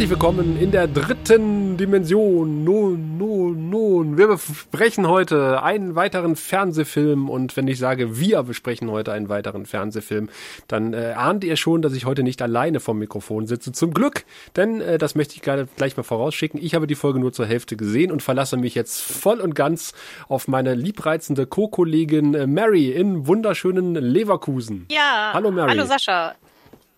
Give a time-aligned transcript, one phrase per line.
[0.00, 2.64] Herzlich willkommen in der dritten Dimension.
[2.64, 4.16] Nun, nun, nun.
[4.16, 9.66] Wir besprechen heute einen weiteren Fernsehfilm und wenn ich sage, wir besprechen heute einen weiteren
[9.66, 10.30] Fernsehfilm,
[10.68, 13.72] dann äh, ahnt ihr schon, dass ich heute nicht alleine vom Mikrofon sitze.
[13.72, 14.24] Zum Glück,
[14.56, 16.58] denn äh, das möchte ich gleich mal vorausschicken.
[16.62, 19.92] Ich habe die Folge nur zur Hälfte gesehen und verlasse mich jetzt voll und ganz
[20.28, 24.86] auf meine liebreizende Co-Kollegin äh, Mary in wunderschönen Leverkusen.
[24.90, 25.32] Ja.
[25.34, 25.68] Hallo Mary.
[25.68, 26.36] Hallo Sascha.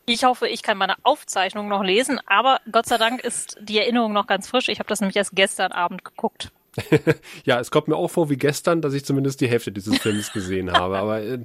[0.04, 4.12] Ich hoffe, ich kann meine Aufzeichnung noch lesen, aber Gott sei Dank ist die Erinnerung
[4.12, 4.68] noch ganz frisch.
[4.68, 6.50] Ich habe das nämlich erst gestern Abend geguckt.
[7.44, 10.32] ja, es kommt mir auch vor wie gestern, dass ich zumindest die Hälfte dieses Films
[10.32, 10.98] gesehen habe.
[10.98, 11.38] Aber äh,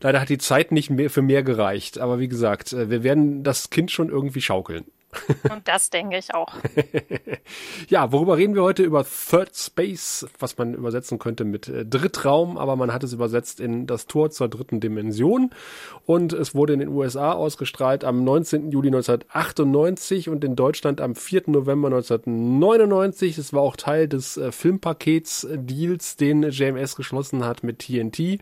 [0.00, 1.98] leider hat die Zeit nicht mehr für mehr gereicht.
[1.98, 4.86] Aber wie gesagt, äh, wir werden das Kind schon irgendwie schaukeln.
[5.50, 6.54] Und das denke ich auch.
[7.88, 8.82] ja, worüber reden wir heute?
[8.82, 13.60] Über Third Space, was man übersetzen könnte mit äh, Drittraum, aber man hat es übersetzt
[13.60, 15.50] in das Tor zur dritten Dimension.
[16.06, 18.70] Und es wurde in den USA ausgestrahlt am 19.
[18.70, 21.42] Juli 1998 und in Deutschland am 4.
[21.46, 23.38] November 1999.
[23.38, 28.40] Es war auch Teil des äh, Filmpakets-Deals, den JMS geschlossen hat mit TNT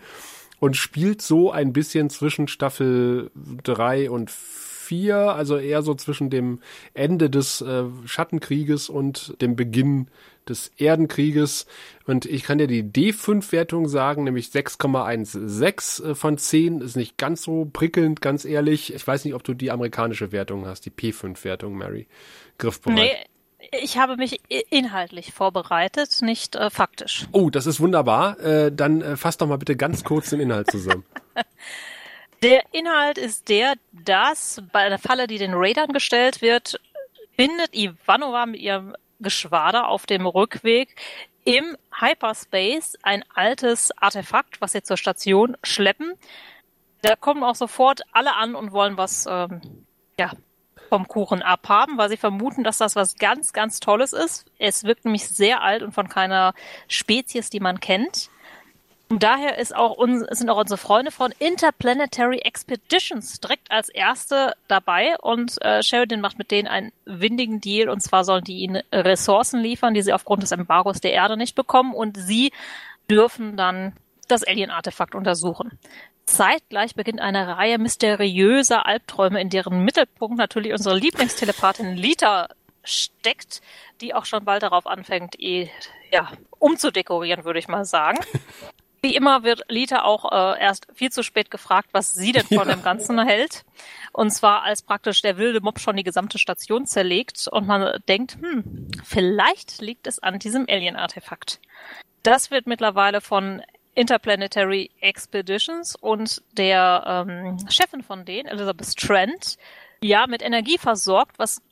[0.61, 3.31] und spielt so ein bisschen zwischen Staffel
[3.63, 6.61] 3 und 4 4, also eher so zwischen dem
[6.95, 10.09] Ende des äh, Schattenkrieges und dem Beginn
[10.49, 11.67] des Erdenkrieges.
[12.07, 16.81] Und ich kann dir die D5-Wertung sagen, nämlich 6,16 äh, von 10.
[16.81, 18.95] Ist nicht ganz so prickelnd, ganz ehrlich.
[18.95, 22.07] Ich weiß nicht, ob du die amerikanische Wertung hast, die P5-Wertung, Mary.
[22.57, 22.97] Griffbereit.
[22.97, 23.17] Nee.
[23.83, 24.41] Ich habe mich
[24.71, 27.27] inhaltlich vorbereitet, nicht äh, faktisch.
[27.33, 28.41] Oh, das ist wunderbar.
[28.41, 31.05] Äh, dann äh, fass doch mal bitte ganz kurz den Inhalt zusammen.
[32.43, 36.81] Der Inhalt ist der, dass bei einer Falle, die den Raidern gestellt wird,
[37.37, 40.95] findet Ivanova mit ihrem Geschwader auf dem Rückweg
[41.45, 46.15] im Hyperspace ein altes Artefakt, was sie zur Station schleppen.
[47.03, 49.61] Da kommen auch sofort alle an und wollen was ähm,
[50.19, 50.33] ja,
[50.89, 54.47] vom Kuchen abhaben, weil sie vermuten, dass das was ganz, ganz Tolles ist.
[54.59, 56.55] Es wirkt nämlich sehr alt und von keiner
[56.87, 58.31] Spezies, die man kennt.
[59.11, 64.55] Und daher ist auch uns, sind auch unsere Freunde von Interplanetary Expeditions direkt als erste
[64.69, 68.83] dabei und äh, Sheridan macht mit denen einen windigen Deal und zwar sollen die ihnen
[68.93, 72.53] Ressourcen liefern, die sie aufgrund des Embargos der Erde nicht bekommen und sie
[73.11, 73.95] dürfen dann
[74.29, 75.79] das Alien-Artefakt untersuchen.
[76.27, 82.49] Zeitgleich beginnt eine Reihe mysteriöser Albträume, in deren Mittelpunkt natürlich unsere Lieblingstelepathin Lita
[82.85, 83.63] steckt,
[84.03, 85.71] die auch schon bald darauf anfängt, eh,
[86.13, 88.19] ja, umzudekorieren, würde ich mal sagen.
[89.09, 92.69] Wie immer wird Lita auch äh, erst viel zu spät gefragt, was sie denn von
[92.69, 92.75] ja.
[92.75, 93.65] dem Ganzen hält.
[94.13, 98.37] Und zwar als praktisch der wilde Mob schon die gesamte Station zerlegt und man denkt,
[98.39, 101.59] hm, vielleicht liegt es an diesem Alien-Artefakt.
[102.23, 103.63] Das wird mittlerweile von
[103.95, 109.57] Interplanetary Expeditions und der ähm, Chefin von denen, Elizabeth Strand,
[110.03, 111.63] ja, mit Energie versorgt, was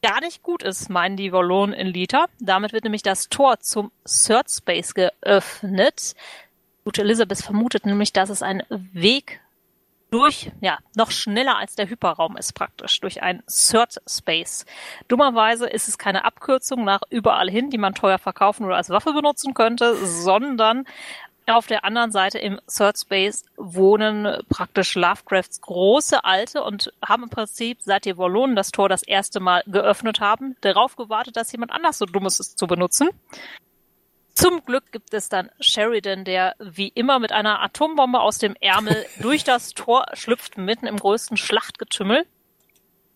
[0.00, 2.26] gar nicht gut ist, meinen die Wallonen in Lita.
[2.38, 6.14] Damit wird nämlich das Tor zum Third Space geöffnet,
[6.88, 9.42] gute Elizabeth vermutet nämlich, dass es ein Weg
[10.10, 14.64] durch, ja, noch schneller als der Hyperraum ist praktisch, durch ein Third Space.
[15.06, 19.12] Dummerweise ist es keine Abkürzung nach überall hin, die man teuer verkaufen oder als Waffe
[19.12, 20.86] benutzen könnte, sondern
[21.46, 27.28] auf der anderen Seite im Third Space wohnen praktisch Lovecrafts große Alte und haben im
[27.28, 31.70] Prinzip, seit die Wallonen das Tor das erste Mal geöffnet haben, darauf gewartet, dass jemand
[31.70, 33.10] anders so dumm ist, es zu benutzen.
[34.40, 39.04] Zum Glück gibt es dann Sheridan, der wie immer mit einer Atombombe aus dem Ärmel
[39.20, 42.24] durch das Tor schlüpft, mitten im größten Schlachtgetümmel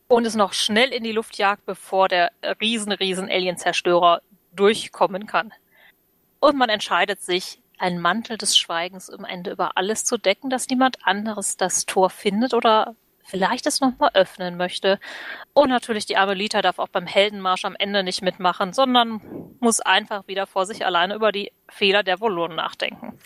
[0.08, 4.20] und es noch schnell in die Luft jagt, bevor der riesen, riesen Alienzerstörer
[4.52, 5.52] durchkommen kann.
[6.40, 10.66] Und man entscheidet sich, einen Mantel des Schweigens um Ende über alles zu decken, dass
[10.66, 14.98] niemand anderes das Tor findet oder vielleicht es nochmal öffnen möchte.
[15.52, 19.20] Und natürlich die arme Lita darf auch beim Heldenmarsch am Ende nicht mitmachen, sondern
[19.60, 23.18] muss einfach wieder vor sich alleine über die Fehler der Volonen nachdenken.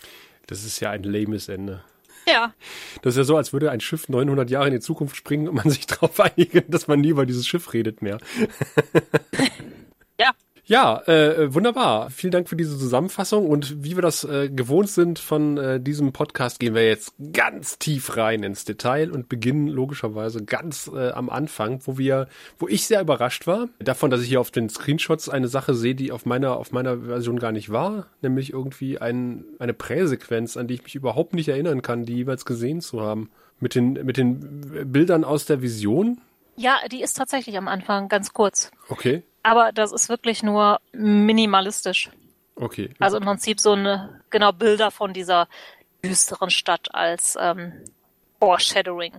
[0.47, 1.83] Das ist ja ein lames Ende.
[2.27, 2.53] Ja.
[3.01, 5.55] Das ist ja so, als würde ein Schiff 900 Jahre in die Zukunft springen und
[5.55, 8.17] man sich darauf einigen, dass man nie über dieses Schiff redet mehr.
[10.69, 12.09] Ja, äh, wunderbar.
[12.09, 16.11] Vielen Dank für diese Zusammenfassung und wie wir das äh, gewohnt sind von äh, diesem
[16.11, 21.29] Podcast, gehen wir jetzt ganz tief rein ins Detail und beginnen logischerweise ganz äh, am
[21.29, 22.27] Anfang, wo wir,
[22.59, 25.95] wo ich sehr überrascht war davon, dass ich hier auf den Screenshots eine Sache sehe,
[25.95, 30.67] die auf meiner auf meiner Version gar nicht war, nämlich irgendwie ein, eine Präsequenz, an
[30.67, 33.29] die ich mich überhaupt nicht erinnern kann, die jeweils gesehen zu haben.
[33.61, 36.19] Mit den mit den Bildern aus der Vision.
[36.57, 38.69] Ja, die ist tatsächlich am Anfang ganz kurz.
[38.89, 42.09] Okay aber das ist wirklich nur minimalistisch.
[42.55, 42.89] Okay.
[42.99, 45.47] Also im Prinzip so eine, genau Bilder von dieser
[46.03, 47.71] düsteren Stadt als ähm,
[48.39, 49.13] Foreshadowing.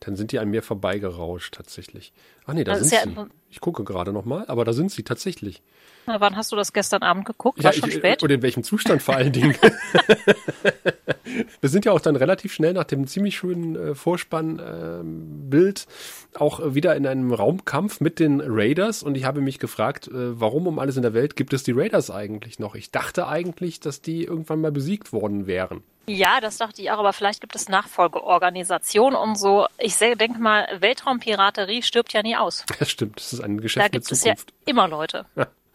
[0.00, 2.12] Dann sind die an mir vorbeigerauscht tatsächlich.
[2.46, 3.20] Ach nee, da Das sind ist sie.
[3.20, 5.62] ja- Ich gucke gerade nochmal, aber da sind sie tatsächlich.
[6.06, 7.62] Na, wann hast du das gestern Abend geguckt?
[7.64, 8.22] War ich, schon spät?
[8.22, 9.56] Und in welchem Zustand vor allen Dingen.
[11.60, 15.86] Wir sind ja auch dann relativ schnell nach dem ziemlich schönen äh, Vorspann-Bild
[16.38, 20.12] auch äh, wieder in einem Raumkampf mit den Raiders und ich habe mich gefragt, äh,
[20.40, 22.74] warum um alles in der Welt gibt es die Raiders eigentlich noch?
[22.74, 25.82] Ich dachte eigentlich, dass die irgendwann mal besiegt worden wären.
[26.08, 29.66] Ja, das dachte ich auch, aber vielleicht gibt es Nachfolgeorganisationen und so.
[29.78, 32.64] Ich denke mal, Weltraumpiraterie stirbt ja nie aus.
[32.78, 34.54] Das stimmt, das ist ein Da Geschäft der gibt es ja Zukunft.
[34.66, 35.26] immer Leute.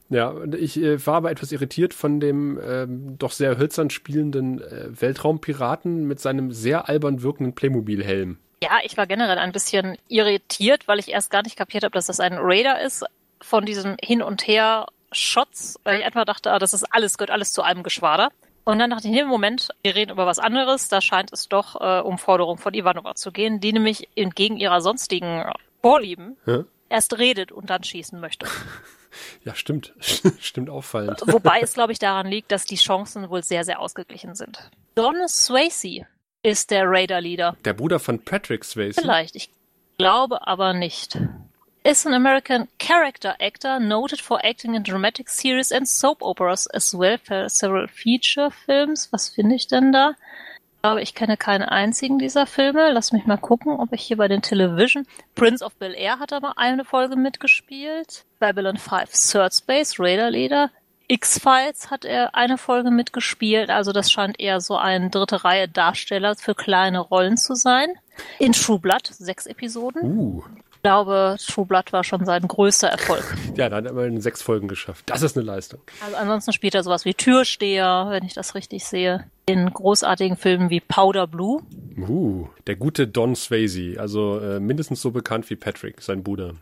[0.09, 4.61] Ja, und ich äh, war aber etwas irritiert von dem ähm, doch sehr hölzern spielenden
[4.61, 8.37] äh, Weltraumpiraten mit seinem sehr albern wirkenden Playmobil-Helm.
[8.61, 12.07] Ja, ich war generell ein bisschen irritiert, weil ich erst gar nicht kapiert habe, dass
[12.07, 13.05] das ein Raider ist
[13.41, 17.31] von diesem Hin und Her Shots, weil ich einfach dachte, ah, das ist alles, gehört
[17.31, 18.29] alles zu einem Geschwader.
[18.63, 20.87] Und dann dachte ich, nee, Moment, wir reden über was anderes.
[20.89, 24.81] Da scheint es doch äh, um Forderung von Ivanova zu gehen, die nämlich entgegen ihrer
[24.81, 25.43] sonstigen
[25.81, 28.47] Vorlieben Ja, erst redet und dann schießen möchte.
[29.43, 29.93] ja stimmt.
[30.39, 31.21] stimmt auffallend.
[31.25, 34.69] Wobei es, glaube ich, daran liegt, dass die Chancen wohl sehr, sehr ausgeglichen sind.
[34.95, 36.05] Don Swayze
[36.43, 37.57] ist der Raider-Leader.
[37.65, 39.01] Der Bruder von Patrick Swayze.
[39.01, 39.49] Vielleicht, ich
[39.97, 41.17] glaube aber nicht.
[41.83, 46.93] Is an American character actor noted for acting in dramatic series and soap operas as
[46.93, 49.11] well as several feature films.
[49.11, 50.13] Was finde ich denn da?
[50.81, 52.91] Ich glaube, ich kenne keinen einzigen dieser Filme.
[52.91, 55.05] Lass mich mal gucken, ob ich hier bei den Television.
[55.35, 58.25] Prince of Bel Air hat aber eine Folge mitgespielt.
[58.39, 60.71] Babylon 5 Third Space, Raider Leader.
[61.07, 63.69] X-Files hat er eine Folge mitgespielt.
[63.69, 67.89] Also das scheint eher so ein dritte Reihe Darsteller für kleine Rollen zu sein.
[68.39, 70.01] In True Blood, sechs Episoden.
[70.01, 70.43] Uh,
[70.81, 73.23] glaube, True Blood war schon sein größter Erfolg.
[73.55, 75.09] ja, da hat er mal in sechs Folgen geschafft.
[75.09, 75.81] Das ist eine Leistung.
[76.03, 79.25] Also ansonsten spielt er sowas wie Türsteher, wenn ich das richtig sehe.
[79.45, 81.61] In großartigen Filmen wie Powder Blue.
[81.97, 86.55] Uh, der gute Don Swayze, also äh, mindestens so bekannt wie Patrick, sein Bruder.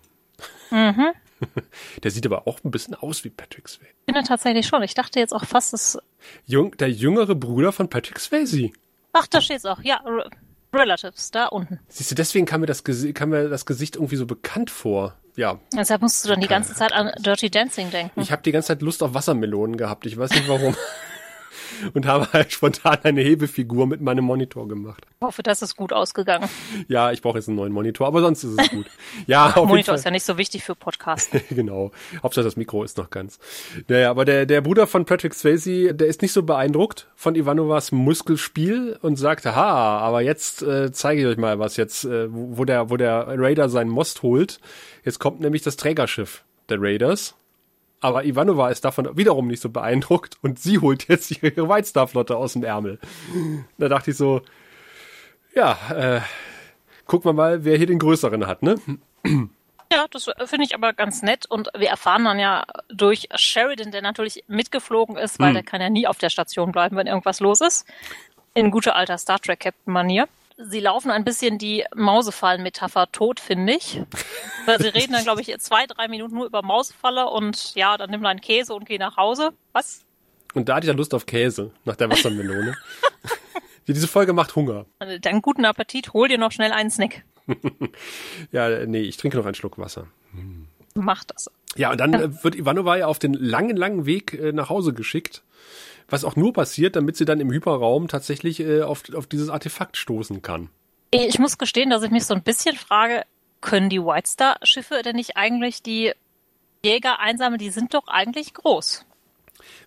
[0.72, 1.12] Mhm.
[2.04, 3.94] Der sieht aber auch ein bisschen aus wie Patrick Swayze.
[4.06, 4.84] Ich finde tatsächlich schon.
[4.84, 5.98] Ich dachte jetzt auch fast, dass.
[6.46, 8.72] Jung, der jüngere Bruder von Patrick Swayze.
[9.14, 9.82] Ach, da steht's auch.
[9.82, 10.02] Ja,
[10.74, 11.80] Relatives, da unten.
[11.88, 12.84] Siehst du, deswegen kam mir, das,
[13.14, 15.16] kam mir das Gesicht irgendwie so bekannt vor.
[15.36, 18.20] Ja, Deshalb musst du dann die ganze Zeit an Dirty Dancing denken.
[18.20, 20.06] ich habe die ganze Zeit Lust auf Wassermelonen gehabt.
[20.06, 20.76] Ich weiß nicht warum.
[21.94, 25.06] Und habe halt spontan eine Hebefigur mit meinem Monitor gemacht.
[25.20, 26.48] Ich hoffe, das ist gut ausgegangen.
[26.88, 28.86] Ja, ich brauche jetzt einen neuen Monitor, aber sonst ist es gut.
[29.28, 31.30] Ja, Monitor ist ja nicht so wichtig für Podcasts.
[31.50, 31.92] genau.
[32.22, 33.40] Hauptsache das Mikro ist noch ganz.
[33.88, 37.92] Naja, aber der, der Bruder von Patrick Swayze, der ist nicht so beeindruckt von Ivanovas
[37.92, 42.60] Muskelspiel und sagt, ha, aber jetzt äh, zeige ich euch mal was jetzt, äh, wo
[42.60, 44.60] wo der, wo der Raider seinen Most holt.
[45.04, 47.36] Jetzt kommt nämlich das Trägerschiff der Raiders.
[48.02, 52.08] Aber Ivanova ist davon wiederum nicht so beeindruckt und sie holt jetzt ihre White Star
[52.08, 53.00] Flotte aus dem Ärmel.
[53.78, 54.42] Da dachte ich so,
[55.54, 56.22] ja, äh,
[57.06, 58.76] gucken wir mal, wer hier den größeren hat, ne?
[59.92, 61.46] Ja, das äh, finde ich aber ganz nett.
[61.48, 65.90] Und wir erfahren dann ja durch Sheridan, der natürlich mitgeflogen ist, weil der kann ja
[65.90, 67.88] nie auf der Station bleiben, wenn irgendwas los ist.
[68.54, 70.28] In guter alter Star Trek Captain Manier.
[70.62, 74.02] Sie laufen ein bisschen die Mausefallen-Metapher tot, finde ich.
[74.66, 78.10] Weil sie reden dann, glaube ich, zwei, drei Minuten nur über Mausefalle und ja, dann
[78.10, 79.52] nimm deinen Käse und geh nach Hause.
[79.72, 80.06] Was?
[80.54, 82.76] Und da hatte ich ja Lust auf Käse nach der Wassermelone.
[83.88, 84.86] Diese Folge macht Hunger.
[85.22, 87.24] Dann guten Appetit, hol dir noch schnell einen Snack.
[88.52, 90.08] Ja, nee, ich trinke noch einen Schluck Wasser.
[90.94, 91.50] Mach das.
[91.76, 94.94] Ja, und dann äh, wird Ivanova ja auf den langen, langen Weg äh, nach Hause
[94.94, 95.44] geschickt.
[96.10, 99.98] Was auch nur passiert, damit sie dann im Hyperraum tatsächlich äh, auf, auf dieses Artefakt
[99.98, 100.70] stoßen kann.
[101.12, 103.24] Ich muss gestehen, dass ich mich so ein bisschen frage,
[103.62, 106.14] können die White Star Schiffe denn nicht eigentlich die
[106.84, 107.60] Jäger einsammeln?
[107.60, 109.06] Die sind doch eigentlich groß.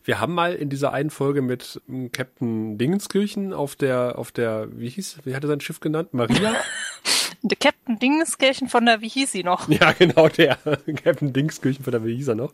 [0.04, 4.68] Wir haben mal in dieser einen Folge mit ähm, Captain Dingenskirchen auf der, auf der,
[4.72, 6.12] wie hieß, wie hat er sein Schiff genannt?
[6.12, 6.54] Maria?
[7.44, 9.68] Der Captain Dingenskirchen von der, wie hieß sie noch?
[9.68, 10.56] Ja, genau, der
[11.02, 12.52] Captain Dingskirchen von der wie hieß er noch.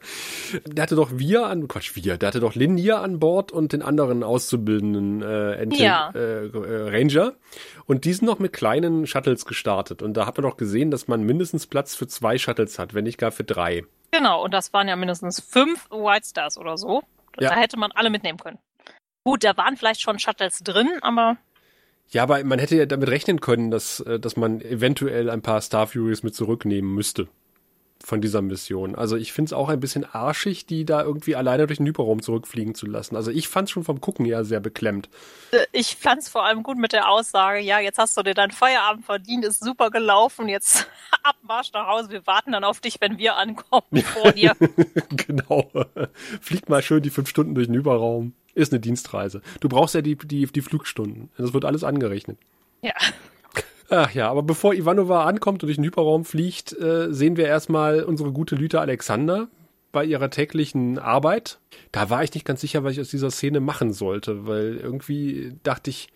[0.67, 3.83] Der hatte doch wir an, Quatsch, wir, der hatte doch Linia an Bord und den
[3.83, 6.11] anderen auszubildenden äh, Ente, Ja.
[6.15, 7.35] äh, äh, Ranger.
[7.85, 10.01] Und die sind noch mit kleinen Shuttles gestartet.
[10.03, 13.05] Und da hat man doch gesehen, dass man mindestens Platz für zwei Shuttles hat, wenn
[13.05, 13.85] nicht gar für drei.
[14.11, 17.03] Genau, und das waren ja mindestens fünf White Stars oder so.
[17.39, 17.51] Ja.
[17.51, 18.59] Da hätte man alle mitnehmen können.
[19.25, 21.37] Gut, da waren vielleicht schon Shuttles drin, aber
[22.11, 25.61] Ja, aber man hätte ja damit rechnen können, dass, äh, dass man eventuell ein paar
[25.61, 27.29] Star Furies mit zurücknehmen müsste
[28.05, 28.95] von dieser Mission.
[28.95, 32.23] Also ich finde es auch ein bisschen arschig, die da irgendwie alleine durch den Hyperraum
[32.23, 33.17] zurückfliegen zu lassen.
[33.17, 35.09] Also ich fand es schon vom Gucken her sehr beklemmt.
[35.51, 38.53] äh, ich fand's vor allem gut mit der Aussage, ja, jetzt hast du dir deinen
[38.53, 40.89] Feierabend verdient, ist super gelaufen, jetzt
[41.23, 44.57] Abmarsch nach Hause, wir warten dann auf dich, wenn wir ankommen vor dir.
[45.11, 45.71] genau.
[46.41, 48.33] Fliegt mal schön die fünf Stunden durch den Überraum.
[48.59, 49.41] Ist eine Dienstreise.
[49.61, 51.31] Du brauchst ja die, die, die Flugstunden.
[51.39, 52.39] Das wird alles angerechnet.
[52.83, 52.93] ja.
[53.91, 58.03] Ach ja, aber bevor Ivanova ankommt und durch den Hyperraum fliegt, äh, sehen wir erstmal
[58.03, 59.49] unsere gute Lüte Alexander
[59.93, 61.59] bei ihrer täglichen Arbeit.
[61.93, 65.55] Da war ich nicht ganz sicher, was ich aus dieser Szene machen sollte, weil irgendwie
[65.63, 66.09] dachte ich,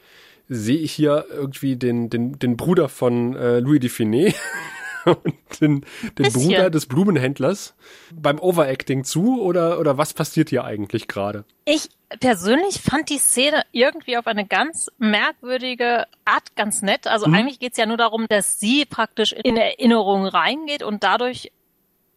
[0.49, 4.35] sehe ich hier irgendwie den, den, den Bruder von äh, Louis Dufiné
[5.25, 5.85] und den,
[6.19, 7.75] den Bruder des Blumenhändlers
[8.15, 11.45] beim Overacting zu oder, oder was passiert hier eigentlich gerade?
[11.65, 11.89] Ich
[12.21, 17.07] persönlich fand die Szene irgendwie auf eine ganz merkwürdige Art ganz nett.
[17.07, 17.35] Also mhm.
[17.35, 21.53] eigentlich geht es ja nur darum, dass sie praktisch in Erinnerungen reingeht und dadurch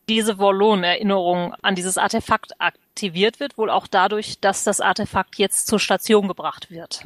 [0.07, 5.79] diese Volon-Erinnerung an dieses Artefakt aktiviert wird, wohl auch dadurch, dass das Artefakt jetzt zur
[5.79, 7.05] Station gebracht wird.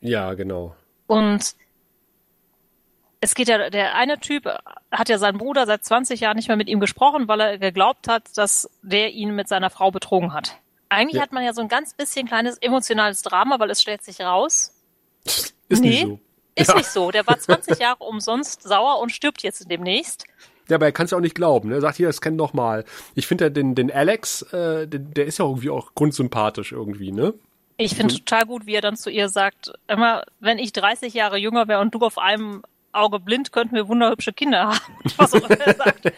[0.00, 0.74] Ja, genau.
[1.06, 1.54] Und
[3.22, 4.46] es geht ja, der eine Typ
[4.90, 8.08] hat ja seinen Bruder seit 20 Jahren nicht mehr mit ihm gesprochen, weil er geglaubt
[8.08, 10.58] hat, dass der ihn mit seiner Frau betrogen hat.
[10.88, 11.22] Eigentlich ja.
[11.22, 14.74] hat man ja so ein ganz bisschen kleines emotionales Drama, weil es stellt sich raus.
[15.24, 16.20] Ist nee, nicht so.
[16.56, 16.74] Ist ja.
[16.74, 17.10] nicht so.
[17.12, 20.24] Der war 20 Jahre umsonst sauer und stirbt jetzt demnächst.
[20.68, 21.68] Ja, aber er kann es ja auch nicht glauben.
[21.68, 21.76] Ne?
[21.76, 22.84] Er sagt hier, das kennt doch mal.
[23.14, 27.12] Ich finde ja den, den Alex, äh, den, der ist ja irgendwie auch grundsympathisch irgendwie,
[27.12, 27.34] ne?
[27.76, 28.24] Ich finde hm.
[28.24, 31.80] total gut, wie er dann zu ihr sagt, immer, wenn ich 30 Jahre jünger wäre
[31.80, 32.62] und du auf einem
[32.92, 34.94] Auge blind, könnten wir wunderhübsche Kinder haben.
[35.16, 36.12] Was auch immer er sagt.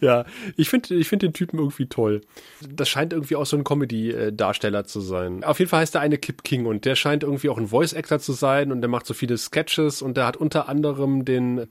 [0.00, 0.24] ja,
[0.56, 2.22] ich finde ich find den Typen irgendwie toll.
[2.68, 5.44] Das scheint irgendwie auch so ein Comedy-Darsteller zu sein.
[5.44, 8.18] Auf jeden Fall heißt der eine Kip King und der scheint irgendwie auch ein Voice-Actor
[8.18, 11.68] zu sein und der macht so viele Sketches und der hat unter anderem den,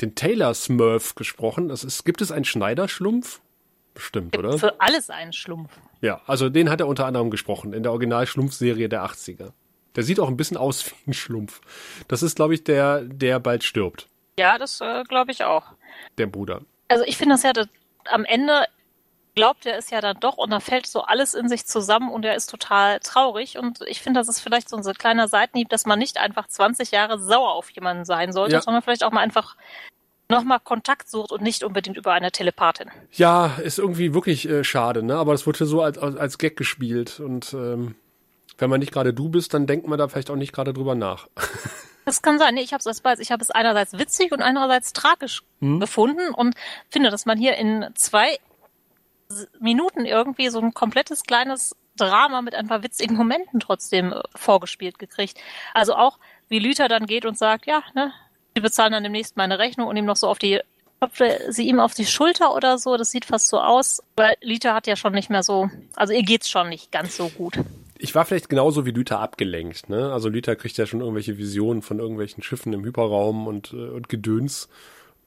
[0.00, 1.68] den Taylor Smurf gesprochen.
[1.68, 3.40] Das ist, gibt es einen Schneiderschlumpf?
[3.94, 4.58] Bestimmt, oder?
[4.58, 5.72] Für alles einen Schlumpf.
[6.00, 9.52] Ja, also den hat er unter anderem gesprochen in der Original-Schlumpf-Serie der 80er.
[9.96, 11.60] Der sieht auch ein bisschen aus wie ein Schlumpf.
[12.08, 14.06] Das ist, glaube ich, der, der bald stirbt.
[14.38, 15.64] Ja, das äh, glaube ich auch.
[16.18, 16.62] Der Bruder.
[16.88, 17.68] Also ich finde das ja, das,
[18.06, 18.66] am Ende
[19.34, 22.24] glaubt er es ja dann doch und da fällt so alles in sich zusammen und
[22.24, 23.58] er ist total traurig.
[23.58, 26.90] Und ich finde, das ist vielleicht so ein kleiner Seitenhieb, dass man nicht einfach 20
[26.90, 28.62] Jahre sauer auf jemanden sein sollte, ja.
[28.62, 29.56] sondern vielleicht auch mal einfach
[30.28, 32.90] nochmal Kontakt sucht und nicht unbedingt über eine Telepathin.
[33.12, 35.16] Ja, ist irgendwie wirklich äh, schade, ne?
[35.16, 37.96] Aber es wurde so als, als, als Gag gespielt und ähm,
[38.60, 40.94] wenn man nicht gerade du bist, dann denkt man da vielleicht auch nicht gerade drüber
[40.94, 41.28] nach.
[42.06, 42.54] Das kann sein.
[42.54, 45.78] Nee, ich habe es Ich habe es einerseits witzig und einerseits tragisch hm.
[45.78, 46.54] befunden und
[46.88, 48.38] finde, dass man hier in zwei
[49.60, 54.98] Minuten irgendwie so ein komplettes kleines Drama mit ein paar witzigen Momenten trotzdem äh, vorgespielt
[54.98, 55.38] gekriegt.
[55.74, 58.12] Also auch, wie Lüther dann geht und sagt, ja, ne,
[58.54, 60.60] sie bezahlen dann demnächst meine Rechnung und ihm noch so auf die
[61.00, 62.96] klopfte sie ihm auf die Schulter oder so.
[62.96, 64.02] Das sieht fast so aus.
[64.16, 67.28] Weil Lita hat ja schon nicht mehr so, also ihr geht's schon nicht ganz so
[67.28, 67.58] gut.
[68.02, 70.12] Ich war vielleicht genauso wie Lüther abgelenkt, ne?
[70.12, 74.08] Also Lüther kriegt ja schon irgendwelche Visionen von irgendwelchen Schiffen im Hyperraum und, äh, und
[74.08, 74.68] Gedöns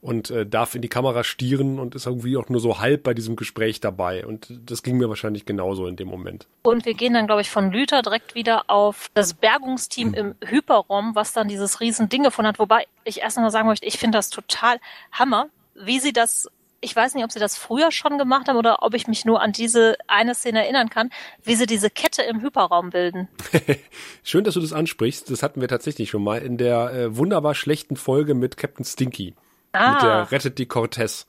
[0.04, 3.14] und äh, darf in die Kamera stieren und ist irgendwie auch nur so halb bei
[3.14, 4.26] diesem Gespräch dabei.
[4.26, 6.46] Und das ging mir wahrscheinlich genauso in dem Moment.
[6.62, 11.14] Und wir gehen dann, glaube ich, von Lüther direkt wieder auf das Bergungsteam im Hyperraum,
[11.14, 12.58] was dann dieses riesen Ding gefunden hat.
[12.58, 14.78] Wobei ich erst mal sagen möchte, ich finde das total
[15.10, 16.50] Hammer, wie sie das
[16.84, 19.40] ich weiß nicht, ob sie das früher schon gemacht haben oder ob ich mich nur
[19.40, 21.10] an diese eine Szene erinnern kann,
[21.42, 23.28] wie sie diese Kette im Hyperraum bilden.
[24.22, 25.30] Schön, dass du das ansprichst.
[25.30, 29.34] Das hatten wir tatsächlich schon mal in der äh, wunderbar schlechten Folge mit Captain Stinky.
[29.72, 29.92] Ah.
[29.92, 31.26] Mit der Rettet die Cortez.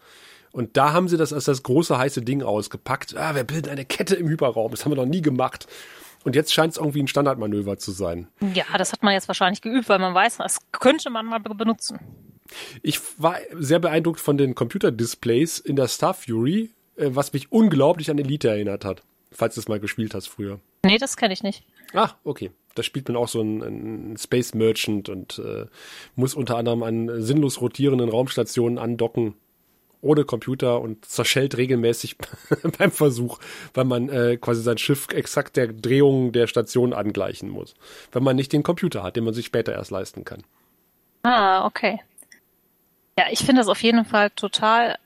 [0.52, 3.18] Und da haben sie das als das große heiße Ding ausgepackt.
[3.18, 4.72] Ah, wir bilden eine Kette im Hyperraum.
[4.72, 5.68] Das haben wir noch nie gemacht.
[6.24, 8.28] Und jetzt scheint es irgendwie ein Standardmanöver zu sein.
[8.54, 12.00] Ja, das hat man jetzt wahrscheinlich geübt, weil man weiß, das könnte man mal benutzen.
[12.82, 18.10] Ich war sehr beeindruckt von den Computerdisplays in der Star Fury, äh, was mich unglaublich
[18.10, 19.04] an Elite erinnert hat.
[19.32, 20.60] Falls du es mal gespielt hast früher.
[20.86, 21.64] Nee, das kenne ich nicht.
[21.94, 22.52] Ah, okay.
[22.75, 25.66] Da spielt man auch so einen, Space Merchant und äh,
[26.16, 29.34] muss unter anderem an sinnlos rotierenden Raumstationen andocken.
[30.02, 32.18] Ohne Computer und zerschellt regelmäßig
[32.78, 33.40] beim Versuch,
[33.74, 37.74] weil man äh, quasi sein Schiff exakt der Drehung der Station angleichen muss.
[38.12, 40.44] Wenn man nicht den Computer hat, den man sich später erst leisten kann.
[41.24, 42.00] Ah, okay.
[43.17, 44.98] Ja, ich finde das auf jeden Fall total.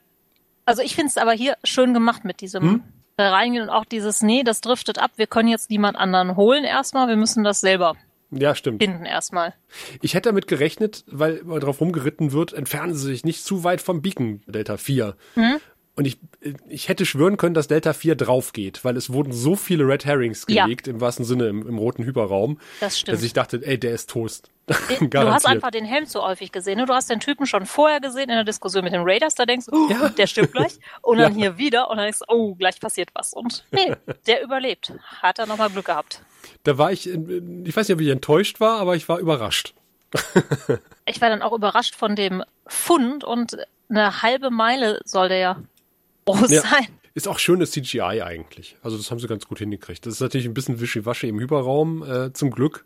[0.64, 2.82] Also ich finde es aber hier schön gemacht mit diesem hm?
[3.18, 7.08] reingehen und auch dieses, nee, das driftet ab, wir können jetzt niemand anderen holen erstmal,
[7.08, 7.96] wir müssen das selber
[8.30, 8.82] ja, stimmt.
[8.82, 9.54] finden erstmal.
[10.02, 14.02] Ich hätte damit gerechnet, weil darauf rumgeritten wird, entfernen sie sich nicht zu weit vom
[14.02, 15.16] Beacon Delta 4.
[15.34, 15.60] Hm?
[16.00, 16.16] Und ich,
[16.66, 20.06] ich hätte schwören können, dass Delta 4 drauf geht, weil es wurden so viele Red
[20.06, 20.94] Herrings gelegt, ja.
[20.94, 23.18] im wahrsten Sinne im, im, roten Hyperraum, das stimmt.
[23.18, 24.48] dass ich dachte, ey, der ist Toast.
[24.66, 26.78] du hast einfach den Helm zu häufig gesehen.
[26.78, 26.86] Ne?
[26.86, 29.66] Du hast den Typen schon vorher gesehen in der Diskussion mit den Raiders, da denkst
[29.66, 30.08] du, oh, ja.
[30.08, 30.78] der stirbt gleich.
[31.02, 31.38] Und dann ja.
[31.38, 33.34] hier wieder und dann denkst du, oh, gleich passiert was.
[33.34, 33.94] Und nee,
[34.26, 34.94] der überlebt.
[35.20, 36.22] Hat er nochmal Glück gehabt.
[36.62, 39.74] Da war ich, ich weiß nicht, ob ich enttäuscht war, aber ich war überrascht.
[41.04, 43.58] ich war dann auch überrascht von dem Fund und
[43.90, 45.56] eine halbe Meile soll der ja
[46.32, 46.62] groß ja.
[46.62, 46.86] sein.
[47.14, 48.76] Ist auch schönes CGI eigentlich.
[48.82, 50.06] Also das haben sie ganz gut hingekriegt.
[50.06, 52.84] Das ist natürlich ein bisschen wischiwaschi im Hyperraum, äh, zum Glück.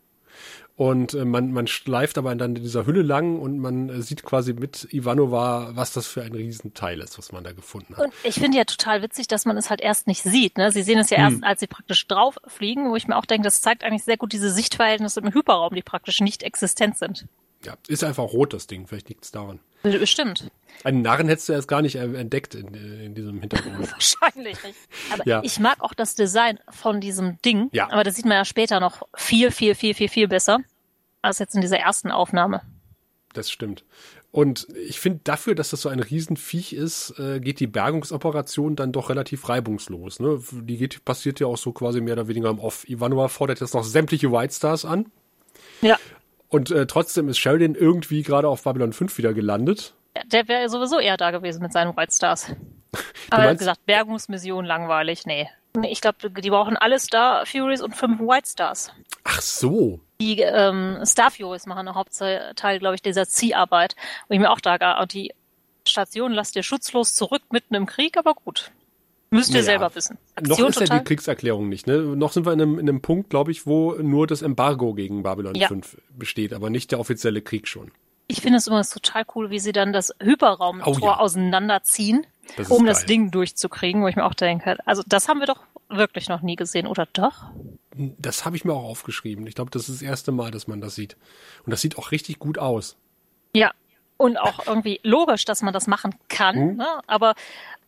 [0.77, 4.25] Und äh, man, man schleift aber dann in dieser Hülle lang und man äh, sieht
[4.25, 8.07] quasi mit Ivanova, was das für ein Riesenteil ist, was man da gefunden hat.
[8.07, 10.59] Und ich finde ja total witzig, dass man es halt erst nicht sieht.
[10.59, 10.73] Ne?
[10.73, 11.45] Sie sehen es ja erst, hm.
[11.45, 14.33] als sie praktisch drauf fliegen, wo ich mir auch denke, das zeigt eigentlich sehr gut
[14.33, 17.27] diese Sichtverhältnisse im Hyperraum, die praktisch nicht existent sind.
[17.65, 18.87] Ja, ist einfach rot, das Ding.
[18.87, 19.61] Vielleicht liegt es daran.
[19.83, 20.51] Bestimmt.
[20.83, 23.79] Einen Narren hättest du erst gar nicht entdeckt in, in diesem Hintergrund.
[23.93, 24.79] Wahrscheinlich nicht.
[25.13, 25.43] Aber ja.
[25.45, 27.69] ich mag auch das Design von diesem Ding.
[27.73, 27.91] Ja.
[27.91, 30.61] Aber das sieht man ja später noch viel, viel, viel, viel, viel besser
[31.23, 32.63] als jetzt in dieser ersten Aufnahme.
[33.35, 33.85] Das stimmt.
[34.31, 38.91] Und ich finde, dafür, dass das so ein Riesenviech ist, äh, geht die Bergungsoperation dann
[38.91, 40.19] doch relativ reibungslos.
[40.19, 40.43] Ne?
[40.53, 42.89] Die geht, passiert ja auch so quasi mehr oder weniger im Off.
[42.89, 45.07] Ivanova fordert jetzt noch sämtliche White Stars an.
[45.83, 45.99] Ja.
[46.55, 49.93] Und äh, trotzdem ist Sheridan irgendwie gerade auf Babylon 5 wieder gelandet.
[50.27, 52.55] Der wäre sowieso eher da gewesen mit seinen White Stars.
[53.31, 55.49] Aber er hat gesagt, Bergungsmission langweilig, nee.
[55.83, 58.93] ich glaube, die brauchen alle Star Furies und fünf White Stars.
[59.25, 59.99] Ach so.
[60.21, 63.97] Die ähm, Star Furies machen einen Hauptteil, glaube ich, dieser Zieharbeit.
[64.29, 65.35] Wo ich mir auch da, und die
[65.89, 68.71] Station lasst ihr schutzlos zurück mitten im Krieg, aber gut.
[69.35, 70.19] Müsst ihr naja, selber wissen.
[70.37, 70.97] Aktion noch ist total.
[70.97, 71.87] ja die Kriegserklärung nicht.
[71.87, 71.99] Ne?
[71.99, 75.23] Noch sind wir in einem, in einem Punkt, glaube ich, wo nur das Embargo gegen
[75.23, 75.69] Babylon ja.
[75.69, 77.91] 5 besteht, aber nicht der offizielle Krieg schon.
[78.27, 81.19] Ich finde es übrigens total cool, wie sie dann das Hyperraumtor oh, ja.
[81.19, 82.87] auseinanderziehen, das um geil.
[82.87, 86.41] das Ding durchzukriegen, wo ich mir auch denke, also das haben wir doch wirklich noch
[86.41, 87.51] nie gesehen, oder doch?
[87.95, 89.47] Das habe ich mir auch aufgeschrieben.
[89.47, 91.17] Ich glaube, das ist das erste Mal, dass man das sieht.
[91.65, 92.97] Und das sieht auch richtig gut aus.
[93.55, 93.73] Ja,
[94.17, 96.77] und auch irgendwie logisch, dass man das machen kann, hm.
[96.77, 96.87] ne?
[97.07, 97.35] aber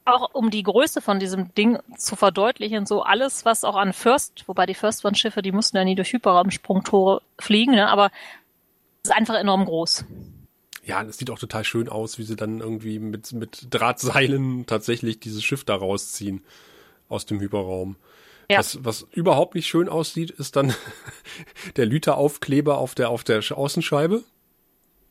[0.07, 4.45] auch um die Größe von diesem Ding zu verdeutlichen, so alles, was auch an First,
[4.47, 7.88] wobei die First One Schiffe, die mussten ja nie durch Hyperraumsprungtore fliegen, ne?
[7.88, 8.11] aber
[9.03, 10.05] es ist einfach enorm groß.
[10.85, 15.19] Ja, es sieht auch total schön aus, wie sie dann irgendwie mit, mit Drahtseilen tatsächlich
[15.19, 16.45] dieses Schiff da rausziehen
[17.09, 17.97] aus dem Hyperraum.
[18.49, 18.59] Ja.
[18.59, 20.73] Was, was überhaupt nicht schön aussieht, ist dann
[21.77, 24.23] der Lüteraufkleber auf der, auf der Außenscheibe.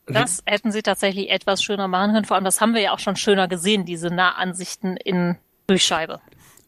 [0.07, 2.25] Das hätten sie tatsächlich etwas schöner machen können.
[2.25, 5.37] Vor allem, das haben wir ja auch schon schöner gesehen, diese Nahansichten in
[5.67, 6.21] Durchscheibe.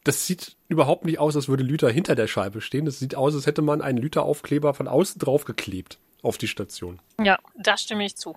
[0.04, 2.84] Das sieht überhaupt nicht aus, als würde Lüter hinter der Scheibe stehen.
[2.84, 6.98] Das sieht aus, als hätte man einen Lüteraufkleber von außen drauf geklebt auf die Station.
[7.22, 8.36] Ja, da stimme ich zu.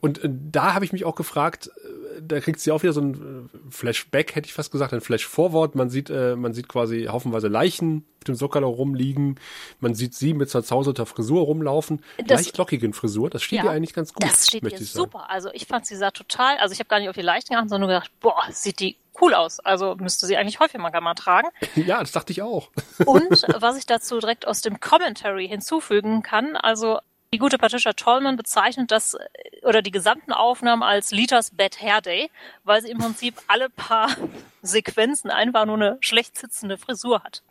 [0.00, 3.00] Und äh, da habe ich mich auch gefragt, äh, da kriegt sie auch wieder so
[3.00, 5.74] ein äh, Flashback, hätte ich fast gesagt, ein Flash-Forward.
[5.74, 9.38] Man sieht, äh, man sieht quasi haufenweise Leichen auf dem Sockerler rumliegen.
[9.80, 12.02] Man sieht sie mit zerzauserter Frisur rumlaufen.
[12.26, 14.24] Das, leicht lockigen Frisur, das steht ja, ihr eigentlich ganz gut.
[14.24, 15.30] Das steht ihr super.
[15.30, 17.70] Also ich fand sie sah total, also ich habe gar nicht auf die Leichen geachtet,
[17.70, 19.60] sondern nur gedacht, boah, sieht die cool aus.
[19.60, 21.48] Also müsste sie eigentlich häufiger mal tragen.
[21.74, 22.70] Ja, das dachte ich auch.
[23.06, 26.98] Und was ich dazu direkt aus dem Commentary hinzufügen kann, also
[27.32, 29.16] die gute Patricia Tollman bezeichnet das
[29.62, 32.30] oder die gesamten Aufnahmen als Litas Bad Hair Day,
[32.64, 34.08] weil sie im Prinzip alle paar
[34.62, 37.42] Sequenzen einfach nur eine schlecht sitzende Frisur hat.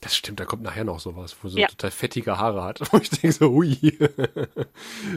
[0.00, 1.66] Das stimmt, da kommt nachher noch sowas, wo so ja.
[1.68, 2.80] total fettige Haare hat.
[2.92, 3.76] Wo ich denke so, hui.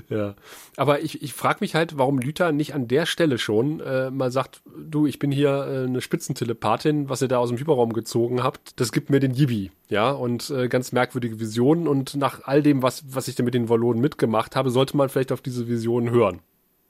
[0.10, 0.36] ja.
[0.76, 4.32] Aber ich, ich frage mich halt, warum Lüther nicht an der Stelle schon äh, mal
[4.32, 8.44] sagt, du, ich bin hier äh, eine Spitzentelepathin, was ihr da aus dem Hyperraum gezogen
[8.44, 9.72] habt, das gibt mir den Yibi.
[9.90, 11.88] Ja, und äh, ganz merkwürdige Visionen.
[11.88, 15.10] Und nach all dem, was, was ich da mit den Wallonen mitgemacht habe, sollte man
[15.10, 16.42] vielleicht auf diese Visionen hören.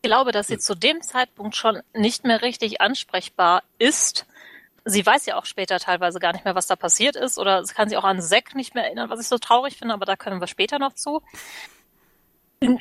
[0.04, 4.26] Ich glaube, dass sie zu dem Zeitpunkt schon nicht mehr richtig ansprechbar ist
[4.86, 7.74] sie weiß ja auch später teilweise gar nicht mehr, was da passiert ist, oder sie
[7.74, 10.15] kann sich auch an Zack nicht mehr erinnern, was ich so traurig finde, aber da
[10.15, 11.22] können wir später noch zu.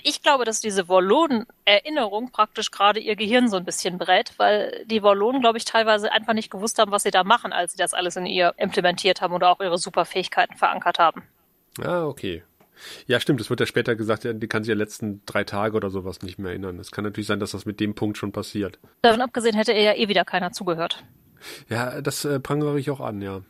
[0.02, 5.02] Ich glaube, dass diese Wallonen-Erinnerung praktisch gerade ihr Gehirn so ein bisschen brät, weil die
[5.02, 7.94] Wallonen, glaube ich, teilweise einfach nicht gewusst haben, was sie da machen, als sie das
[7.94, 11.22] alles in ihr implementiert haben oder auch ihre Superfähigkeiten verankert haben.
[11.82, 12.42] Ah, okay.
[13.06, 13.40] Ja, stimmt.
[13.40, 16.38] Es wird ja später gesagt, die kann sich ja letzten drei Tage oder sowas nicht
[16.38, 16.78] mehr erinnern.
[16.78, 18.78] Es kann natürlich sein, dass das mit dem Punkt schon passiert.
[19.00, 21.04] Davon abgesehen hätte ihr ja eh wieder keiner zugehört.
[21.68, 23.42] Ja, das äh, prangere ich auch an, ja.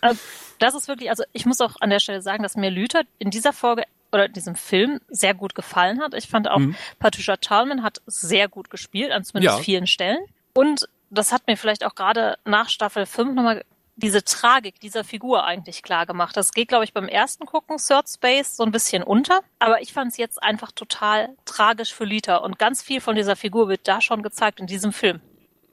[0.00, 0.14] Äh,
[0.58, 3.30] das ist wirklich, also ich muss auch an der Stelle sagen, dass mir Lüther in
[3.30, 6.14] dieser Folge oder in diesem Film sehr gut gefallen hat.
[6.14, 6.76] Ich fand auch, mhm.
[6.98, 9.62] Patricia Chalman hat sehr gut gespielt, an zumindest ja.
[9.62, 10.24] vielen Stellen.
[10.54, 13.64] Und das hat mir vielleicht auch gerade nach Staffel 5 nochmal
[13.96, 16.36] diese Tragik dieser Figur eigentlich klar gemacht.
[16.36, 19.40] Das geht, glaube ich, beim ersten Gucken Third Space so ein bisschen unter.
[19.58, 22.36] Aber ich fand es jetzt einfach total tragisch für Lita.
[22.38, 25.20] Und ganz viel von dieser Figur wird da schon gezeigt in diesem Film.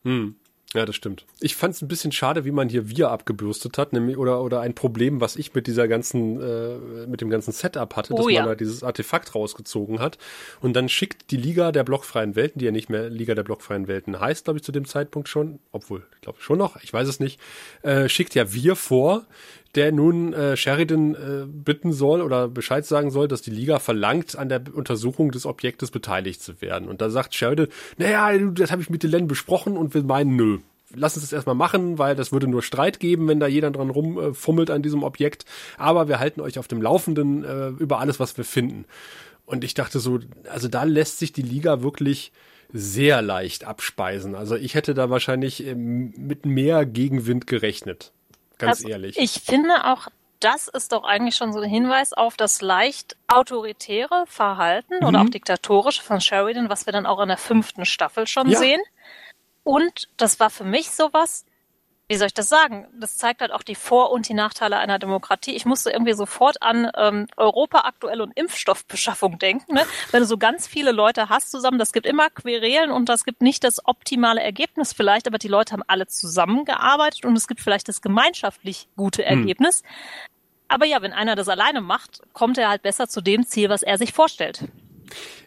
[0.04, 0.36] Hm.
[0.74, 1.26] Ja, das stimmt.
[1.42, 4.62] Ich fand es ein bisschen schade, wie man hier wir abgebürstet hat, nämlich oder oder
[4.62, 8.32] ein Problem, was ich mit dieser ganzen äh, mit dem ganzen Setup hatte, oh, dass
[8.32, 8.42] ja.
[8.42, 10.18] man da dieses Artefakt rausgezogen hat
[10.62, 13.90] und dann schickt die Liga der blockfreien Welten, die ja nicht mehr Liga der blockfreien
[13.90, 17.08] Welten heißt, glaube ich zu dem Zeitpunkt schon, obwohl ich glaube schon noch, ich weiß
[17.08, 17.38] es nicht,
[17.82, 19.26] äh, schickt ja wir vor,
[19.76, 24.38] der nun äh, Sheridan äh, bitten soll oder Bescheid sagen soll, dass die Liga verlangt,
[24.38, 26.88] an der Untersuchung des Objektes beteiligt zu werden.
[26.88, 30.60] Und da sagt Sheridan, naja, das habe ich mit Delenn besprochen und wir meinen, nö,
[30.96, 33.90] lass uns das erstmal machen, weil das würde nur Streit geben, wenn da jeder dran
[33.90, 35.46] rumfummelt an diesem Objekt.
[35.78, 38.86] Aber wir halten euch auf dem Laufenden äh, über alles, was wir finden.
[39.46, 42.32] Und ich dachte so, also da lässt sich die Liga wirklich
[42.74, 44.36] sehr leicht abspeisen.
[44.36, 48.14] Also ich hätte da wahrscheinlich ähm, mit mehr Gegenwind gerechnet.
[48.62, 49.18] Ganz Also, ehrlich.
[49.18, 50.08] Ich finde auch,
[50.40, 55.06] das ist doch eigentlich schon so ein Hinweis auf das leicht autoritäre Verhalten Mhm.
[55.06, 58.58] oder auch diktatorische von Sheridan, was wir dann auch in der fünften Staffel schon Ja.
[58.60, 58.82] sehen.
[59.64, 61.46] Und das war für mich sowas,
[62.12, 62.88] wie soll ich das sagen?
[63.00, 65.52] Das zeigt halt auch die Vor- und die Nachteile einer Demokratie.
[65.52, 69.76] Ich musste irgendwie sofort an ähm, Europa aktuell und Impfstoffbeschaffung denken.
[69.76, 69.84] Ne?
[70.12, 73.42] Wenn du so ganz viele Leute hast zusammen, das gibt immer Querelen und das gibt
[73.42, 77.88] nicht das optimale Ergebnis vielleicht, aber die Leute haben alle zusammengearbeitet und es gibt vielleicht
[77.88, 79.82] das gemeinschaftlich gute Ergebnis.
[80.68, 83.84] Aber ja, wenn einer das alleine macht, kommt er halt besser zu dem Ziel, was
[83.84, 84.66] er sich vorstellt.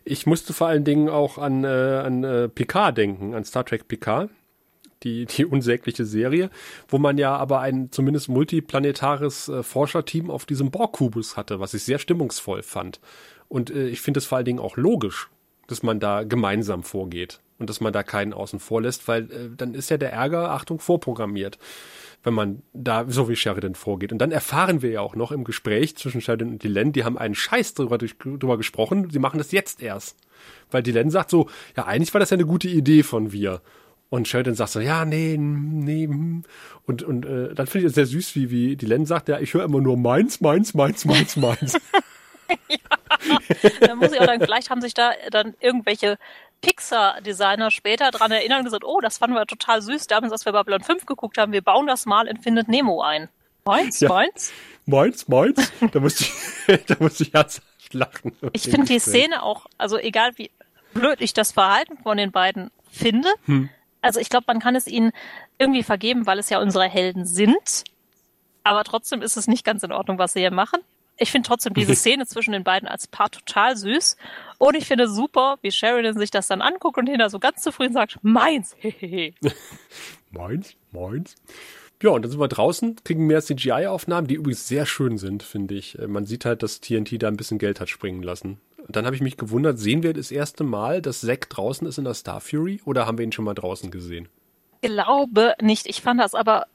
[0.03, 3.87] Ich musste vor allen Dingen auch an, äh, an äh, Picard denken, an Star Trek
[3.87, 4.31] Picard,
[5.05, 6.51] die, die unsägliche Serie,
[6.89, 11.85] wo man ja aber ein zumindest multiplanetares äh, Forscherteam auf diesem Borg-Kubus hatte, was ich
[11.85, 13.01] sehr stimmungsvoll fand.
[13.49, 15.29] Und äh, ich finde es vor allen Dingen auch logisch,
[15.67, 19.51] dass man da gemeinsam vorgeht und dass man da keinen außen vor lässt, weil äh,
[19.57, 21.59] dann ist ja der Ärger, Achtung, vorprogrammiert
[22.25, 24.11] wenn man da so wie Sheridan vorgeht.
[24.11, 27.19] Und dann erfahren wir ja auch noch im Gespräch zwischen Sheridan und Dylan, die haben
[27.19, 30.17] einen Scheiß drüber, drüber gesprochen, sie machen das jetzt erst.
[30.71, 33.61] Weil Dylan sagt so, ja, eigentlich war das ja eine gute Idee von wir.
[34.15, 36.07] Und Sheridan sagt so, ja, nee, nee.
[36.07, 36.45] hm.
[36.87, 39.55] Und, und äh, dann finde ich es sehr süß, wie, wie Dylan sagt, ja, ich
[39.55, 41.77] höre immer nur meins, meins, meins, meins, meins.
[43.81, 46.17] Da muss ich auch dann, vielleicht haben sich da dann irgendwelche
[46.61, 50.53] Pixar-Designer später dran erinnern und gesagt, oh, das fanden wir total süß, damals, als wir
[50.53, 53.29] Babylon 5 geguckt haben, wir bauen das mal in Findet Nemo ein.
[53.65, 54.11] Meins, Ja.
[54.11, 54.53] meins.
[54.87, 55.73] meins, meins.
[55.91, 56.25] Da musste
[56.69, 58.31] ich, da musste ich herzhaft lachen.
[58.53, 60.53] Ich finde die Szene auch, also egal wie
[60.93, 63.29] blöd ich das Verhalten von den beiden finde,
[64.05, 65.13] also ich glaube, man kann es ihnen
[65.59, 67.85] irgendwie vergeben, weil es ja unsere Helden sind,
[68.63, 70.81] aber trotzdem ist es nicht ganz in Ordnung, was sie hier machen.
[71.17, 74.17] Ich finde trotzdem diese Szene zwischen den beiden als Paar total süß
[74.59, 77.95] und ich finde super, wie Sheridan sich das dann anguckt und hinter so ganz zufrieden
[77.95, 79.35] sagt, meins, hehehe.
[80.31, 81.37] Meins, meins.
[82.03, 85.75] Ja, und dann sind wir draußen, kriegen mehr CGI-Aufnahmen, die übrigens sehr schön sind, finde
[85.75, 85.97] ich.
[85.99, 88.61] Äh, Man sieht halt, dass TNT da ein bisschen Geld hat springen lassen.
[88.89, 92.05] Dann habe ich mich gewundert, sehen wir das erste Mal, dass Zack draußen ist in
[92.05, 94.29] der Star Fury oder haben wir ihn schon mal draußen gesehen?
[94.85, 95.87] glaube nicht.
[95.87, 96.67] Ich fand das aber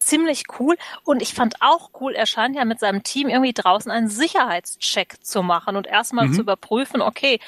[0.00, 3.90] ziemlich cool und ich fand auch cool, er scheint ja mit seinem Team irgendwie draußen
[3.90, 7.40] einen Sicherheitscheck zu machen und erstmal zu überprüfen, okay,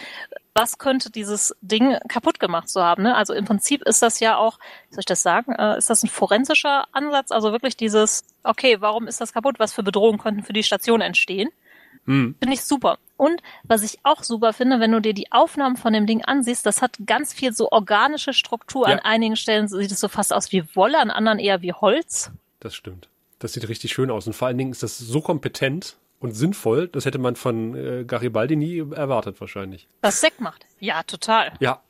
[0.53, 3.05] was könnte dieses Ding kaputt gemacht zu haben.
[3.05, 3.15] Ne?
[3.15, 6.03] Also im Prinzip ist das ja auch, wie soll ich das sagen, äh, ist das
[6.03, 7.31] ein forensischer Ansatz?
[7.31, 9.59] Also wirklich dieses, okay, warum ist das kaputt?
[9.59, 11.51] Was für Bedrohungen könnten für die Station entstehen?
[12.05, 12.99] Finde ich super.
[13.17, 16.65] Und was ich auch super finde, wenn du dir die Aufnahmen von dem Ding ansiehst,
[16.65, 18.89] das hat ganz viel so organische Struktur.
[18.89, 18.95] Ja.
[18.95, 22.31] An einigen Stellen sieht es so fast aus wie Wolle, an anderen eher wie Holz.
[22.61, 23.09] Das stimmt.
[23.39, 24.27] Das sieht richtig schön aus.
[24.27, 28.05] Und vor allen Dingen ist das so kompetent und sinnvoll, das hätte man von äh,
[28.05, 29.87] Garibaldi nie erwartet wahrscheinlich.
[30.03, 30.67] Was Sekt macht.
[30.79, 31.53] Ja, total.
[31.61, 31.81] Ja,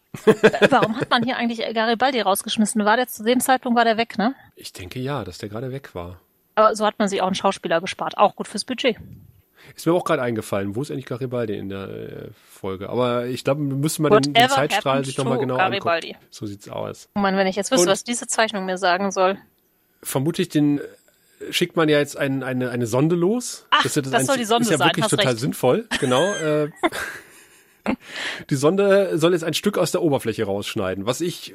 [0.71, 2.85] Warum hat man hier eigentlich Garibaldi rausgeschmissen?
[2.85, 4.35] War der zu dem Zeitpunkt war der weg, ne?
[4.57, 6.21] ich denke ja, dass der gerade weg war.
[6.57, 8.19] Aber so hat man sich auch einen Schauspieler gespart.
[8.19, 8.97] Auch gut fürs Budget.
[9.77, 12.89] Ist mir auch gerade eingefallen, wo ist eigentlich Garibaldi in der äh, Folge?
[12.89, 16.09] Aber ich glaube, wir müssen mal den, den Zeitstrahl sich nochmal genau Garibaldi?
[16.13, 16.27] angucken.
[16.31, 17.09] So sieht's aus.
[17.15, 19.39] Oh Mann, wenn ich jetzt wüsste, Und- was diese Zeichnung mir sagen soll.
[20.03, 23.67] vermutlich den äh, schickt man ja jetzt ein, eine, eine Sonde los.
[23.71, 25.39] Ach, ist ja das soll die Sonde ist ja sein, wirklich hast total recht.
[25.41, 25.87] sinnvoll.
[26.01, 26.25] Genau.
[26.35, 26.71] Äh,
[28.51, 31.55] die Sonde soll jetzt ein Stück aus der Oberfläche rausschneiden, was ich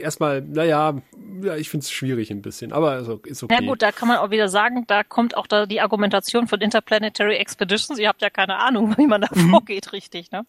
[0.00, 1.00] erstmal, naja,
[1.42, 3.58] ja, ich finde es schwierig ein bisschen, aber also, ist okay.
[3.60, 6.60] Ja gut, da kann man auch wieder sagen, da kommt auch da die Argumentation von
[6.60, 7.98] Interplanetary Expeditions.
[7.98, 9.50] Ihr habt ja keine Ahnung, wie man da Mhm.
[9.50, 10.44] vorgeht, richtig, ne?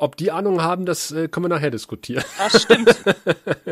[0.00, 2.22] Ob die Ahnung haben, das äh, können wir nachher diskutieren.
[2.38, 2.96] Das stimmt.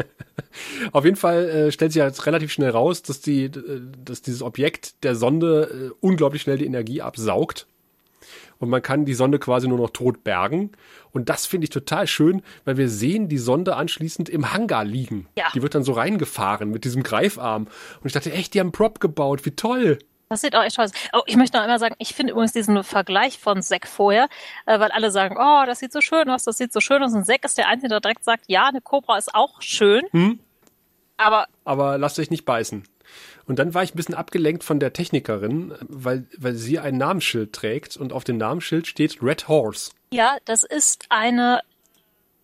[0.93, 4.43] Auf jeden Fall äh, stellt sich jetzt relativ schnell raus, dass die, äh, dass dieses
[4.43, 7.67] Objekt der Sonde äh, unglaublich schnell die Energie absaugt.
[8.59, 10.73] Und man kann die Sonde quasi nur noch tot bergen.
[11.13, 15.29] Und das finde ich total schön, weil wir sehen die Sonde anschließend im Hangar liegen.
[15.37, 15.47] Ja.
[15.55, 17.65] Die wird dann so reingefahren mit diesem Greifarm.
[17.65, 19.99] Und ich dachte, echt, die haben einen Prop gebaut, wie toll.
[20.29, 20.93] Das sieht auch echt toll aus.
[21.13, 24.29] Oh, ich möchte noch einmal sagen, ich finde übrigens diesen Vergleich von Zack vorher,
[24.67, 27.13] äh, weil alle sagen, oh, das sieht so schön aus, das sieht so schön aus.
[27.13, 30.03] Und Zack ist der Einzige, der direkt sagt, ja, eine Cobra ist auch schön.
[30.11, 30.41] Hm?
[31.17, 32.85] Aber aber lasst euch nicht beißen.
[33.47, 37.53] Und dann war ich ein bisschen abgelenkt von der Technikerin, weil, weil sie ein Namensschild
[37.53, 39.93] trägt und auf dem Namensschild steht Red Horse.
[40.13, 41.61] ja, das ist eine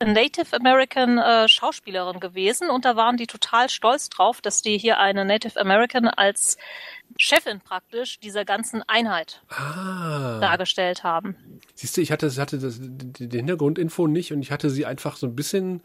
[0.05, 4.99] Native American äh, Schauspielerin gewesen und da waren die total stolz drauf, dass die hier
[4.99, 6.57] eine Native American als
[7.19, 10.41] Chefin praktisch dieser ganzen Einheit Ah.
[10.41, 11.37] dargestellt haben.
[11.75, 15.15] Siehst du, ich hatte, hatte das, die, die Hintergrundinfo nicht und ich hatte sie einfach
[15.17, 15.83] so ein bisschen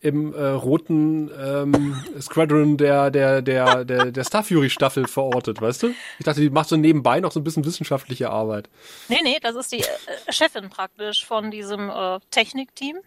[0.00, 5.82] im äh, roten ähm, Squadron der der der der der Star Fury Staffel verortet, weißt
[5.82, 5.94] du?
[6.18, 8.68] Ich dachte, die macht so nebenbei noch so ein bisschen wissenschaftliche Arbeit.
[9.08, 12.98] Nee, nee, das ist die äh, Chefin praktisch von diesem äh, Technikteam.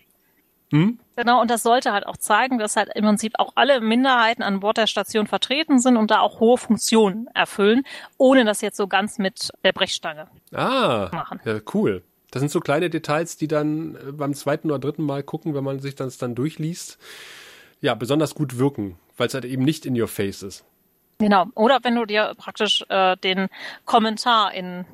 [0.71, 0.99] Hm?
[1.17, 4.61] Genau, und das sollte halt auch zeigen, dass halt im Prinzip auch alle Minderheiten an
[4.61, 7.83] Bord der Station vertreten sind und da auch hohe Funktionen erfüllen,
[8.17, 11.41] ohne das jetzt so ganz mit der Brechstange ah, machen.
[11.43, 12.03] Ja, cool.
[12.31, 15.63] Das sind so kleine Details, die dann äh, beim zweiten oder dritten Mal gucken, wenn
[15.63, 16.97] man sich das dann durchliest,
[17.81, 20.65] ja, besonders gut wirken, weil es halt eben nicht in your face ist.
[21.19, 21.47] Genau.
[21.55, 23.47] Oder wenn du dir praktisch äh, den
[23.85, 24.85] Kommentar in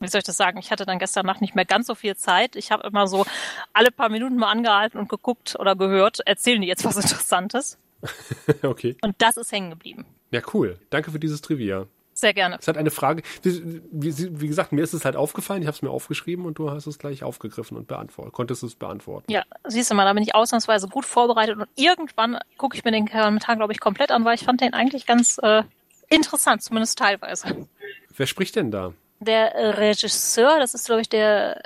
[0.00, 0.58] wie soll ich das sagen?
[0.58, 2.56] Ich hatte dann gestern Nacht nicht mehr ganz so viel Zeit.
[2.56, 3.26] Ich habe immer so
[3.72, 7.78] alle paar Minuten mal angehalten und geguckt oder gehört, erzählen die jetzt was Interessantes.
[8.62, 8.96] okay.
[9.02, 10.06] Und das ist hängen geblieben.
[10.30, 10.78] Ja, cool.
[10.90, 11.86] Danke für dieses Trivia.
[12.18, 12.56] Sehr gerne.
[12.58, 15.76] Es hat eine Frage, wie, wie, wie, gesagt, mir ist es halt aufgefallen, ich habe
[15.76, 19.30] es mir aufgeschrieben und du hast es gleich aufgegriffen und beantwortet, konntest es beantworten.
[19.30, 22.90] Ja, siehst du mal, da bin ich ausnahmsweise gut vorbereitet und irgendwann gucke ich mir
[22.90, 25.62] den Kommentar, glaube ich, komplett an, weil ich fand den eigentlich ganz äh,
[26.08, 27.68] interessant, zumindest teilweise.
[28.16, 28.94] Wer spricht denn da?
[29.20, 31.62] Der Regisseur, das ist, glaube ich, der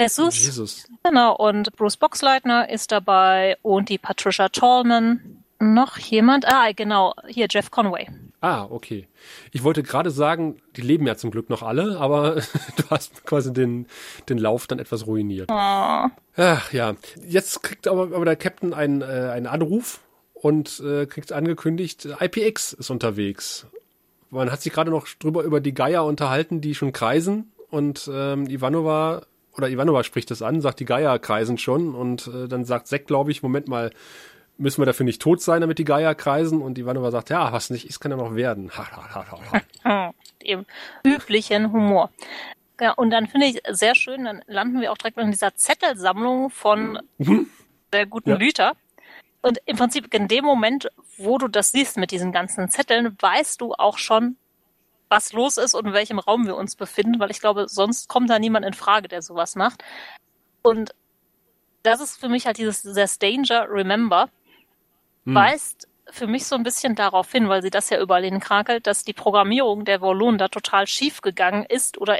[0.00, 0.44] Jesus.
[0.44, 0.88] Jesus.
[1.04, 5.43] Genau, und Bruce Boxleitner ist dabei und die Patricia Tallman.
[5.60, 6.46] Noch jemand?
[6.46, 8.08] Ah, genau, hier Jeff Conway.
[8.40, 9.08] Ah, okay.
[9.52, 12.34] Ich wollte gerade sagen, die leben ja zum Glück noch alle, aber
[12.76, 13.86] du hast quasi den,
[14.28, 15.50] den Lauf dann etwas ruiniert.
[15.50, 16.08] Oh.
[16.36, 16.94] Ach ja.
[17.26, 20.00] Jetzt kriegt aber, aber der Captain einen, äh, einen Anruf
[20.34, 23.66] und äh, kriegt angekündigt, IPX ist unterwegs.
[24.30, 28.46] Man hat sich gerade noch drüber über die Geier unterhalten, die schon kreisen und ähm,
[28.46, 29.22] Ivanova
[29.56, 33.06] oder Ivanova spricht das an, sagt die Geier kreisen schon und äh, dann sagt Zack,
[33.06, 33.90] glaube ich, Moment mal,
[34.56, 36.62] müssen wir dafür nicht tot sein, damit die Geier kreisen?
[36.62, 38.70] Und Ivanova sagt, ja, was nicht ist, kann ja noch werden.
[40.42, 40.66] Dem
[41.04, 42.10] üblichen Humor.
[42.80, 46.50] Ja, und dann finde ich sehr schön, dann landen wir auch direkt in dieser Zettelsammlung
[46.50, 47.48] von mhm.
[47.92, 48.36] der guten ja.
[48.36, 48.72] Lüter.
[49.42, 50.88] Und im Prinzip in dem Moment,
[51.18, 54.36] wo du das siehst mit diesen ganzen Zetteln, weißt du auch schon,
[55.08, 58.30] was los ist und in welchem Raum wir uns befinden, weil ich glaube, sonst kommt
[58.30, 59.84] da niemand in Frage, der sowas macht.
[60.62, 60.94] Und
[61.82, 64.30] das ist für mich halt dieses, dieses Danger, Remember,
[65.24, 65.34] hm.
[65.34, 69.04] weist für mich so ein bisschen darauf hin, weil sie das ja überall hinkrakelt, dass
[69.04, 72.18] die Programmierung der Volon da total schief gegangen ist oder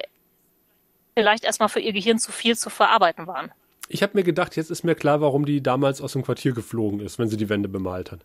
[1.14, 3.52] vielleicht erstmal für ihr Gehirn zu viel zu verarbeiten waren.
[3.88, 7.00] Ich habe mir gedacht, jetzt ist mir klar, warum die damals aus dem Quartier geflogen
[7.00, 8.20] ist, wenn sie die Wände bemalt hat.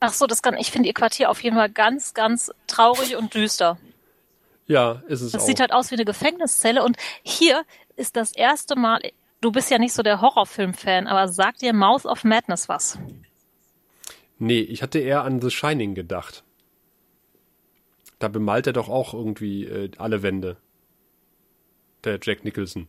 [0.00, 3.34] Ach so, das kann, ich finde ihr Quartier auf jeden Fall ganz, ganz traurig und
[3.34, 3.78] düster.
[4.66, 5.46] Ja, ist es das auch.
[5.46, 7.64] sieht halt aus wie eine Gefängniszelle und hier
[7.96, 9.00] ist das erste Mal,
[9.40, 12.98] du bist ja nicht so der Horrorfilm-Fan, aber sagt dir Mouth of Madness was?
[14.44, 16.44] Nee, ich hatte eher an The Shining gedacht.
[18.18, 20.58] Da bemalt er doch auch irgendwie äh, alle Wände.
[22.04, 22.86] Der Jack Nicholson.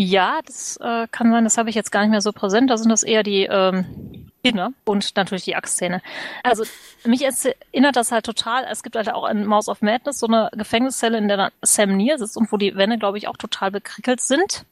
[0.00, 2.70] Ja, das äh, kann sein, das habe ich jetzt gar nicht mehr so präsent.
[2.70, 6.02] Da sind das eher die ähm, Kinder und natürlich die Axtszene.
[6.42, 6.64] Also
[7.04, 10.50] mich erinnert das halt total, es gibt halt auch in Mouse of Madness so eine
[10.54, 14.20] Gefängniszelle, in der Sam Neill sitzt und wo die Wände, glaube ich, auch total bekrickelt
[14.20, 14.64] sind.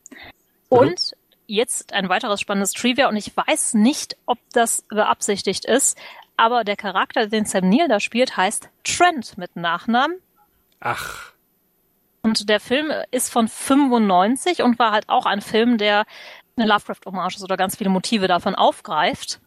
[0.70, 0.78] Mhm.
[0.78, 1.12] Und
[1.48, 5.98] jetzt ein weiteres spannendes Trivia und ich weiß nicht, ob das beabsichtigt ist,
[6.36, 10.18] aber der Charakter, den Sam Neill da spielt, heißt Trent mit Nachnamen.
[10.78, 11.32] Ach.
[12.22, 16.04] Und der Film ist von 95 und war halt auch ein Film, der
[16.56, 19.40] eine Lovecraft-Hommage oder ganz viele Motive davon aufgreift.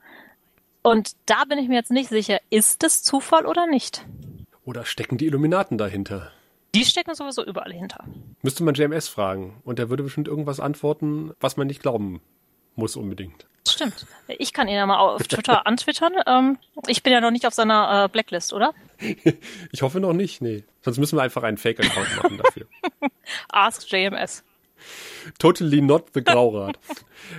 [0.81, 4.05] Und da bin ich mir jetzt nicht sicher, ist es Zufall oder nicht?
[4.65, 6.31] Oder stecken die Illuminaten dahinter?
[6.73, 8.05] Die stecken sowieso überall hinter.
[8.41, 12.21] Müsste man JMS fragen und der würde bestimmt irgendwas antworten, was man nicht glauben
[12.75, 13.45] muss unbedingt.
[13.67, 14.07] Stimmt.
[14.39, 16.13] Ich kann ihn ja mal auf Twitter antwittern.
[16.25, 16.57] Ähm,
[16.87, 18.73] ich bin ja noch nicht auf seiner äh, Blacklist, oder?
[19.71, 20.63] ich hoffe noch nicht, nee.
[20.81, 22.67] Sonst müssen wir einfach einen Fake-Account machen dafür.
[23.49, 24.43] Ask JMS.
[25.37, 26.79] Totally not the Graurat.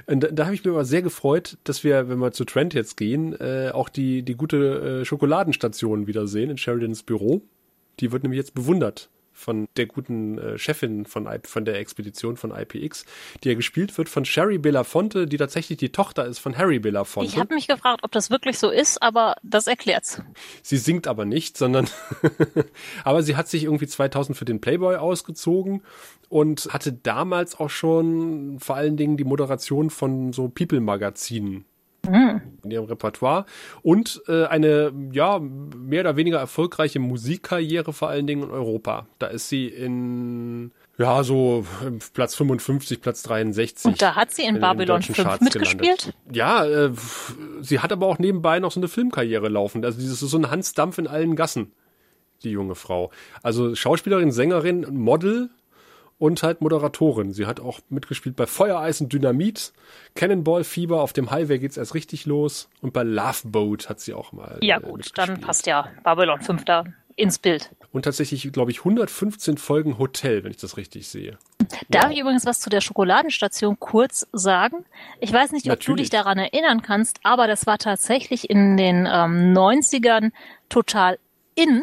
[0.07, 2.73] Und da, da habe ich mir aber sehr gefreut, dass wir, wenn wir zu Trent
[2.73, 7.43] jetzt gehen, äh, auch die, die gute äh, Schokoladenstation wiedersehen in Sheridans Büro.
[7.99, 9.11] Die wird nämlich jetzt bewundert
[9.43, 13.05] von der guten äh, Chefin von, von der Expedition von IPX,
[13.43, 17.29] die ja gespielt wird von Sherry Belafonte, die tatsächlich die Tochter ist von Harry Belafonte.
[17.29, 20.23] Ich habe mich gefragt, ob das wirklich so ist, aber das erklärt's.
[20.63, 21.89] Sie singt aber nicht, sondern
[23.05, 25.83] aber sie hat sich irgendwie 2000 für den Playboy ausgezogen
[26.29, 31.67] und hatte damals auch schon vor allen Dingen die Moderation von so People-Magazinen.
[32.05, 33.47] In ihrem Repertoire
[33.83, 39.07] und äh, eine ja mehr oder weniger erfolgreiche Musikkarriere vor allen Dingen in Europa.
[39.19, 41.65] Da ist sie in ja, so
[42.13, 43.93] Platz 55, Platz 63.
[43.93, 45.81] Und da hat sie in, in Babylon 5 Charts mitgespielt?
[45.81, 46.37] Gelandet.
[46.37, 46.91] Ja, äh,
[47.61, 49.85] sie hat aber auch nebenbei noch so eine Filmkarriere laufen.
[49.85, 51.73] Also dieses ist so ein Hansdampf in allen Gassen,
[52.43, 53.11] die junge Frau.
[53.43, 55.51] Also Schauspielerin, Sängerin, Model
[56.23, 57.33] und halt Moderatorin.
[57.33, 59.73] Sie hat auch mitgespielt bei Feuereis und Dynamit,
[60.15, 64.15] Cannonball Fieber, auf dem Highway geht's erst richtig los und bei Love Boat hat sie
[64.15, 64.57] auch mal.
[64.63, 66.85] Ja, gut, dann passt ja Babylon 5 da
[67.17, 67.71] ins Bild.
[67.91, 71.39] Und tatsächlich, glaube ich, 115 Folgen Hotel, wenn ich das richtig sehe.
[71.89, 72.13] Darf wow.
[72.13, 74.85] ich übrigens was zu der Schokoladenstation kurz sagen?
[75.19, 75.87] Ich weiß nicht, ob Natürlich.
[75.87, 80.31] du dich daran erinnern kannst, aber das war tatsächlich in den ähm, 90ern
[80.69, 81.19] total
[81.57, 81.83] in,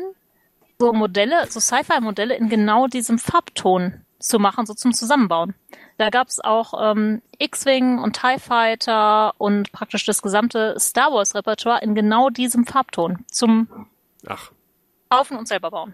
[0.80, 5.56] so Modelle, so Sci-Fi-Modelle in genau diesem Farbton zu machen, so zum Zusammenbauen.
[5.98, 11.96] Da gab's auch ähm, X-Wing und TIE Fighter und praktisch das gesamte Star Wars-Repertoire in
[11.96, 13.88] genau diesem Farbton zum
[14.28, 14.52] Ach.
[15.10, 15.94] Kaufen und selber bauen.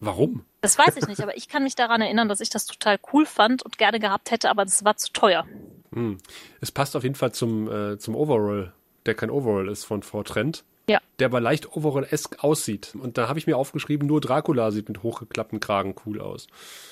[0.00, 0.44] Warum?
[0.60, 3.24] Das weiß ich nicht, aber ich kann mich daran erinnern, dass ich das total cool
[3.24, 5.46] fand und gerne gehabt hätte, aber das war zu teuer.
[5.92, 6.18] Hm.
[6.60, 8.74] Es passt auf jeden Fall zum, äh, zum Overall,
[9.06, 10.64] der kein Overall ist von Fortrend.
[10.88, 11.00] Ja.
[11.18, 12.94] Der aber leicht Overall-esque aussieht.
[13.00, 16.46] Und da habe ich mir aufgeschrieben, nur Dracula sieht mit hochgeklappten Kragen cool aus.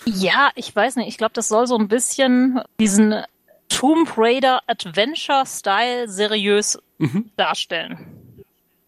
[0.04, 1.08] Ja, ich weiß nicht.
[1.08, 3.22] Ich glaube, das soll so ein bisschen diesen
[3.68, 7.30] Tomb Raider Adventure-Style seriös mhm.
[7.36, 8.24] darstellen.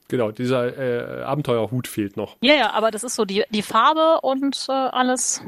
[0.08, 2.36] Genau, dieser äh, Abenteuerhut fehlt noch.
[2.40, 5.42] Ja, ja, aber das ist so die, die Farbe und äh, alles.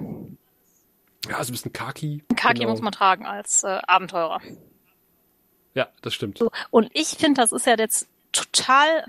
[1.28, 2.24] Ja, so ein bisschen Kaki.
[2.34, 2.70] Kaki genau.
[2.70, 4.40] muss man tragen als äh, Abenteurer.
[5.74, 6.38] Ja, das stimmt.
[6.38, 9.04] So, und ich finde, das ist ja jetzt total,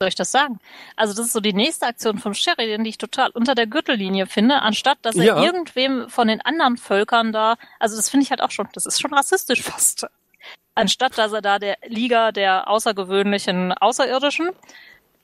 [0.00, 0.60] soll ich das sagen?
[0.96, 4.26] Also das ist so die nächste Aktion vom Sheridan, die ich total unter der Gürtellinie
[4.26, 5.42] finde, anstatt dass er ja.
[5.42, 9.00] irgendwem von den anderen Völkern da, also das finde ich halt auch schon, das ist
[9.00, 10.06] schon rassistisch fast
[10.74, 14.50] anstatt dass er da der Liga der außergewöhnlichen Außerirdischen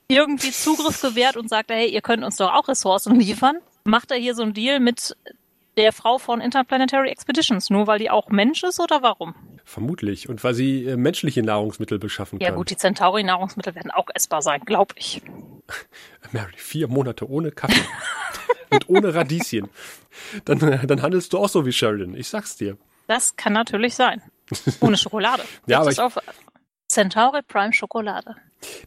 [0.07, 4.17] irgendwie Zugriff gewährt und sagt, hey, ihr könnt uns doch auch Ressourcen liefern, macht er
[4.17, 5.15] hier so einen Deal mit
[5.77, 9.35] der Frau von Interplanetary Expeditions, nur weil die auch Mensch ist oder warum?
[9.63, 10.29] Vermutlich.
[10.29, 12.45] Und weil sie äh, menschliche Nahrungsmittel beschaffen kann.
[12.47, 15.21] Ja gut, die Centauri-Nahrungsmittel werden auch essbar sein, glaube ich.
[16.31, 17.81] Mary, vier Monate ohne Kaffee
[18.69, 19.69] und ohne Radieschen.
[20.45, 22.77] Dann, dann handelst du auch so wie Sheridan, ich sag's dir.
[23.07, 24.21] Das kann natürlich sein.
[24.79, 25.43] Ohne Schokolade.
[25.65, 25.99] ja, aber ich,
[26.87, 28.35] Centauri Prime Schokolade.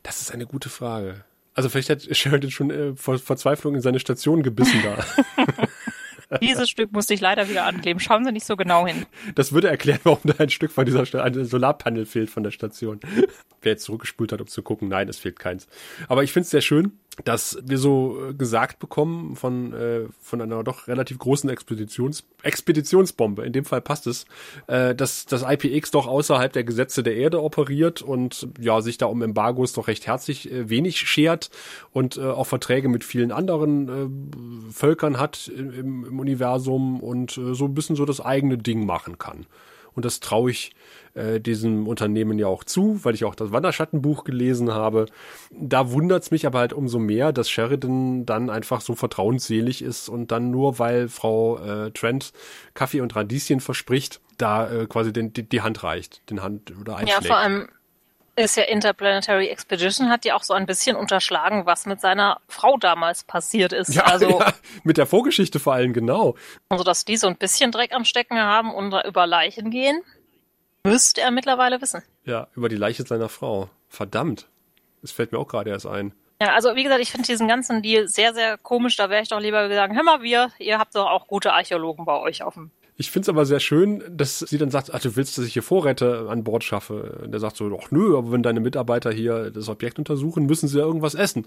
[0.02, 1.24] Das ist eine gute Frage.
[1.54, 5.04] Also vielleicht hat Sheridan schon äh, vor Verzweiflung in seine Station gebissen da.
[6.42, 8.00] Dieses Stück musste ich leider wieder ankleben.
[8.00, 9.06] Schauen Sie nicht so genau hin.
[9.34, 12.50] Das würde erklären, warum da ein Stück von dieser St ein Solarpanel fehlt von der
[12.50, 13.00] Station.
[13.62, 15.68] Wer jetzt zurückgespult hat, um zu gucken, nein, es fehlt keins.
[16.06, 16.92] Aber ich finde es sehr schön,
[17.24, 23.44] dass wir so äh, gesagt bekommen von, äh, von einer doch relativ großen Expeditions Expeditionsbombe,
[23.44, 24.24] in dem Fall passt es,
[24.68, 29.06] äh, dass das IPX doch außerhalb der Gesetze der Erde operiert und ja, sich da
[29.06, 31.50] um Embargos doch recht herzlich äh, wenig schert
[31.92, 37.54] und äh, auch Verträge mit vielen anderen äh, Völkern hat im, im Universum und äh,
[37.54, 39.46] so ein bisschen so das eigene Ding machen kann.
[39.94, 40.76] Und das traue ich
[41.14, 45.06] äh, diesem Unternehmen ja auch zu, weil ich auch das Wanderschattenbuch gelesen habe.
[45.50, 50.32] Da wundert's mich aber halt umso mehr, dass Sheridan dann einfach so vertrauensselig ist und
[50.32, 52.32] dann nur, weil Frau äh, Trent
[52.74, 56.96] Kaffee und Radieschen verspricht, da äh, quasi den, die, die Hand reicht, den Hand oder
[56.96, 57.22] einschlägt.
[57.22, 57.68] Ja, vor allem
[58.38, 62.76] ist ja Interplanetary Expedition hat ja auch so ein bisschen unterschlagen, was mit seiner Frau
[62.76, 63.94] damals passiert ist.
[63.94, 64.52] Ja, also ja,
[64.84, 66.36] mit der Vorgeschichte vor allem genau.
[66.68, 70.02] Also dass die so ein bisschen Dreck am Stecken haben und da über Leichen gehen,
[70.84, 72.02] müsste er mittlerweile wissen.
[72.24, 73.70] Ja, über die Leiche seiner Frau.
[73.88, 74.48] Verdammt.
[75.02, 76.12] Das fällt mir auch gerade erst ein.
[76.40, 78.96] Ja, also wie gesagt, ich finde diesen ganzen Deal sehr, sehr komisch.
[78.96, 82.04] Da wäre ich doch lieber gesagt, hör mal, wir, ihr habt doch auch gute Archäologen
[82.04, 85.00] bei euch auf dem ich finde es aber sehr schön, dass sie dann sagt, ach,
[85.00, 87.20] du willst, dass ich hier Vorräte an Bord schaffe.
[87.22, 90.66] Und der sagt so, ach nö, aber wenn deine Mitarbeiter hier das Objekt untersuchen, müssen
[90.66, 91.46] sie ja irgendwas essen.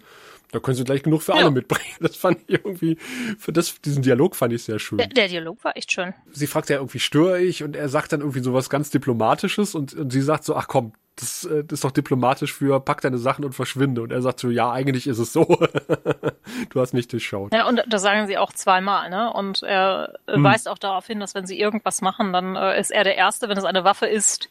[0.53, 1.39] Da können sie gleich genug für ja.
[1.39, 1.84] alle mitbringen.
[1.99, 2.97] Das fand ich irgendwie,
[3.38, 4.97] für das, diesen Dialog fand ich sehr schön.
[4.97, 6.13] Der, der Dialog war echt schön.
[6.32, 7.63] Sie fragt ja irgendwie, störe ich?
[7.63, 10.93] Und er sagt dann irgendwie sowas ganz Diplomatisches und, und sie sagt so, ach komm,
[11.22, 14.01] das, äh, das ist doch diplomatisch für pack deine Sachen und verschwinde.
[14.01, 15.45] Und er sagt so, ja, eigentlich ist es so.
[16.69, 17.53] du hast mich durchschaut.
[17.53, 19.32] Ja, und das sagen sie auch zweimal, ne?
[19.32, 20.43] Und er hm.
[20.43, 23.47] weist auch darauf hin, dass wenn sie irgendwas machen, dann äh, ist er der Erste,
[23.49, 24.49] wenn es eine Waffe ist,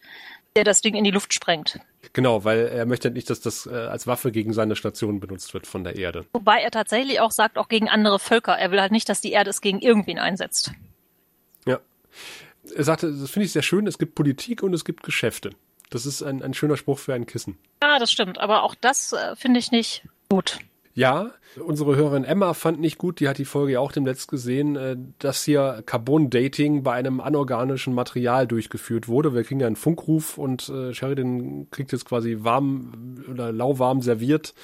[0.56, 1.80] der das Ding in die Luft sprengt.
[2.12, 5.66] Genau, weil er möchte nicht, dass das äh, als Waffe gegen seine Station benutzt wird
[5.66, 6.24] von der Erde.
[6.32, 8.56] Wobei er tatsächlich auch sagt, auch gegen andere Völker.
[8.56, 10.72] Er will halt nicht, dass die Erde es gegen irgendwen einsetzt.
[11.66, 11.78] Ja.
[12.74, 15.50] Er sagte, das finde ich sehr schön, es gibt Politik und es gibt Geschäfte.
[15.90, 17.58] Das ist ein, ein schöner Spruch für ein Kissen.
[17.82, 18.38] Ja, das stimmt.
[18.38, 20.58] Aber auch das äh, finde ich nicht gut.
[20.94, 21.30] Ja,
[21.64, 24.96] unsere Hörerin Emma fand nicht gut, die hat die Folge ja auch demnächst gesehen, äh,
[25.18, 29.34] dass hier Carbon-Dating bei einem anorganischen Material durchgeführt wurde.
[29.34, 34.54] Wir kriegen ja einen Funkruf und äh, Sheridan kriegt jetzt quasi warm oder lauwarm serviert,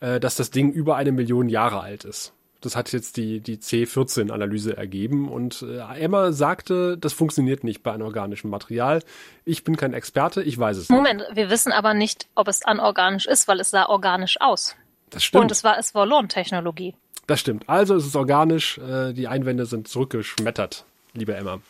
[0.00, 2.32] äh, dass das Ding über eine Million Jahre alt ist.
[2.62, 5.28] Das hat jetzt die, die C14-Analyse ergeben.
[5.28, 9.02] Und äh, Emma sagte, das funktioniert nicht bei anorganischem Material.
[9.44, 11.28] Ich bin kein Experte, ich weiß es Moment, nicht.
[11.28, 14.76] Moment, wir wissen aber nicht, ob es anorganisch ist, weil es sah organisch aus.
[15.10, 15.42] Das stimmt.
[15.42, 16.94] Und es war es Volon-Technologie.
[17.26, 17.68] Das stimmt.
[17.68, 20.84] Also es ist organisch, äh, die Einwände sind zurückgeschmettert,
[21.14, 21.60] liebe Emma.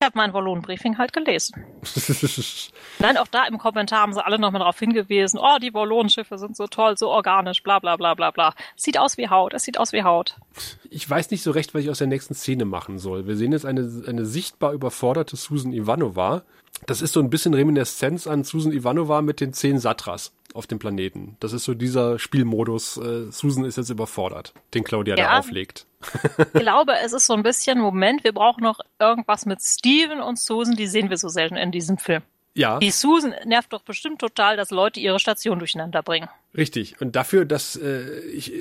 [0.00, 1.64] Ich habe mein Wallon-Briefing halt gelesen.
[3.00, 6.56] Nein, auch da im Kommentar haben sie alle nochmal darauf hingewiesen, oh, die Wallonenschiffe sind
[6.56, 8.54] so toll, so organisch, bla bla bla bla bla.
[8.76, 10.36] Sieht aus wie Haut, es sieht aus wie Haut.
[10.88, 13.26] Ich weiß nicht so recht, was ich aus der nächsten Szene machen soll.
[13.26, 16.42] Wir sehen jetzt eine, eine sichtbar überforderte Susan Ivanova.
[16.86, 20.78] Das ist so ein bisschen Reminiszenz an Susan Ivanova mit den zehn Satras auf dem
[20.78, 21.36] Planeten.
[21.40, 25.24] Das ist so dieser Spielmodus, äh, Susan ist jetzt überfordert, den Claudia Ja.
[25.32, 25.86] da auflegt.
[26.38, 30.38] Ich glaube, es ist so ein bisschen, Moment, wir brauchen noch irgendwas mit Steven und
[30.38, 32.22] Susan, die sehen wir so selten in diesem Film.
[32.54, 36.28] Ja, Die Susan nervt doch bestimmt total, dass Leute ihre Station durcheinander bringen.
[36.56, 37.00] richtig.
[37.00, 38.52] Und dafür, dass, äh, ich,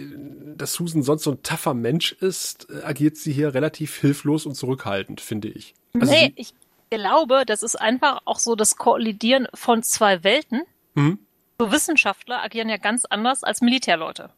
[0.55, 4.53] dass Susan sonst so ein tougher Mensch ist, äh, agiert sie hier relativ hilflos und
[4.53, 5.73] zurückhaltend, finde ich.
[5.99, 6.53] Also nee, ich
[6.91, 10.61] glaube, das ist einfach auch so das Kollidieren von zwei Welten.
[10.93, 11.17] Mhm.
[11.59, 14.29] So Wissenschaftler agieren ja ganz anders als Militärleute.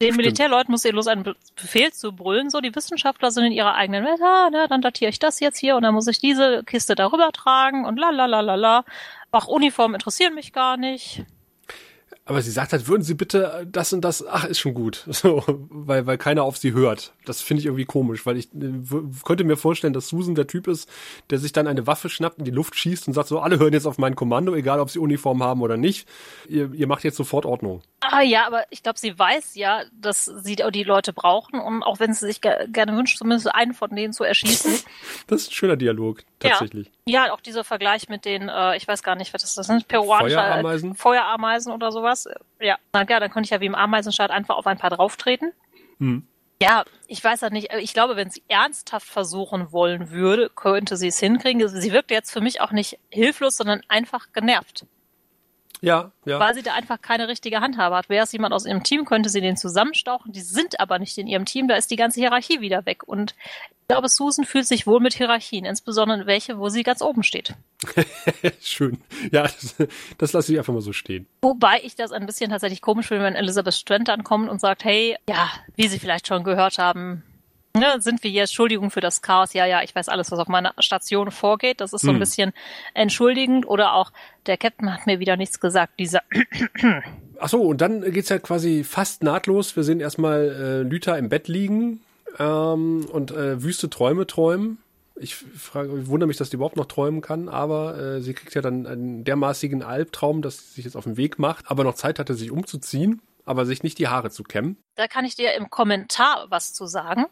[0.00, 0.16] Den Stimmt.
[0.16, 3.74] Militärleuten muss ihr bloß einen Be- Befehl zu brüllen, so die Wissenschaftler sind in ihrer
[3.74, 6.64] eigenen Welt, ah, ne, dann datiere ich das jetzt hier und dann muss ich diese
[6.64, 8.84] Kiste darüber tragen und la la la la la.
[9.30, 11.24] Ach, Uniformen interessieren mich gar nicht.
[12.24, 15.06] Aber sie sagt halt, würden Sie bitte das und das, ach, ist schon gut.
[15.20, 17.12] So, weil, weil keiner auf sie hört.
[17.26, 18.72] Das finde ich irgendwie komisch, weil ich äh,
[19.22, 20.88] könnte mir vorstellen, dass Susan der Typ ist,
[21.28, 23.74] der sich dann eine Waffe schnappt, in die Luft schießt und sagt so, alle hören
[23.74, 26.08] jetzt auf mein Kommando, egal ob sie Uniform haben oder nicht.
[26.48, 27.82] Ihr, ihr macht jetzt sofort Ordnung.
[28.00, 32.00] Ah ja, aber ich glaube, sie weiß ja, dass sie die Leute brauchen und auch
[32.00, 34.72] wenn sie sich ge gerne wünscht, zumindest einen von denen zu erschießen.
[35.26, 36.90] Das ist ein schöner Dialog, tatsächlich.
[37.06, 39.86] Ja, auch dieser Vergleich mit den, äh, ich weiß gar nicht, was das, das sind,
[39.86, 40.92] peruanische Feuerameisen?
[40.92, 42.19] Äh, Feuerameisen oder sowas.
[42.60, 45.52] Ja, na ja, dann könnte ich ja wie im Ameisenstaat einfach auf ein paar drauftreten.
[45.98, 46.26] Hm.
[46.62, 50.96] Ja, ich weiß ja nicht, äh, ich glaube, wenn sie ernsthaft versuchen wollen würde, könnte
[50.96, 51.66] sie es hinkriegen.
[51.68, 54.86] Sie wirkt jetzt für mich auch nicht hilflos, sondern einfach genervt,
[55.82, 56.38] Ja, ja.
[56.38, 58.08] weil sie da einfach keine richtige Handhabe hat.
[58.08, 60.32] Wäre es jemand aus ihrem Team, könnte sie den zusammenstauchen.
[60.32, 63.02] Die sind aber nicht in ihrem Team, da ist die ganze Hierarchie wieder weg.
[63.06, 63.34] Und
[63.82, 67.54] ich glaube, Susan fühlt sich wohl mit Hierarchien, insbesondere welche, wo sie ganz oben steht.
[68.60, 68.98] Schön.
[69.32, 69.74] Ja, das,
[70.18, 71.26] das lasse ich einfach mal so stehen.
[71.42, 74.84] Wobei ich das ein bisschen tatsächlich komisch finde, wenn Elizabeth Strand dann kommt und sagt,
[74.84, 77.24] hey, ja, wie Sie vielleicht schon gehört haben,
[77.76, 80.48] ne, sind wir hier, Entschuldigung für das Chaos, ja, ja, ich weiß alles, was auf
[80.48, 81.80] meiner Station vorgeht.
[81.80, 82.20] Das ist so ein Hm.
[82.20, 82.52] bisschen
[82.94, 83.66] entschuldigend.
[83.68, 84.12] Oder auch,
[84.46, 86.22] der Captain hat mir wieder nichts gesagt, dieser,
[87.38, 89.74] Ach so, und dann geht's ja quasi fast nahtlos.
[89.76, 92.00] Wir sehen erstmal äh, Lüther im Bett liegen
[92.38, 94.78] ähm, und äh, wüste Träume träumen.
[95.16, 98.54] Ich, frage, ich wundere mich, dass die überhaupt noch träumen kann, aber äh, sie kriegt
[98.54, 101.94] ja dann einen dermaßigen Albtraum, dass sie sich jetzt auf den Weg macht, aber noch
[101.94, 104.76] Zeit hatte, sich umzuziehen, aber sich nicht die Haare zu kämmen.
[104.94, 107.26] da kann ich dir im Kommentar was zu sagen.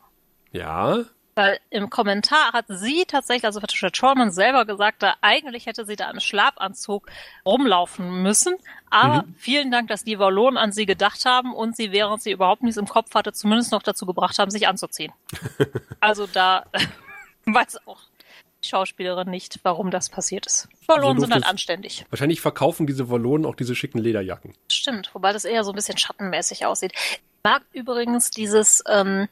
[0.52, 5.84] Ja, Weil im Kommentar hat sie tatsächlich, also Patricia Trollman selber gesagt, da eigentlich hätte
[5.86, 7.06] sie da im Schlafanzug
[7.46, 8.56] rumlaufen müssen.
[8.90, 9.34] Aber Mhm.
[9.38, 12.76] vielen Dank, dass die Wallonen an sie gedacht haben und sie, während sie überhaupt nichts
[12.76, 15.12] im Kopf hatte, zumindest noch dazu gebracht haben, sich anzuziehen.
[16.00, 16.64] also da
[17.46, 18.00] weiß auch
[18.64, 20.68] die Schauspielerin nicht, warum das passiert ist.
[20.88, 22.04] Wallonen So sind halt anständig.
[22.10, 24.54] wahrscheinlich verkaufen diese Wallonen auch diese schicken Lederjacken.
[24.68, 26.92] Stimmt, wobei das eher so ein bisschen schattenmäßig aussieht.
[26.94, 29.28] Ich mag übrigens dieses, ähm,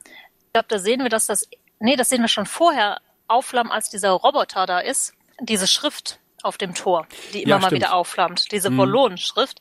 [0.57, 1.48] glaube, da sehen wir, dass das,
[1.80, 5.12] nee, das sehen wir schon vorher aufflammen, als dieser Roboter da ist.
[5.40, 8.52] Diese Schrift auf dem Tor, die immer Ja, mal wieder aufflammt.
[8.52, 8.76] Diese Mhm.
[8.76, 9.61] Vollonenschrift,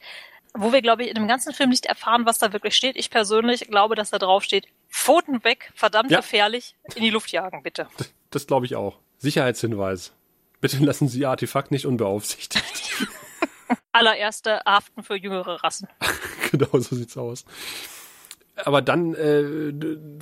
[0.54, 2.96] wo wir, glaube ich, in dem ganzen Film nicht erfahren, was da wirklich steht.
[2.96, 6.20] Ich persönlich glaube, dass da drauf steht, Pfoten weg, verdammt Ja.
[6.20, 7.88] gefährlich, in die Luft jagen, bitte.
[8.32, 8.98] Das glaube ich auch.
[9.18, 10.12] Sicherheitshinweis.
[10.60, 13.08] Bitte lassen Sie Ihr Artefakt nicht unbeaufsichtigt.
[13.94, 15.88] Allererste haften für jüngere Rassen.
[16.52, 17.46] genau so sieht's aus.
[18.64, 19.74] Aber dann äh,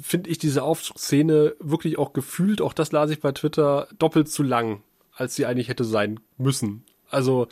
[0.02, 4.42] finde ich diese Aufzugsszene wirklich auch gefühlt, auch das las ich bei Twitter, doppelt zu
[4.42, 4.82] lang,
[5.14, 6.84] als sie eigentlich hätte sein müssen.
[7.14, 7.48] Also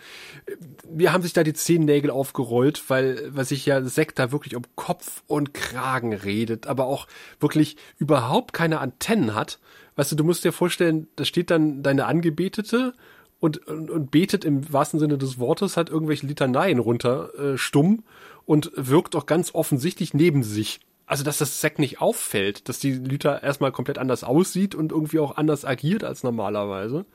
[0.89, 4.63] mir haben sich da die Zehennägel aufgerollt, weil, weil sich ja Zack da wirklich um
[4.75, 7.05] Kopf und Kragen redet, aber auch
[7.39, 9.59] wirklich überhaupt keine Antennen hat.
[9.95, 12.93] Weißt du, du musst dir vorstellen, da steht dann deine Angebetete
[13.39, 18.03] und, und, und betet im wahrsten Sinne des Wortes halt irgendwelche Litaneien runter, äh, stumm
[18.45, 20.79] und wirkt auch ganz offensichtlich neben sich.
[21.05, 25.19] Also, dass das Zack nicht auffällt, dass die Lita erstmal komplett anders aussieht und irgendwie
[25.19, 27.05] auch anders agiert als normalerweise.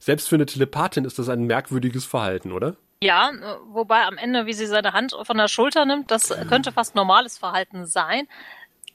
[0.00, 2.74] Selbst für eine Telepathin ist das ein merkwürdiges Verhalten, oder?
[3.00, 3.30] Ja,
[3.68, 7.38] wobei am Ende, wie sie seine Hand von der Schulter nimmt, das könnte fast normales
[7.38, 8.26] Verhalten sein.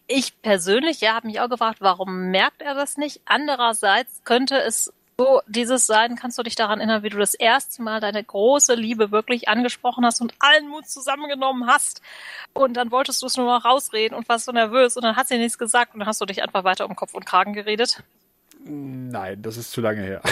[0.07, 3.21] Ich persönlich, ja, habe mich auch gefragt, warum merkt er das nicht?
[3.25, 7.81] Andererseits könnte es so dieses sein, kannst du dich daran erinnern, wie du das erste
[7.81, 12.01] Mal deine große Liebe wirklich angesprochen hast und allen Mut zusammengenommen hast
[12.53, 15.27] und dann wolltest du es nur noch rausreden und warst so nervös und dann hat
[15.27, 18.03] sie nichts gesagt und dann hast du dich einfach weiter um Kopf und Kragen geredet?
[18.63, 20.21] Nein, das ist zu lange her.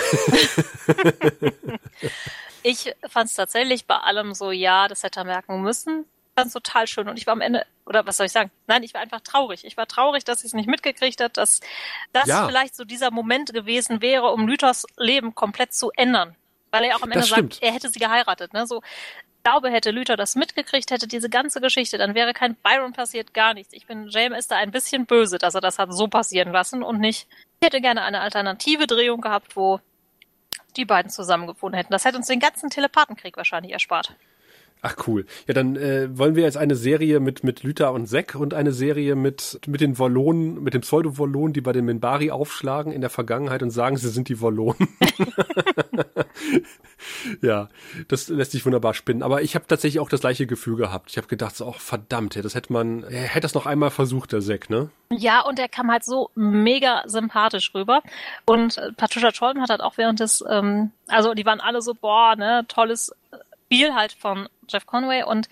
[2.68, 6.06] Ich fand es tatsächlich bei allem so, ja, das hätte er merken müssen.
[6.36, 8.52] Fand es total schön und ich war am Ende, oder was soll ich sagen?
[8.68, 9.66] Nein, ich war einfach traurig.
[9.66, 11.62] Ich war traurig, dass ich es nicht mitgekriegt hat, dass
[12.14, 12.46] das Ja.
[12.48, 16.36] vielleicht so dieser Moment gewesen wäre, um Lythos Leben komplett zu ändern.
[16.72, 18.54] Weil er auch am Ende sagt, er hätte sie geheiratet.
[18.54, 18.68] Ne?
[18.68, 22.92] So, ich glaube, hätte Luther das mitgekriegt, hätte diese ganze Geschichte, dann wäre kein Byron
[22.92, 23.72] passiert, gar nichts.
[23.74, 27.00] Ich bin JMS da ein bisschen böse, dass er das hat so passieren lassen und
[27.00, 27.28] nicht.
[27.62, 29.80] Ich hätte gerne eine alternative Drehung gehabt, wo
[30.76, 31.94] die beiden zusammengefunden hätten.
[31.94, 34.14] Das hätte uns den ganzen Telepathenkrieg wahrscheinlich erspart.
[34.82, 35.26] Ach cool.
[35.48, 38.72] Ja, dann äh, wollen wir jetzt eine Serie mit mit Lüther und Zack und eine
[38.72, 43.10] Serie mit mit den Wollonen, mit dem Pseudo-Wollonen, die bei den Minbari aufschlagen in der
[43.10, 44.88] Vergangenheit und sagen, sie sind die Wollonen.
[47.42, 47.70] ja,
[48.08, 49.24] das lässt sich wunderbar spinnen.
[49.24, 51.10] Aber ich habe tatsächlich auch das gleiche Gefühl gehabt.
[51.10, 54.42] Ich habe gedacht, so, auch verdammt, das hätte man, hätte das noch einmal versucht, der
[54.42, 54.90] Zack, ne?
[55.12, 58.02] Ja, und er kam halt so mega sympathisch rüber.
[58.46, 61.94] Und äh, Patricia Tolman hat halt auch während des, ähm, also die waren alle so,
[61.94, 63.12] boah, ne, tolles
[63.66, 65.48] Spiel halt von Jeff Conway und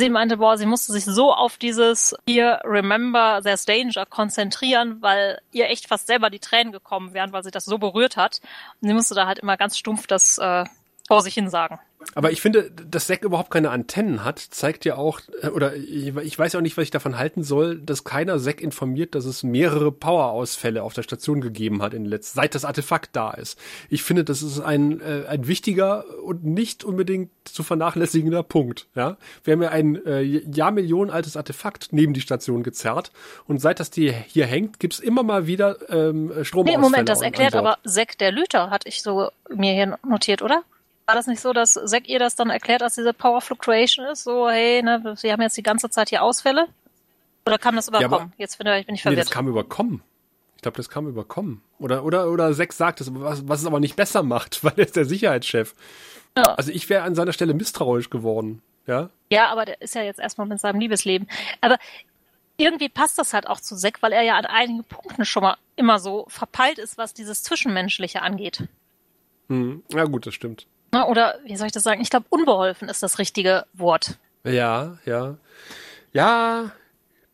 [0.00, 5.40] sie meinte, boah, sie musste sich so auf dieses hier Remember There's Danger konzentrieren, weil
[5.52, 8.40] ihr echt fast selber die Tränen gekommen wären, weil sie das so berührt hat.
[8.80, 10.64] Und sie musste da halt immer ganz stumpf das äh,
[11.08, 11.80] vor sich hin sagen.
[12.14, 16.38] Aber ich finde, dass Zack überhaupt keine Antennen hat, zeigt ja auch, äh, oder ich
[16.38, 19.90] weiß auch nicht, was ich davon halten soll, dass keiner Zack informiert, dass es mehrere
[19.90, 23.58] Powerausfälle auf der Station gegeben hat in den letzten, seit das Artefakt da ist.
[23.88, 28.86] Ich finde, das ist ein, äh, ein wichtiger und nicht unbedingt zu vernachlässigender Punkt.
[28.94, 33.10] Ja, wir haben ja ein äh, Jahrmillionen altes Artefakt neben die Station gezerrt
[33.46, 36.78] und seit das die hier hängt, gibt's immer mal wieder ähm, Stromausfälle.
[36.78, 40.62] Nee, Moment, das erklärt aber Zack der Lüter, hatte ich so mir hier notiert, oder?
[41.08, 44.24] War das nicht so, dass Zack ihr das dann erklärt, dass diese Power Fluctuation ist?
[44.24, 46.68] So, hey, ne, sie haben jetzt die ganze Zeit hier Ausfälle?
[47.46, 48.34] Oder kam das aber- überkommen?
[48.36, 49.26] jetzt bin ich, bin ich Nee, verwirrt.
[49.26, 50.02] das kam überkommen.
[50.56, 51.62] Ich glaube, das kam überkommen.
[51.78, 54.84] Oder, oder, oder Zack sagt es, was, was es aber nicht besser macht, weil er
[54.84, 55.74] ist der Sicherheitschef.
[56.36, 56.42] Ja.
[56.56, 58.60] Also ich wäre an seiner Stelle misstrauisch geworden.
[58.86, 59.08] Ja.
[59.30, 61.26] ja, aber der ist ja jetzt erstmal mit seinem Liebesleben.
[61.62, 61.78] Aber
[62.58, 65.56] irgendwie passt das halt auch zu Zack, weil er ja an einigen Punkten schon mal
[65.76, 68.64] immer so verpeilt ist, was dieses Zwischenmenschliche angeht.
[69.48, 69.82] Hm.
[69.90, 70.66] Ja, gut, das stimmt.
[70.92, 72.00] Oder, wie soll ich das sagen?
[72.00, 74.18] Ich glaube, unbeholfen ist das richtige Wort.
[74.44, 75.36] Ja, ja.
[76.12, 76.72] Ja,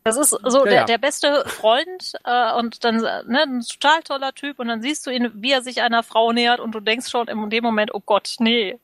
[0.03, 0.83] Das ist so Ja, der, ja.
[0.83, 5.07] der beste Freund äh, und dann äh, ne, ein total toller Typ und dann siehst
[5.07, 7.93] du ihn, wie er sich einer Frau nähert und du denkst schon in dem Moment,
[7.93, 8.77] oh Gott, nee.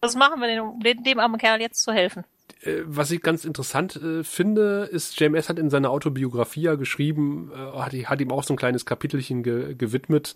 [0.00, 2.24] Was machen wir denn, um dem, dem armen Kerl jetzt zu helfen?
[2.62, 7.50] äh, was ich ganz interessant äh, finde, ist, JMS hat in seiner Autobiografie ja geschrieben,
[7.54, 10.34] äh, hat, hat ihm auch so ein kleines Kapitelchen ge gewidmet.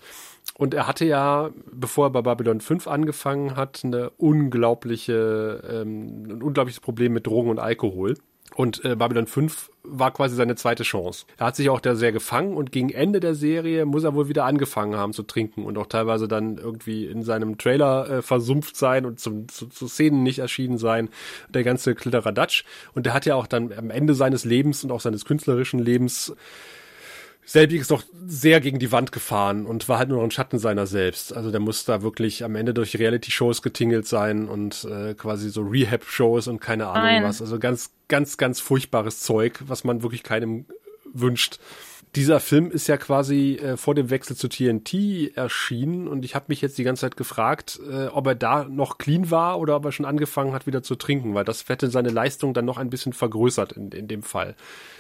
[0.59, 6.43] Und er hatte ja, bevor er bei Babylon 5 angefangen hat, eine unglaubliche, ähm, ein
[6.43, 8.15] unglaubliches Problem mit Drogen und Alkohol.
[8.55, 11.27] Und äh, Babylon 5 war quasi seine zweite Chance.
[11.37, 14.29] Er hat sich auch da sehr gefangen und gegen Ende der Serie muss er wohl
[14.29, 18.77] wieder angefangen haben zu trinken und auch teilweise dann irgendwie in seinem Trailer äh, versumpft
[18.77, 21.11] sein und zum, zu, zu Szenen nicht erschienen sein.
[21.51, 22.65] Der ganze Klitteradatsch.
[22.95, 26.35] Und der hat ja auch dann am Ende seines Lebens und auch seines künstlerischen Lebens
[27.47, 30.87] selbiges doch sehr gegen die Wand gefahren und war halt nur noch ein Schatten seiner
[30.87, 31.35] selbst.
[31.35, 35.63] Also der muss da wirklich am Ende durch Reality-Shows getingelt sein und äh, quasi so
[35.63, 37.23] Rehab-Shows und keine Ahnung Nein.
[37.23, 37.41] was.
[37.41, 40.67] Also ganz, ganz, ganz furchtbares Zeug, was man wirklich keinem
[41.15, 41.61] wünscht.
[42.17, 46.47] Dieser Film ist ja quasi äh, vor dem Wechsel zu TNT erschienen und ich habe
[46.49, 49.85] mich jetzt die ganze Zeit gefragt, äh, ob er da noch clean war oder ob
[49.85, 52.89] er schon angefangen hat, wieder zu trinken, weil das hätte seine Leistung dann noch ein
[52.89, 54.55] bisschen vergrößert in, in dem Fall,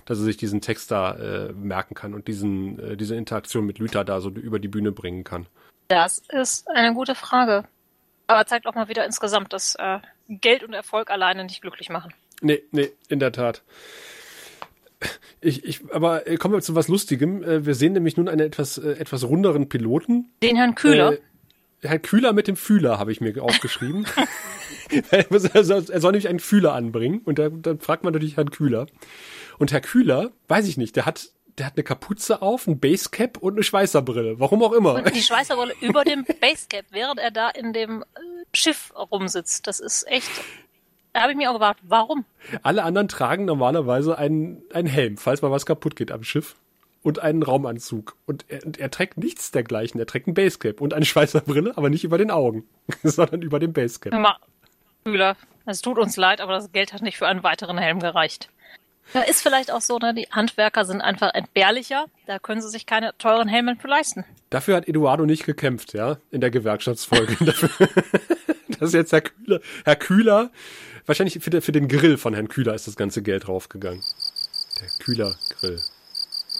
[0.04, 3.78] dass er sich diesen Text da äh, merken kann und diesen, äh, diese Interaktion mit
[3.78, 5.46] Lüther da so über die Bühne bringen kann.
[5.88, 7.64] Das ist eine gute Frage.
[8.26, 12.12] Aber zeigt auch mal wieder insgesamt, dass äh, Geld und Erfolg alleine nicht glücklich machen.
[12.42, 13.62] Nee, nee, in der Tat.
[15.40, 17.42] Ich, ich, aber äh, kommen wir zu was Lustigem.
[17.42, 20.30] Äh, wir sehen nämlich nun einen etwas, äh, etwas runderen Piloten.
[20.42, 21.12] Den Herrn Kühler.
[21.12, 21.18] Äh,
[21.82, 24.06] Herr Kühler mit dem Fühler habe ich mir aufgeschrieben.
[25.10, 28.86] er, soll nämlich einen Fühler anbringen und da, dann fragt man natürlich Herrn Kühler.
[29.58, 33.36] Und Herr Kühler, weiß ich nicht, der hat, der hat eine Kapuze auf, ein Basecap
[33.38, 34.40] und eine Schweißerbrille.
[34.40, 34.94] Warum auch immer.
[34.94, 38.04] Und die Schweißerrolle über dem Basecap, während er da in dem
[38.54, 39.66] Schiff rumsitzt.
[39.66, 40.30] Das ist echt.
[41.16, 42.26] Da habe ich mir auch gewartet, warum?
[42.62, 46.56] Alle anderen tragen normalerweise einen, einen Helm, falls mal was kaputt geht am Schiff.
[47.02, 48.16] Und einen Raumanzug.
[48.26, 49.98] Und er, und er trägt nichts dergleichen.
[49.98, 52.64] Er trägt ein Basecap und eine Schweißerbrille, aber nicht über den Augen,
[53.02, 54.12] sondern über dem Basecap.
[54.12, 54.36] Mal,
[55.06, 58.50] Kühler, es tut uns leid, aber das Geld hat nicht für einen weiteren Helm gereicht.
[59.14, 62.04] Da ist vielleicht auch so, ne, die Handwerker sind einfach entbehrlicher.
[62.26, 64.26] Da können sie sich keine teuren Helme für leisten.
[64.50, 67.36] Dafür hat Eduardo nicht gekämpft, ja, in der Gewerkschaftsfolge.
[67.42, 67.88] Dafür-
[68.68, 69.60] das ist jetzt Herr Kühler.
[69.86, 70.50] Herr Kühler,
[71.06, 74.02] wahrscheinlich für, den- für den Grill von Herrn Kühler ist das ganze Geld draufgegangen.
[74.80, 75.80] Der Kühler-Grill.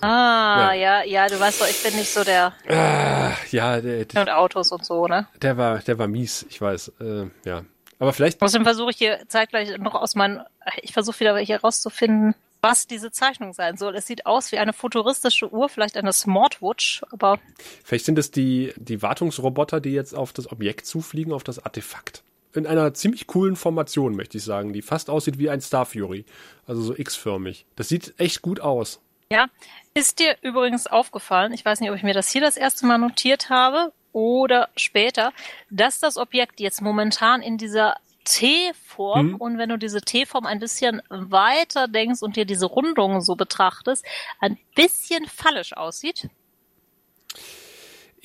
[0.02, 1.02] Ah, ja.
[1.04, 4.70] ja, du weißt doch, ich bin nicht so der Ah, ja, der, der, und Autos
[4.72, 5.26] und so, ne?
[5.40, 7.64] der war, der war mies, ich weiß, äh, ja.
[7.98, 8.42] Aber vielleicht.
[8.42, 10.42] Außerdem versuche ich hier zeitgleich noch aus meinen,
[10.82, 13.96] ich versuche wieder hier rauszufinden, was diese Zeichnung sein soll.
[13.96, 17.38] Es sieht aus wie eine futuristische Uhr, vielleicht eine Smartwatch, aber.
[17.82, 22.22] Vielleicht sind es die, die Wartungsroboter, die jetzt auf das Objekt zufliegen, auf das Artefakt.
[22.56, 26.24] In einer ziemlich coolen Formation, möchte ich sagen, die fast aussieht wie ein Star Fury.
[26.66, 27.66] Also so X-förmig.
[27.76, 29.00] Das sieht echt gut aus.
[29.30, 29.46] Ja,
[29.94, 32.98] ist dir übrigens aufgefallen, ich weiß nicht, ob ich mir das hier das erste Mal
[32.98, 35.32] notiert habe oder später,
[35.68, 39.34] dass das Objekt jetzt momentan in dieser T-Form Mhm.
[39.36, 44.04] und wenn du diese T-Form ein bisschen weiter denkst und dir diese Rundung so betrachtest,
[44.40, 46.28] ein bisschen fallisch aussieht.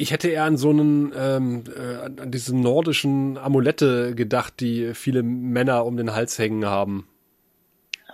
[0.01, 5.21] Ich hätte eher an so einen, ähm, äh, an diese nordischen Amulette gedacht, die viele
[5.21, 7.07] Männer um den Hals hängen haben.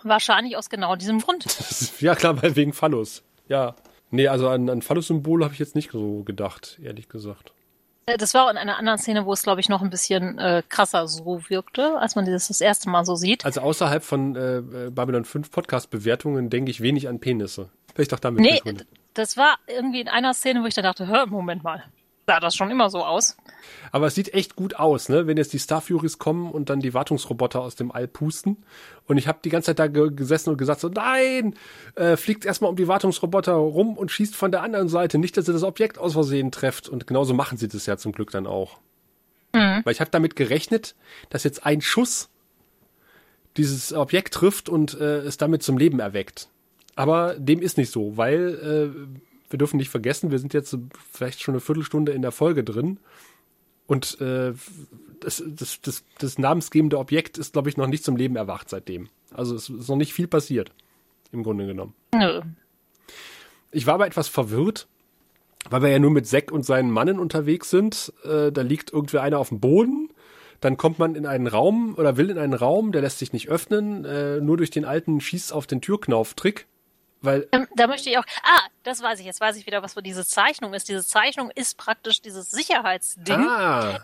[0.03, 1.45] Wahrscheinlich aus genau diesem Grund.
[1.45, 3.23] Das ja klar, weil wegen Phallus.
[3.47, 3.73] Ja.
[4.11, 7.53] Nee, also an, an Phallus-Symbol habe ich jetzt nicht so gedacht, ehrlich gesagt.
[8.05, 10.37] Äh, Das war auch in einer anderen Szene, wo es, glaube ich, noch ein bisschen
[10.39, 13.45] äh, krasser so wirkte, als man dieses das erste Mal so sieht.
[13.45, 17.69] Also außerhalb von äh, äh, Babylon 5 Podcast-Bewertungen denke ich wenig an Penisse.
[17.95, 18.61] Vielleicht auch damit Nee.
[19.17, 21.83] Das war irgendwie in einer Szene, wo ich dann dachte, hör, Moment mal,
[22.27, 23.37] sah das schon immer so aus?
[23.91, 25.27] Aber es sieht echt gut aus, ne?
[25.27, 28.57] Wenn jetzt die Star Furies kommen und dann die Wartungsroboter aus dem All pusten.
[29.05, 31.55] Und ich habe die ganze Zeit da ge gesessen und gesagt so, nein,
[31.95, 35.17] äh, fliegt erstmal um die Wartungsroboter rum und schießt von der anderen Seite.
[35.17, 36.89] Nicht, dass ihr das Objekt aus Versehen trefft.
[36.89, 38.79] Und genauso machen sie das ja zum Glück dann auch.
[39.83, 40.95] Weil ich habe damit gerechnet,
[41.29, 42.29] dass jetzt ein Schuss
[43.55, 46.49] dieses Objekt trifft und äh, es damit zum Leben erweckt.
[46.97, 49.17] Aber dem ist nicht so, weil äh,
[49.51, 50.75] wir dürfen nicht vergessen, wir sind jetzt
[51.11, 52.99] vielleicht schon eine Viertelstunde in der Folge drin.
[53.85, 54.53] Und äh,
[55.19, 59.09] das, das, das, das namensgebende Objekt ist, glaube ich, noch nicht zum Leben erwacht seitdem.
[59.31, 60.71] Also es ist noch nicht viel passiert,
[61.31, 61.93] im Grunde genommen.
[62.15, 62.41] Nö.
[63.71, 64.87] Ich war aber etwas verwirrt,
[65.69, 68.11] weil wir ja nur mit Zack und seinen Mannen unterwegs sind.
[68.23, 70.09] Äh, da liegt irgendwie einer auf dem Boden.
[70.61, 73.49] Dann kommt man in einen Raum oder will in einen Raum, der lässt sich nicht
[73.49, 76.65] öffnen, äh, nur durch den alten Schieß auf den Türknauf-Trick.
[77.21, 79.93] Weil, Ähm, da möchte ich auch, ah, das weiß ich, jetzt weiß ich wieder, was
[79.93, 80.87] für diese Zeichnung ist.
[80.87, 83.39] Diese Zeichnung ist praktisch dieses Sicherheitsding.
[83.47, 83.99] ah,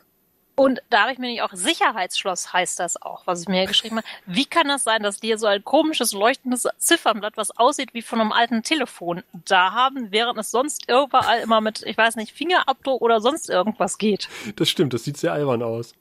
[0.55, 3.67] Und da habe ich mir nicht auch Sicherheitsschloss heißt das auch, was ich mir hier
[3.67, 4.07] geschrieben habe.
[4.27, 8.03] Wie kann das sein, dass die hier so ein komisches leuchtendes Ziffernblatt, was aussieht wie
[8.03, 12.33] von einem alten Telefon, da haben, während es sonst überall immer mit, ich weiß nicht,
[12.33, 14.29] Fingerabdruck oder sonst irgendwas geht?
[14.55, 15.93] das stimmt, das sieht sehr albern aus.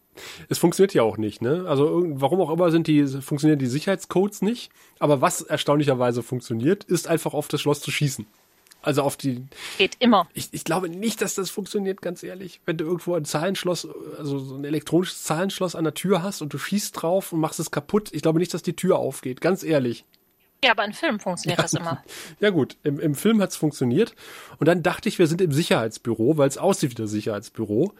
[0.49, 1.65] Es funktioniert ja auch nicht, ne?
[1.67, 4.71] Also warum auch immer sind die, funktionieren die Sicherheitscodes nicht.
[4.99, 8.27] Aber was erstaunlicherweise funktioniert, ist einfach auf das Schloss zu schießen.
[8.83, 9.47] Also auf die,
[9.79, 10.29] Geht immer.
[10.35, 12.61] Ich, ich glaube nicht, dass das funktioniert, ganz ehrlich.
[12.67, 13.89] Wenn du irgendwo ein Zahlenschloss,
[14.19, 17.61] also so ein elektronisches Zahlenschloss an der Tür hast und du schießt drauf und machst
[17.61, 20.05] es kaputt, ich glaube nicht, dass die Tür aufgeht, ganz ehrlich.
[20.65, 22.03] Ja, aber in Filmen funktioniert das immer.
[22.41, 24.15] Ja gut, im, im Film hat's funktioniert.
[24.59, 27.93] Und dann dachte ich, wir sind im Sicherheitsbüro, weil es aussieht wie das Sicherheitsbüro.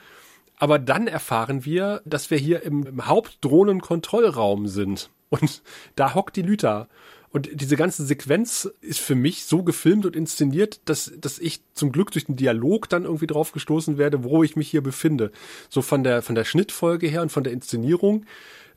[0.63, 5.11] Aber dann erfahren wir, dass wir hier im, im Hauptdrohnenkontrollraum sind.
[5.29, 5.61] Und
[5.97, 6.87] da hockt die Lüter.
[7.31, 11.91] Und diese ganze Sequenz ist für mich so gefilmt und inszeniert, dass, dass ich zum
[11.91, 15.33] Glück durch den Dialog dann irgendwie drauf gestoßen werde, wo ich mich hier befinde.
[15.69, 18.25] So von der, von der Schnittfolge her und von der Inszenierung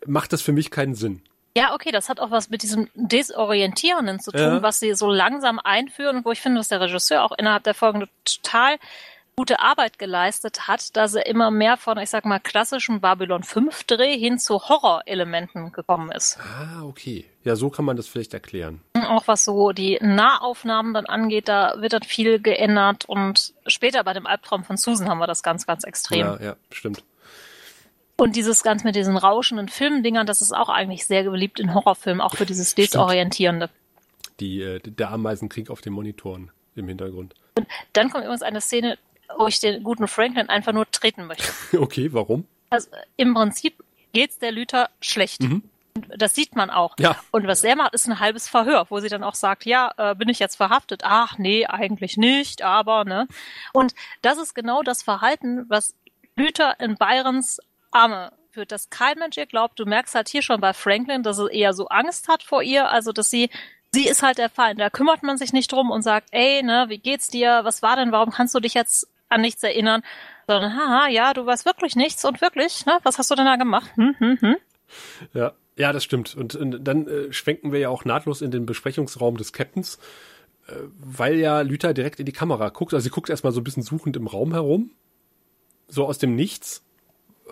[0.08, 1.22] macht das für mich keinen Sinn.
[1.56, 4.62] Ja, okay, das hat auch was mit diesem Desorientierenden zu tun, Ja.
[4.64, 8.08] was sie so langsam einführen wo ich finde, dass der Regisseur auch innerhalb der Folgen
[8.26, 8.78] total
[9.36, 13.84] gute Arbeit geleistet hat, dass er immer mehr von, ich sag mal, klassischem Babylon 5
[13.84, 16.40] Dreh hin zu Horrorelementen gekommen ist.
[16.40, 17.26] Ah, okay.
[17.44, 18.82] Ja, so kann man das vielleicht erklären.
[18.94, 24.14] Auch was so die Nahaufnahmen dann angeht, da wird dann viel geändert und später bei
[24.14, 26.20] dem Albtraum von Susan haben wir das ganz, ganz extrem.
[26.20, 27.04] Ja, ja, stimmt.
[28.18, 32.22] Und dieses ganz mit diesen rauschenden Filmdingern, das ist auch eigentlich sehr beliebt in Horrorfilmen,
[32.22, 33.70] auch für dieses Desorientierende.
[34.40, 37.36] Die, äh, der Ameisenkrieg auf den Monitoren im Hintergrund.
[37.94, 38.98] Dann kommt übrigens eine Szene,
[39.38, 41.52] wo ich den guten Franklin einfach nur treten möchte.
[41.78, 42.46] Okay, warum?
[42.70, 45.42] Also im Prinzip geht's der Lüter schlecht.
[45.42, 45.64] Und
[46.18, 46.96] Das sieht man auch.
[47.00, 47.18] Ja.
[47.32, 50.16] Und was er macht, ist ein halbes Verhör, wo sie dann auch sagt, ja, äh,
[50.16, 51.02] bin ich jetzt verhaftet?
[51.04, 53.28] Ach, nee, eigentlich nicht, aber, ne?
[53.74, 55.96] Und das ist genau das Verhalten, was
[56.36, 57.60] Lüter in Byrons
[57.92, 59.80] Arme führt, dass kein Mensch ihr glaubt.
[59.80, 62.90] Du merkst halt hier schon bei Franklin, dass er eher so Angst hat vor ihr,
[62.90, 63.50] also dass sie
[63.94, 64.82] Sie ist halt der Feind.
[64.82, 67.62] Da kümmert man sich nicht drum und sagt, ey, ne, wie geht's dir?
[67.64, 68.12] Was war denn?
[68.12, 70.02] Warum kannst du dich jetzt an nichts erinnern?
[70.48, 72.98] Sondern, haha, ja, du weißt wirklich nichts und wirklich, ne?
[73.04, 73.92] Was hast du denn da gemacht?
[73.96, 74.56] Hm, hm, hm.
[75.34, 76.36] Ja, ja, das stimmt.
[76.36, 80.00] Und, und dann äh, schwenken wir ja auch nahtlos in den Besprechungsraum des Captains,
[80.68, 82.94] äh, weil ja Lüther direkt in die Kamera guckt.
[82.94, 84.92] Also sie guckt erstmal so ein bisschen suchend im Raum herum,
[85.88, 86.84] so aus dem Nichts.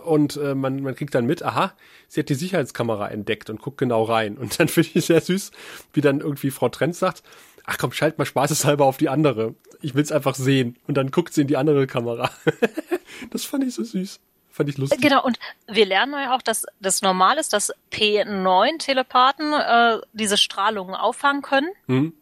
[0.06, 1.74] Und äh, man, man kriegt dann mit, aha,
[2.08, 4.38] sie hat die Sicherheitskamera entdeckt und guckt genau rein.
[4.38, 5.52] Und dann finde ich sehr süß,
[5.94, 7.24] wie dann irgendwie Frau Trenz sagt,
[7.66, 9.56] ach komm, schalt mal spaßeshalber auf die andere.
[9.82, 10.78] Ich will's einfach sehen.
[10.88, 12.32] Und dann guckt sie in die andere Kamera.
[13.32, 14.20] das fand ich so süß.
[14.50, 15.02] Fand ich lustig.
[15.02, 20.94] Genau, und wir lernen ja auch, dass das normal ist, dass P9-Telepathen äh, diese Strahlungen
[20.94, 21.70] auffangen können.
[21.88, 22.14] Mhm.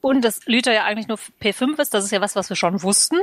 [0.00, 2.82] Und dass Lüther ja eigentlich nur P5 ist, das ist ja was, was wir schon
[2.82, 3.16] wussten.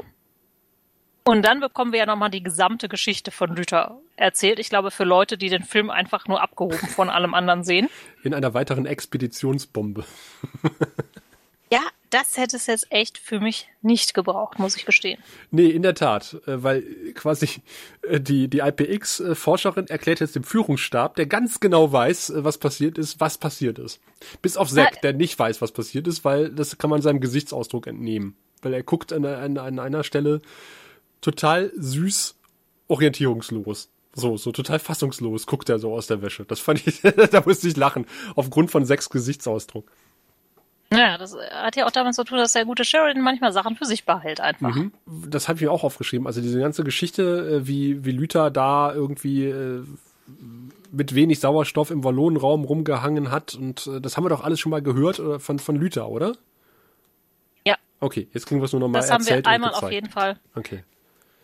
[1.23, 4.59] Und dann bekommen wir ja nochmal die gesamte Geschichte von Lüther erzählt.
[4.59, 7.89] Ich glaube, für Leute, die den Film einfach nur abgehoben von allem anderen sehen.
[8.23, 10.03] In einer weiteren Expeditionsbombe.
[11.71, 15.17] Ja, das hätte es jetzt echt für mich nicht gebraucht, muss ich gestehen.
[15.51, 17.61] Nee, in der Tat, äh, weil quasi
[18.01, 22.97] äh, die, die IPX-Forscherin erklärt jetzt dem Führungsstab, der ganz genau weiß, äh, was passiert
[22.97, 24.01] ist, was passiert ist.
[24.41, 27.87] Bis auf Zack, der nicht weiß, was passiert ist, weil das kann man seinem Gesichtsausdruck
[27.87, 28.35] entnehmen.
[28.61, 30.41] Weil er guckt an, an, an einer Stelle
[31.21, 32.35] total süß,
[32.87, 33.89] orientierungslos.
[34.13, 36.43] So, so total fassungslos guckt er so aus der Wäsche.
[36.45, 37.01] Das fand ich,
[37.31, 38.05] da musste ich lachen,
[38.35, 39.89] aufgrund von Zacks Gesichtsausdruck.
[40.93, 43.85] Ja, das hat ja auch damit zu tun, dass der gute Sheridan manchmal Sachen für
[43.85, 44.75] sich behält einfach.
[44.75, 44.91] Mhm.
[45.05, 46.27] Das habe ich mir auch aufgeschrieben.
[46.27, 49.83] Also diese ganze Geschichte, äh, wie, wie Lüther da irgendwie äh,
[50.91, 53.55] mit wenig Sauerstoff im Wallonenraum rumgehangen hat.
[53.55, 56.33] Und äh, das haben wir doch alles schon mal gehört von, von Lüther, oder?
[57.65, 57.77] Ja.
[58.01, 60.09] Okay, jetzt kriegen wir es nur noch mal Das haben erzählt wir einmal auf jeden
[60.09, 60.37] Fall.
[60.55, 60.83] Okay.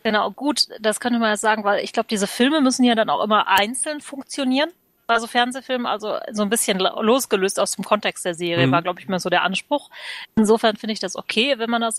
[0.07, 3.09] Genau, gut, das könnte man jetzt sagen, weil ich glaube, diese Filme müssen ja dann
[3.09, 4.69] auch immer einzeln funktionieren.
[5.05, 8.71] Also Fernsehfilme, also so ein bisschen losgelöst aus dem Kontext der Serie, Mhm.
[8.71, 9.89] war, glaube ich, mir so der Anspruch.
[10.37, 11.97] Insofern finde ich das okay, wenn man das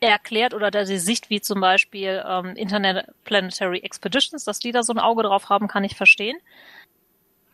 [0.00, 4.94] erklärt oder da die Sicht wie zum Beispiel ähm, Interplanetary Expeditions, dass die da so
[4.94, 6.38] ein Auge drauf haben, kann ich verstehen.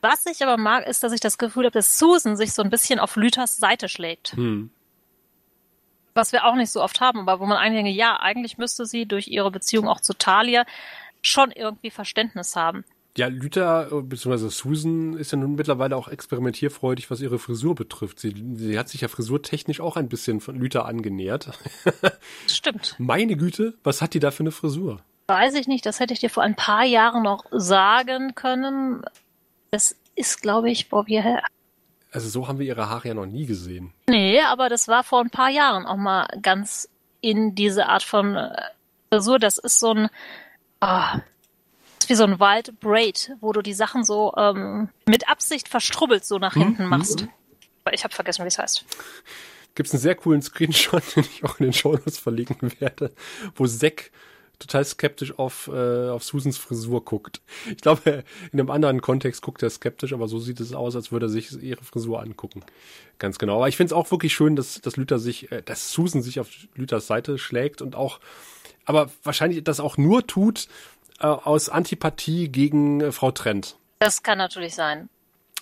[0.00, 2.70] Was ich aber mag, ist, dass ich das Gefühl habe, dass Susan sich so ein
[2.70, 4.36] bisschen auf Lüthers Seite schlägt.
[4.36, 4.70] Hm.
[6.14, 8.86] Was wir auch nicht so oft haben, aber wo man eigentlich denkt, ja, eigentlich müsste
[8.86, 10.64] sie durch ihre Beziehung auch zu Talia
[11.22, 12.84] schon irgendwie Verständnis haben.
[13.16, 14.48] Ja, Lüther äh, bzw.
[14.48, 18.18] Susan ist ja nun mittlerweile auch experimentierfreudig, was ihre Frisur betrifft.
[18.18, 21.50] Sie, sie hat sich ja frisurtechnisch auch ein bisschen von Lüther angenähert.
[22.46, 22.96] Stimmt.
[22.98, 25.02] Meine Güte, was hat die da für eine Frisur?
[25.26, 29.02] Weiß ich nicht, das hätte ich dir vor ein paar Jahren noch sagen können.
[29.70, 31.42] Das ist, glaube ich, boah, wir,
[32.12, 33.92] Also so haben wir ihre Haare ja noch nie gesehen.
[34.06, 36.88] nee, aber das war vor ein paar Jahren auch mal ganz
[37.22, 38.54] in diese Art von äh,
[39.08, 39.38] Frisur.
[39.38, 40.10] Das ist so ein,
[40.80, 45.28] ah, das ist wie so ein Wild Braid, wo du die Sachen so ähm, mit
[45.28, 47.26] Absicht verstrubbelt so nach hinten machst.
[47.84, 48.84] Aber ich habe vergessen, wie es heißt.
[49.74, 53.12] Gibt es einen sehr coolen Screenshot, den ich auch in den Shownotes verlinken werde,
[53.54, 54.10] wo Zack
[54.58, 57.40] total skeptisch auf, äh, auf Susans Frisur guckt.
[57.70, 61.12] Ich glaube, in einem anderen Kontext guckt er skeptisch, aber so sieht es aus, als
[61.12, 62.62] würde er sich ihre Frisur angucken.
[63.18, 63.56] Ganz genau.
[63.56, 66.40] Aber ich finde es auch wirklich schön, dass, dass Luther sich, äh, dass Susan sich
[66.40, 68.20] auf Luthers Seite schlägt und auch,
[68.84, 70.68] aber wahrscheinlich das auch nur tut
[71.20, 73.76] äh, aus Antipathie gegen äh, Frau Trent.
[73.98, 75.08] Das kann natürlich sein.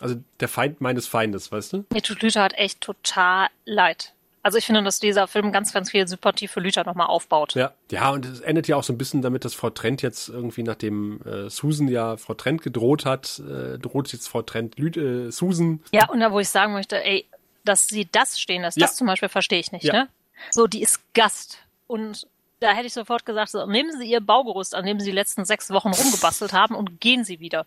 [0.00, 1.84] Also der Feind meines Feindes, weißt du?
[1.92, 4.14] Mir tut Lüther hat echt total leid.
[4.42, 7.54] Also ich finde, dass dieser Film ganz, ganz viel Sympathie für Lüther nochmal aufbaut.
[7.54, 10.28] Ja, ja, und es endet ja auch so ein bisschen damit, dass Frau Trent jetzt
[10.30, 14.88] irgendwie, nachdem äh, Susan ja Frau Trent gedroht hat, äh, droht jetzt Frau Trent Lü
[15.28, 15.80] äh, Susan.
[15.92, 17.26] Ja, und da wo ich sagen möchte, ey,
[17.64, 18.86] dass sie das stehen lässt, Ja.
[18.86, 19.92] das zum Beispiel verstehe ich nicht, Ja.
[19.92, 20.08] ne?
[20.50, 21.58] So, die ist Gast.
[21.86, 22.26] Und
[22.60, 25.44] da hätte ich sofort gesagt, so, nehmen Sie Ihr Baugerüst, an dem Sie die letzten
[25.44, 27.66] sechs Wochen rumgebastelt haben und gehen Sie wieder.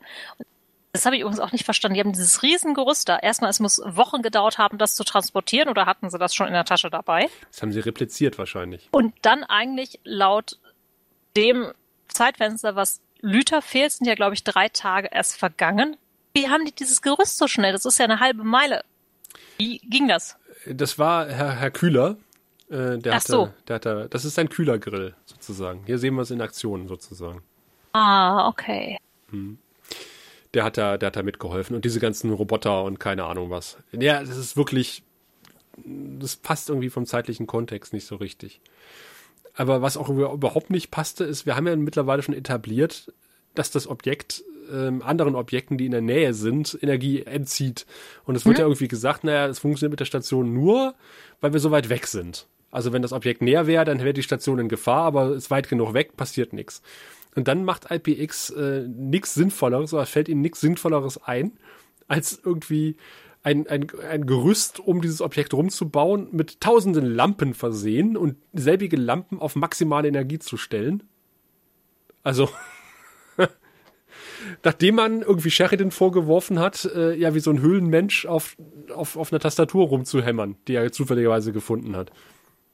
[0.93, 1.95] Das habe ich übrigens auch nicht verstanden.
[1.95, 3.17] Die haben dieses riesen Gerüst da.
[3.17, 6.53] Erstmal, es muss Wochen gedauert haben, das zu transportieren oder hatten sie das schon in
[6.53, 7.29] der Tasche dabei?
[7.49, 8.89] Das haben sie repliziert wahrscheinlich.
[8.91, 10.59] Und dann eigentlich laut
[11.35, 11.71] dem
[12.09, 15.97] Zeitfenster, was Lüther fehlt, sind ja, glaube ich, drei Tage erst vergangen.
[16.33, 17.71] Wie haben die dieses Gerüst so schnell?
[17.71, 18.83] Das ist ja eine halbe Meile.
[19.57, 20.37] Wie ging das?
[20.67, 22.17] Das war Herr, Herr Kühler.
[22.69, 23.53] Äh, der Ach hatte, so.
[23.67, 25.81] der hatte, das ist ein Kühlergrill sozusagen.
[25.87, 27.41] Hier sehen wir es in Aktion sozusagen.
[27.93, 28.99] Ah, okay.
[30.53, 33.77] Der hat da, der hat da mitgeholfen und diese ganzen Roboter und keine Ahnung was.
[33.91, 35.03] Ja, das ist wirklich,
[35.85, 38.61] das passt irgendwie vom zeitlichen Kontext nicht so richtig.
[39.55, 43.11] Aber was auch über- überhaupt nicht passte, ist, wir haben ja mittlerweile schon etabliert,
[43.55, 47.85] dass das Objekt ähm, anderen Objekten, die in der Nähe sind, Energie entzieht.
[48.25, 50.95] Und es wird ja irgendwie gesagt, naja, es funktioniert mit der Station nur,
[51.41, 52.47] weil wir so weit weg sind.
[52.71, 55.69] Also wenn das Objekt näher wäre, dann wäre die Station in Gefahr, aber ist weit
[55.69, 56.81] genug weg, passiert nichts.
[57.35, 61.53] Und dann macht IPX äh, nichts Sinnvolleres oder fällt ihnen nichts Sinnvolleres ein,
[62.07, 62.95] als irgendwie
[63.43, 69.39] ein, ein, ein Gerüst, um dieses Objekt rumzubauen, mit tausenden Lampen versehen und selbige Lampen
[69.39, 71.03] auf maximale Energie zu stellen.
[72.23, 72.49] Also,
[74.63, 78.55] nachdem man irgendwie Sheridan vorgeworfen hat, äh, ja, wie so ein Höhlenmensch auf,
[78.93, 82.11] auf, auf einer Tastatur rumzuhämmern, die er zufälligerweise gefunden hat.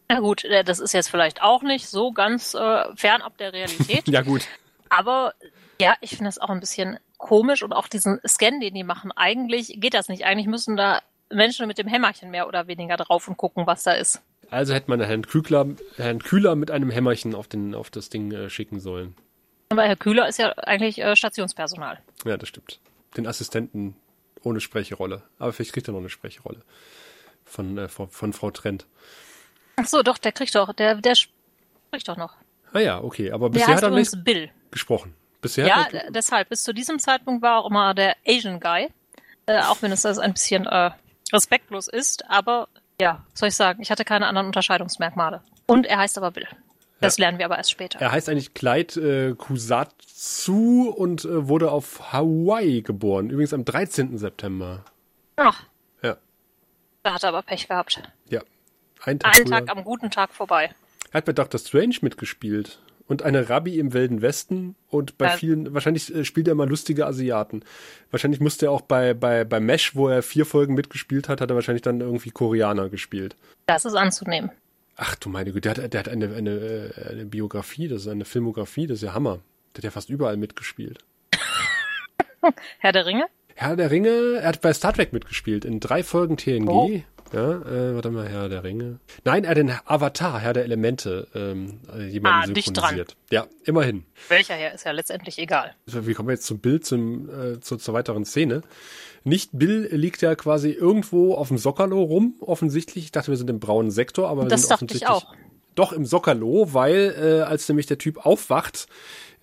[0.10, 4.08] Na gut, äh, das ist jetzt vielleicht auch nicht so ganz äh, fernab der Realität.
[4.08, 4.48] Ja, gut.
[4.90, 5.34] Aber
[5.80, 9.12] ja, ich finde das auch ein bisschen komisch und auch diesen Scan, den die machen,
[9.16, 10.26] eigentlich geht das nicht.
[10.26, 11.02] Eigentlich müssen da
[11.32, 14.22] Menschen mit dem Hämmerchen mehr oder weniger drauf und gucken, was da ist.
[14.50, 18.32] Also hätte man Herrn Kügler, Herrn Kühler mit einem Hämmerchen auf, den, auf das Ding
[18.32, 19.16] äh, schicken sollen.
[19.70, 22.00] Aber Herr Kühler ist ja eigentlich äh, Stationspersonal.
[22.26, 22.80] Ja, das stimmt.
[23.16, 23.96] Den Assistenten
[24.42, 25.22] ohne Sprecherolle.
[25.38, 26.62] Aber vielleicht kriegt er noch eine Sprecherolle.
[27.46, 28.88] Von, äh, von, von Frau Trent.
[29.80, 32.34] Ach so, doch, der kriegt doch, der, der spricht doch noch.
[32.74, 33.32] Ah ja, okay.
[33.32, 34.50] Aber Der bisher heißt hat er nicht Bill.
[34.72, 35.16] gesprochen.
[35.42, 38.90] Bisher Ja, hat er, deshalb, bis zu diesem Zeitpunkt war auch immer der Asian Guy.
[39.46, 40.92] Äh, auch wenn es das ein bisschen äh,
[41.34, 42.68] respektlos ist, aber
[43.02, 45.42] ja, soll ich sagen, ich hatte keine anderen Unterscheidungsmerkmale.
[45.66, 46.48] Und er heißt aber Bill.
[47.02, 48.00] Das lernen wir aber erst später.
[48.02, 53.30] er heißt eigentlich Clyde äh, Kusatsu und äh, wurde auf Hawaii geboren.
[53.30, 54.18] Übrigens am 13.
[54.18, 54.84] September.
[55.38, 55.64] Ach,
[56.04, 56.18] Ja.
[57.04, 58.02] da hat er aber Pech gehabt.
[58.30, 58.42] Ja.
[59.04, 59.46] Ein Tag Einen.
[59.46, 60.70] Tag am guten Tag vorbei.
[61.12, 62.80] Er hat bei Doctor Strange mitgespielt.
[63.08, 64.76] Und eine Rabbi im Wilden Westen.
[64.88, 65.32] Und bei Ja.
[65.38, 67.64] vielen, wahrscheinlich äh, spielt er immer lustige Asiaten.
[68.12, 71.50] Wahrscheinlich musste er auch bei, bei, bei Mesh, wo er vier Folgen mitgespielt hat, hat
[71.50, 73.36] er wahrscheinlich dann irgendwie Koreaner gespielt.
[73.66, 74.52] Das ist anzunehmen.
[74.96, 78.10] Ach du meine Güte, der hat, der hat eine, eine, äh, eine Biografie, das ist
[78.10, 79.40] eine Filmografie, das ist ja Hammer.
[79.74, 81.00] Der hat ja fast überall mitgespielt.
[82.80, 83.26] Herr der Ringe?
[83.56, 86.70] Herr der Ringe, er hat bei Star Trek mitgespielt, in drei Folgen TNG.
[86.70, 86.92] Oh.
[87.32, 89.00] Ja, äh, warte mal, Herr der Ringe.
[89.24, 93.16] Nein, er hat den Avatar, Herr der Elemente, ähm, äh, jemanden Ah, dicht synchronisiert.
[93.30, 94.04] Ja, immerhin.
[94.30, 95.76] Welcher Herr ist ja letztendlich egal.
[95.86, 98.62] Wie kommen wir jetzt zum Bild, zum, äh, zur, zur weiteren Szene?
[99.24, 103.06] Nicht Bill liegt ja quasi irgendwo auf dem Sockerlo rum, offensichtlich.
[103.06, 105.36] Ich dachte, wir sind im braunen Sektor, aber wir Das sind dachte ich offensichtlich auch.
[105.76, 108.88] doch im Sockerlo, weil äh, als nämlich der Typ aufwacht,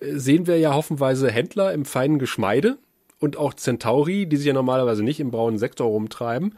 [0.01, 2.77] äh, sehen wir ja hoffenweise Händler im feinen Geschmeide
[3.19, 6.55] und auch Centauri, die sich ja normalerweise nicht im braunen Sektor rumtreiben.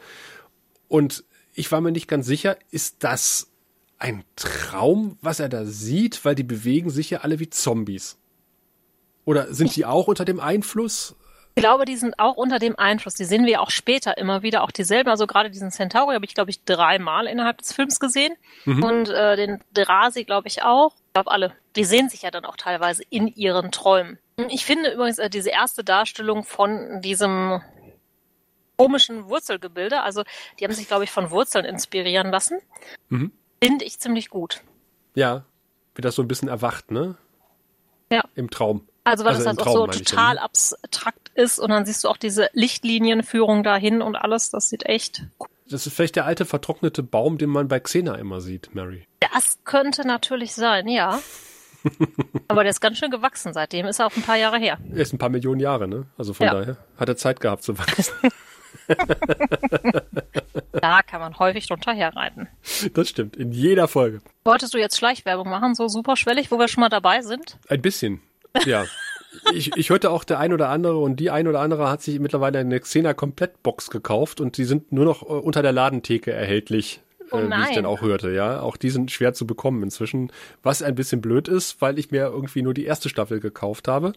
[0.89, 1.23] Und
[1.53, 3.49] ich war mir nicht ganz sicher, ist das
[3.97, 8.17] ein Traum, was er da sieht, weil die bewegen sich ja alle wie Zombies.
[9.25, 11.15] Oder sind die auch unter dem Einfluss?
[11.55, 13.15] Ich glaube, die sind auch unter dem Einfluss.
[13.15, 15.09] Die sehen wir auch später immer wieder, auch dieselben.
[15.09, 18.33] Also gerade diesen Centauri habe ich, glaube ich, dreimal innerhalb des Films gesehen.
[18.65, 20.95] Und äh, den Drasi, glaube ich, auch.
[21.07, 21.53] Ich glaube, alle.
[21.75, 24.19] Die sehen sich ja dann auch teilweise in ihren Träumen.
[24.49, 27.61] Ich finde übrigens äh, diese erste Darstellung von diesem
[28.79, 30.23] komischen Wurzelgebilde, also
[30.59, 32.59] die haben sich, glaube ich, von Wurzeln inspirieren lassen,
[33.09, 33.31] Mhm.
[33.61, 34.61] finde ich ziemlich gut.
[35.15, 35.43] Ja,
[35.95, 37.17] wie das so ein bisschen erwacht, ne?
[38.11, 38.23] Ja.
[38.35, 38.87] Im Traum.
[39.03, 40.41] Also weil Also das halt auch Traum so meine ich ja, total ne?
[40.43, 45.23] abstrakt ist und dann siehst du auch diese Lichtlinienführung dahin und alles, das sieht echt
[45.69, 49.05] Das ist vielleicht der alte vertrocknete Baum, den man bei Xena immer sieht, Mary.
[49.33, 51.19] Das könnte natürlich sein, ja.
[52.47, 54.77] Aber der ist ganz schön gewachsen seitdem, ist er auch ein paar Jahre her.
[54.91, 56.05] Er ist ein paar Millionen Jahre, ne?
[56.17, 56.53] Also von Ja.
[56.53, 58.13] daher hat er Zeit gehabt zu wachsen.
[60.81, 62.47] Da kann man häufig drunter herreiten.
[62.93, 63.35] das stimmt.
[63.35, 64.21] In jeder Folge.
[64.45, 67.57] Wolltest du jetzt Schleichwerbung machen, so superschwellig, wo wir schon mal dabei sind?
[67.67, 68.21] Ein bisschen.
[68.65, 68.85] Ja.
[69.53, 72.19] Ich, ich hörte auch der ein oder andere und die ein oder andere hat sich
[72.19, 76.99] mittlerweile eine Xena Komplettbox gekauft und die sind nur noch äh, unter der Ladentheke erhältlich.
[77.31, 78.61] Oh äh, wie ich dann auch hörte, ja.
[78.61, 80.31] Auch die sind schwer zu bekommen inzwischen,
[80.63, 84.13] was ein bisschen blöd ist, weil ich mir irgendwie nur die erste Staffel gekauft habe.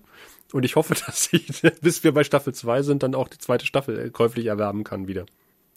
[0.52, 3.66] Und ich hoffe, dass ich, bis wir bei Staffel 2 sind, dann auch die zweite
[3.66, 5.22] Staffel äh, käuflich erwerben kann wieder.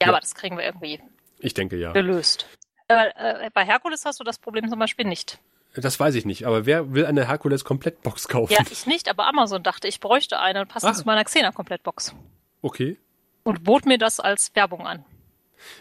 [0.02, 0.08] Ja, Ja.
[0.10, 1.00] aber das kriegen wir irgendwie
[1.40, 1.92] Ich denke ja.
[1.94, 2.48] gelöst.
[2.88, 5.40] Äh, bei Herkules hast du das Problem zum Beispiel nicht.
[5.78, 8.54] Das weiß ich nicht, aber wer will eine Herkules Komplettbox kaufen?
[8.54, 10.96] Ja, ich nicht, aber Amazon dachte, ich bräuchte eine passend Ah.
[10.96, 12.16] zu meiner Xena-Komplettbox.
[12.62, 12.98] Okay.
[13.44, 15.04] Und bot mir das als Werbung an.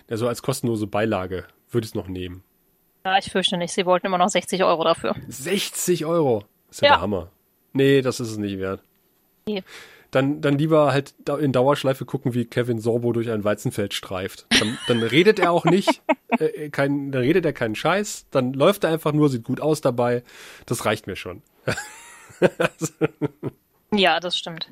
[0.08, 2.42] So als kostenlose Beilage würde ich es noch nehmen.
[3.04, 5.14] Ja, ich fürchte nicht, sie wollten immer noch 60 Euro dafür.
[5.28, 6.44] 60 Euro.
[6.70, 6.94] ist ja, Ja.
[6.94, 7.30] der Hammer.
[7.72, 8.80] Nee, das ist es nicht wert.
[9.46, 9.62] Nee.
[10.10, 14.46] Dann, dann lieber halt in Dauerschleife gucken, wie Kevin Sorbo durch ein Weizenfeld streift.
[14.60, 16.02] Dann, dann redet er auch nicht,
[16.38, 19.80] äh, kein, dann redet er keinen Scheiß, dann läuft er einfach nur, sieht gut aus
[19.80, 20.22] dabei.
[20.66, 21.42] Das reicht mir schon.
[23.92, 24.68] Ja, das stimmt.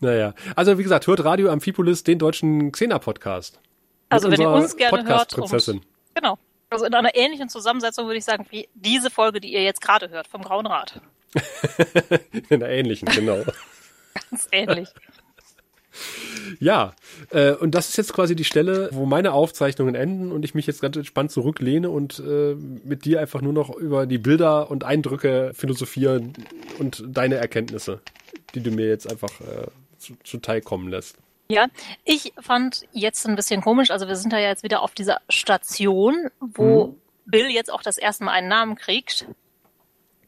[0.00, 0.34] Naja.
[0.56, 3.60] Also wie gesagt, hört Radio Amphipolis, den deutschen Xena-Podcast.
[4.08, 5.78] Also wenn ihr uns gerne hört Podcast-Prinzessin.
[5.78, 6.38] und genau.
[6.70, 10.10] Also in einer ähnlichen Zusammensetzung würde ich sagen, wie diese Folge, die ihr jetzt gerade
[10.10, 11.00] hört, vom Grauen Rat.
[12.48, 13.42] In einer ähnlichen, genau.
[14.30, 14.88] Ganz ähnlich.
[16.58, 16.94] Ja,
[17.30, 20.66] äh, und das ist jetzt quasi die Stelle, wo meine Aufzeichnungen enden und ich mich
[20.66, 24.82] jetzt ganz entspannt zurücklehne und äh, mit dir einfach nur noch über die Bilder und
[24.82, 26.32] Eindrücke philosophieren
[26.78, 28.00] und deine Erkenntnisse,
[28.54, 29.66] die du mir jetzt einfach äh,
[30.04, 31.16] zu, zuteil kommen lässt.
[31.48, 31.66] Ja,
[32.04, 35.20] ich fand jetzt ein bisschen komisch, also wir sind da ja jetzt wieder auf dieser
[35.28, 36.96] Station, wo
[37.26, 39.26] Bill jetzt auch das erste Mal einen Namen kriegt.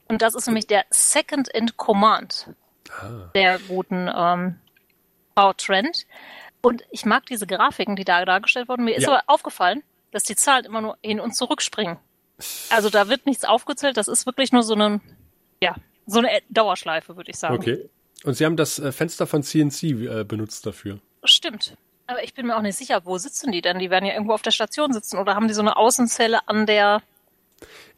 [0.09, 2.51] Und das ist nämlich der Second in Command
[3.35, 4.61] der guten ähm,
[5.35, 6.07] Frau Trent.
[6.63, 8.85] Und ich mag diese Grafiken, die da dargestellt wurden.
[8.85, 9.11] Mir ist Ja.
[9.11, 11.99] aber aufgefallen, dass die Zahlen immer nur hin und zurück springen.
[12.71, 15.01] Also da wird nichts aufgezählt, das ist wirklich nur so eine,
[15.63, 15.75] ja,
[16.07, 17.57] so eine Dauerschleife, würde ich sagen.
[17.57, 17.89] Okay.
[18.25, 20.99] Und sie haben das äh, Fenster von CNC äh, benutzt dafür.
[21.25, 21.77] Stimmt.
[22.07, 23.79] Aber ich bin mir auch nicht sicher, wo sitzen die denn?
[23.79, 26.67] Die werden ja irgendwo auf der Station sitzen oder haben die so eine Außenzelle an
[26.67, 27.03] der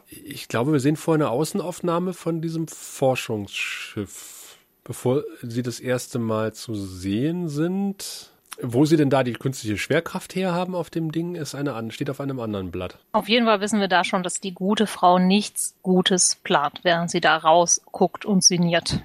[0.06, 6.54] Ich glaube, wir sehen vorher eine Außenaufnahme von diesem Forschungsschiff, bevor sie das erste Mal
[6.54, 8.30] zu sehen sind.
[8.60, 12.20] Wo sie denn da die künstliche Schwerkraft herhaben auf dem Ding, ist eine, steht auf
[12.20, 12.98] einem anderen Blatt.
[13.12, 17.08] Auf jeden Fall wissen wir da schon, dass die gute Frau nichts Gutes plant, während
[17.08, 19.00] sie da rausguckt und sinniert.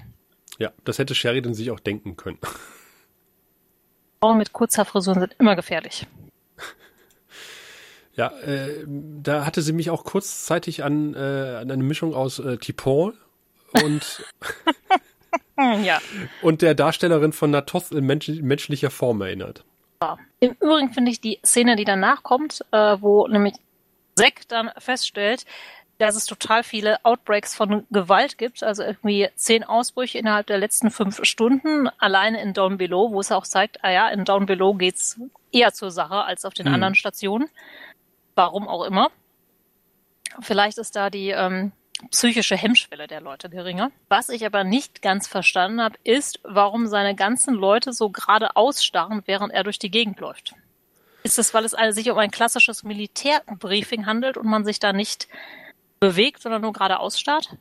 [0.58, 2.38] Ja, das hätte Sheridan sich auch denken können.
[4.20, 6.06] Frauen mit kurzer Frisur sind immer gefährlich.
[8.16, 12.58] Ja, äh, da hatte sie mich auch kurzzeitig an, äh, an eine Mischung aus äh,
[12.58, 13.14] Tipon
[13.82, 14.24] und
[15.84, 16.00] ja.
[16.40, 19.64] und der Darstellerin von Natoth in mensch menschlicher Form erinnert.
[20.00, 20.16] Ja.
[20.38, 23.54] Im Übrigen finde ich die Szene, die danach kommt, äh, wo nämlich
[24.16, 25.44] Zack dann feststellt,
[25.98, 30.90] dass es total viele Outbreaks von Gewalt gibt, also irgendwie zehn Ausbrüche innerhalb der letzten
[30.90, 34.74] fünf Stunden, alleine in Down Below, wo es auch zeigt, ah ja, in Down Below
[34.74, 35.20] geht's
[35.52, 36.74] eher zur Sache als auf den Hm.
[36.74, 37.48] anderen Stationen.
[38.34, 39.10] Warum auch immer.
[40.40, 41.70] Vielleicht ist da die ähm,
[42.10, 43.92] psychische Hemmschwelle der Leute geringer.
[44.08, 49.22] Was ich aber nicht ganz verstanden habe, ist, warum seine ganzen Leute so gerade ausstarren,
[49.26, 50.54] während er durch die Gegend läuft.
[51.22, 55.28] Ist es, weil es sich um ein klassisches Militärbriefing handelt und man sich da nicht
[56.00, 57.56] bewegt, sondern nur gerade ausstarrt?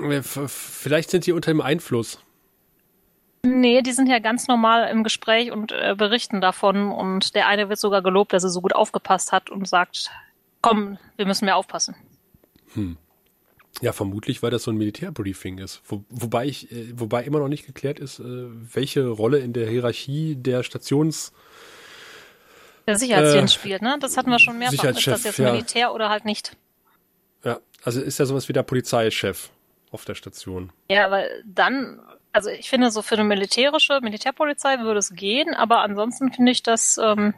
[0.00, 2.18] Äh, Vielleicht sind die unter dem Einfluss.
[3.42, 7.68] Nee, die sind ja ganz normal im Gespräch und äh, berichten davon und der eine
[7.68, 10.10] wird sogar gelobt, dass er so gut aufgepasst hat und sagt,
[10.62, 11.94] komm, wir müssen mehr aufpassen.
[13.82, 15.82] Ja, vermutlich, weil das so ein Militärbriefing ist.
[15.84, 19.68] Wo, wobei ich, äh, wobei immer noch nicht geklärt ist, äh, welche Rolle in der
[19.68, 21.32] Hierarchie der Stations
[22.86, 23.98] Der Sicherheitsdienst Äh, spielt, ne?
[24.00, 24.84] Das hatten wir schon mehrfach.
[24.84, 25.52] Ist das jetzt ja.
[25.52, 26.56] Militär oder halt nicht?
[27.84, 29.50] Also ist ja sowas wie der Polizeichef
[29.90, 30.72] auf der Station.
[30.90, 32.00] Ja, weil dann,
[32.32, 36.62] also ich finde, so für eine militärische Militärpolizei würde es gehen, aber ansonsten finde ich
[36.62, 37.34] das, ähm,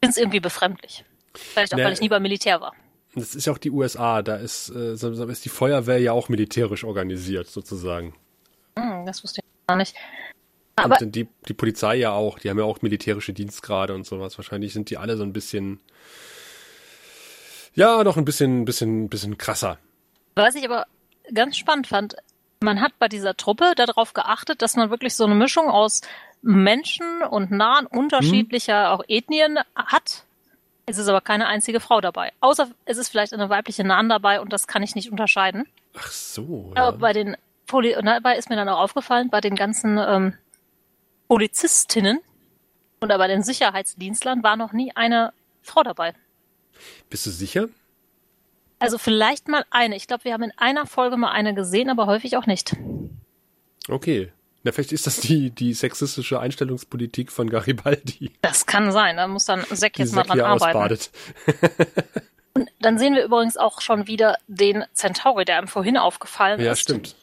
[0.00, 1.04] finde es irgendwie befremdlich.
[1.34, 1.84] Vielleicht auch, Ne.
[1.84, 2.72] weil ich nie beim Militär war.
[3.14, 6.82] Das ist ja auch die USA, da ist, äh, ist die Feuerwehr ja auch militärisch
[6.84, 8.14] organisiert, sozusagen.
[8.78, 9.94] Hm, das wusste ich gar nicht.
[10.76, 14.38] Aber Und die, die Polizei ja auch, die haben ja auch militärische Dienstgrade und sowas.
[14.38, 15.80] Wahrscheinlich sind die alle so ein bisschen,
[17.74, 19.78] ja, noch ein bisschen, bisschen, bisschen krasser.
[20.34, 20.86] Was ich aber
[21.32, 22.16] ganz spannend fand,
[22.60, 26.00] man hat bei dieser Truppe darauf geachtet, dass man wirklich so eine Mischung aus
[26.42, 30.24] Menschen und nahen unterschiedlicher auch Ethnien hat.
[30.86, 32.32] Es ist aber keine einzige Frau dabei.
[32.40, 35.66] Außer es ist vielleicht eine weibliche Nahen dabei und das kann ich nicht unterscheiden.
[35.96, 36.72] Ach so.
[36.74, 36.96] Aber Ja.
[36.98, 40.34] bei den Poli und dabei ist mir dann auch aufgefallen, bei den ganzen ähm,
[41.28, 42.20] Polizistinnen
[43.00, 46.14] oder bei den Sicherheitsdienstlern war noch nie eine Frau dabei.
[47.10, 47.68] Bist du sicher?
[48.78, 49.96] Also vielleicht mal eine.
[49.96, 52.74] Ich glaube, wir haben in einer Folge mal eine gesehen, aber häufig auch nicht.
[53.88, 54.32] Okay.
[54.64, 59.16] Na, vielleicht ist das die, die sexistische Einstellungspolitik von Garibaldi, Das kann sein.
[59.16, 60.76] Da muss dann Zack die jetzt mal Zack dran arbeiten.
[60.78, 61.10] ausbadet.
[62.54, 66.72] Und dann sehen wir übrigens auch schon wieder den Centauri, der einem vorhin aufgefallen Ja,
[66.72, 66.80] ist.
[66.80, 67.16] stimmt.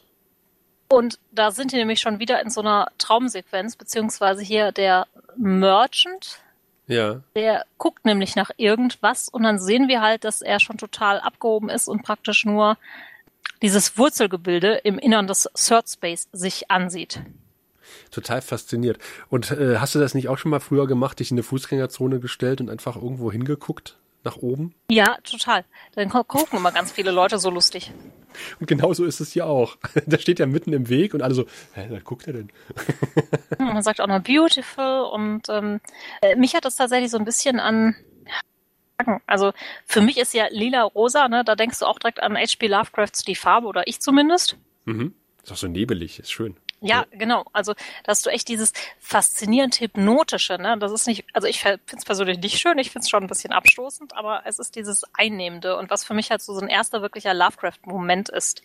[0.90, 5.06] Und da sind die nämlich schon wieder in so einer Traumsequenz, beziehungsweise hier der
[5.36, 6.40] Merchant,
[6.90, 7.20] Ja.
[7.36, 11.68] der guckt nämlich nach irgendwas und dann sehen wir halt, dass er schon total abgehoben
[11.70, 12.76] ist und praktisch nur
[13.62, 17.20] dieses Wurzelgebilde im Innern des Third Space sich ansieht.
[18.10, 18.98] Total fasziniert.
[19.28, 22.20] Und äh, hast du das nicht auch schon mal früher gemacht, dich in eine Fußgängerzone
[22.20, 23.96] gestellt und einfach irgendwo hingeguckt?
[24.22, 24.74] Nach oben?
[24.90, 25.64] Ja, total.
[25.94, 27.90] Dann gu- gucken immer ganz viele Leute so lustig.
[28.58, 29.76] Und genauso ist es hier auch.
[30.06, 32.48] Da steht er mitten im Weg und alle so, hä, was guckt er denn?
[33.58, 35.80] Hm, Man sagt auch noch beautiful und ähm,
[36.22, 37.94] äh, mich hat das tatsächlich so ein bisschen an
[39.26, 39.52] also
[39.86, 42.66] für mich ist ja lila rosa, ne, da denkst du auch direkt an H.P.
[42.66, 44.56] Lovecrafts Die Farbe oder ich zumindest.
[44.84, 45.14] Mhm.
[45.42, 46.56] Ist auch so nebelig, ist schön.
[46.80, 47.44] Ja, genau.
[47.52, 50.78] Also, da hast du echt dieses faszinierend hypnotische, ne?
[50.78, 53.28] Das ist nicht, also ich finde es persönlich nicht schön, ich finde es schon ein
[53.28, 56.68] bisschen abstoßend, aber es ist dieses Einnehmende und was für mich halt so, so ein
[56.68, 58.62] erster wirklicher Lovecraft-Moment ist.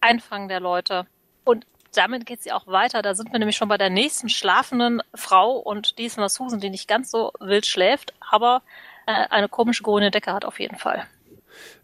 [0.00, 1.06] Einfangen der Leute.
[1.44, 1.64] Und
[1.94, 3.02] damit geht's ja auch weiter.
[3.02, 6.88] Da sind wir nämlich schon bei der nächsten schlafenden Frau und diesmal Susan, die nicht
[6.88, 8.62] ganz so wild schläft, aber
[9.06, 11.06] äh, eine komische grüne Decke hat auf jeden Fall.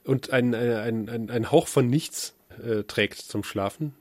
[0.05, 3.95] Und ein, äh, ein, ein, ein Hauch von nichts äh, trägt zum Schlafen.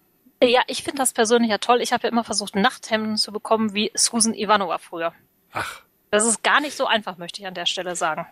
[0.49, 1.81] Ja, ich finde das persönlich ja toll.
[1.81, 5.13] Ich habe ja immer versucht, Nachthemden zu bekommen wie Susan Ivanova früher.
[5.51, 5.81] Ach,
[6.11, 8.25] Das ist gar nicht so einfach, möchte ich an der Stelle sagen.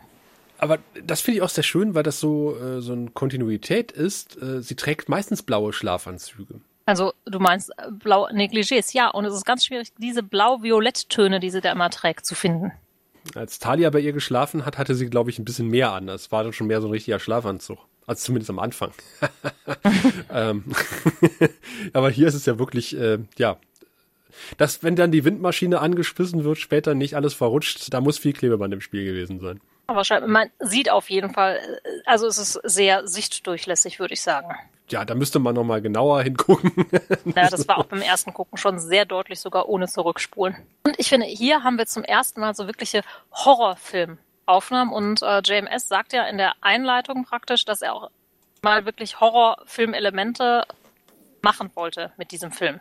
[0.57, 4.41] aber das finde ich auch sehr schön, weil das so, äh, so eine Kontinuität ist.
[4.41, 6.62] Äh, sie trägt meistens blaue Schlafanzüge.
[6.86, 11.49] Also du meinst äh, blau Negligés, ja, und es ist ganz schwierig, diese blau-violett-Töne, die
[11.49, 12.72] sie da immer trägt, zu finden.
[13.36, 16.07] Als Talia bei ihr geschlafen hat, hatte sie, glaube ich, ein bisschen mehr an.
[16.07, 17.78] Das war dann schon mehr so ein richtiger Schlafanzug.
[18.08, 18.91] Also zumindest am Anfang.
[20.32, 20.66] ähm,
[21.93, 23.58] aber hier ist es ja wirklich, äh, ja,
[24.58, 28.74] dass wenn dann die Windmaschine angeschmissen wird, später nicht alles verrutscht, da muss viel Klebeband
[28.74, 29.60] im Spiel gewesen sein.
[29.88, 31.60] Aber wahrscheinlich, man sieht auf jeden Fall,
[32.06, 34.56] Also es ist sehr sichtdurchlässig, würde ich sagen.
[34.89, 36.72] Ja, da müsste man nochmal genauer hingucken.
[37.36, 40.56] Ja, das war auch beim ersten Gucken schon sehr deutlich, sogar ohne zurückspulen.
[40.84, 43.02] Und ich finde, hier haben wir zum ersten Mal so wirkliche
[44.48, 44.94] Horrorfilmaufnahmen.
[44.94, 48.12] Und äh, JMS sagt ja in der Einleitung praktisch, dass er auch
[48.62, 50.66] mal wirklich Horrorfilmelemente
[51.42, 52.80] machen wollte mit diesem Film.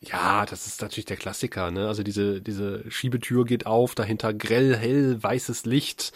[0.00, 1.86] Ja, das ist natürlich der Klassiker, ne?
[1.86, 6.12] Also diese, diese Schiebetür geht auf, dahinter grell, hell, weißes Licht.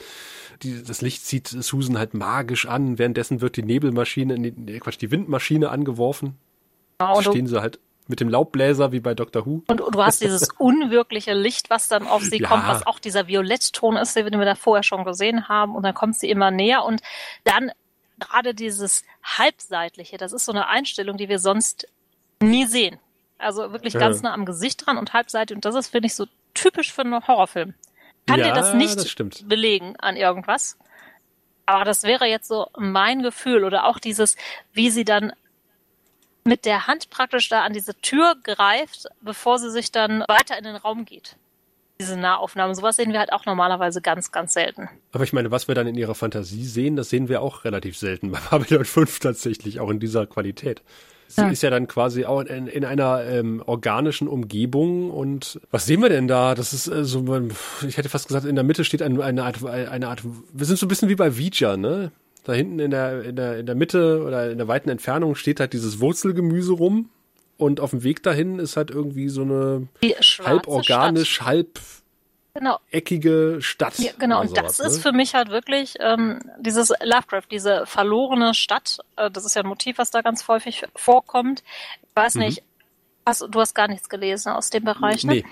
[0.63, 2.99] Die, das Licht zieht Susan halt magisch an.
[2.99, 6.37] Währenddessen wird die Nebelmaschine, die, Quatsch, die Windmaschine angeworfen.
[6.99, 9.63] Genau, stehen sie halt mit dem Laubbläser wie bei Doctor Who.
[9.67, 12.49] Und, und du hast dieses unwirkliche Licht, was dann auf sie ja.
[12.49, 15.75] kommt, was auch dieser Violettton ist, den wir da vorher schon gesehen haben.
[15.75, 17.03] Und dann kommt sie immer näher und
[17.45, 17.71] dann
[18.19, 21.89] gerade dieses halbseitliche, das ist so eine Einstellung, die wir sonst
[22.41, 22.99] nie sehen.
[23.39, 24.01] Also wirklich ja.
[24.01, 25.55] ganz nah am Gesicht dran und halbseitig.
[25.55, 27.75] Und das ist, finde ich, so typisch für einen Horrorfilm.
[28.27, 30.79] Kann ja, dir das nicht das belegen an irgendwas.
[31.67, 33.65] Aber das wäre jetzt so mein Gefühl.
[33.65, 34.37] Oder auch dieses,
[34.73, 35.33] wie sie dann
[36.47, 40.65] mit der Hand praktisch da an diese Tür greift, bevor sie sich dann weiter in
[40.65, 41.37] den Raum geht.
[41.99, 42.75] Diese Nahaufnahmen.
[42.75, 44.89] Sowas sehen wir halt auch normalerweise ganz, ganz selten.
[45.13, 47.97] Aber ich meine, was wir dann in ihrer Fantasie sehen, das sehen wir auch relativ
[47.97, 50.83] selten bei Babylon 5 tatsächlich, auch in dieser Qualität.
[51.29, 51.49] Sie ja.
[51.49, 56.09] ist ja dann quasi auch in, in einer ähm, organischen Umgebung und was sehen wir
[56.09, 56.55] denn da?
[56.55, 57.25] Das ist äh, so,
[57.87, 60.79] ich hätte fast gesagt, in der Mitte steht ein, eine Art, eine Art, wir sind
[60.79, 62.13] so ein bisschen wie bei Vija, ne?
[62.47, 65.59] Da hinten in der, in der, in der Mitte oder in der weiten Entfernung steht
[65.59, 67.11] halt dieses Wurzelgemüse rum
[67.57, 69.89] und auf dem Weg dahin ist halt irgendwie so eine
[70.45, 71.47] halb organisch, Stadt.
[71.49, 71.81] halb
[72.55, 72.79] genau.
[72.93, 73.99] eckige Stadt.
[73.99, 74.87] Ja, genau, und das ne?
[74.87, 79.01] ist für mich halt wirklich ähm, dieses Lovecraft, diese verlorene Stadt.
[79.17, 81.65] Äh, das ist ja ein Motiv, was da ganz häufig vorkommt.
[82.05, 82.43] Ich weiß mhm.
[82.43, 82.63] nicht,
[83.27, 85.35] hast, du hast gar nichts gelesen aus dem Bereich, ne?
[85.35, 85.45] Nee.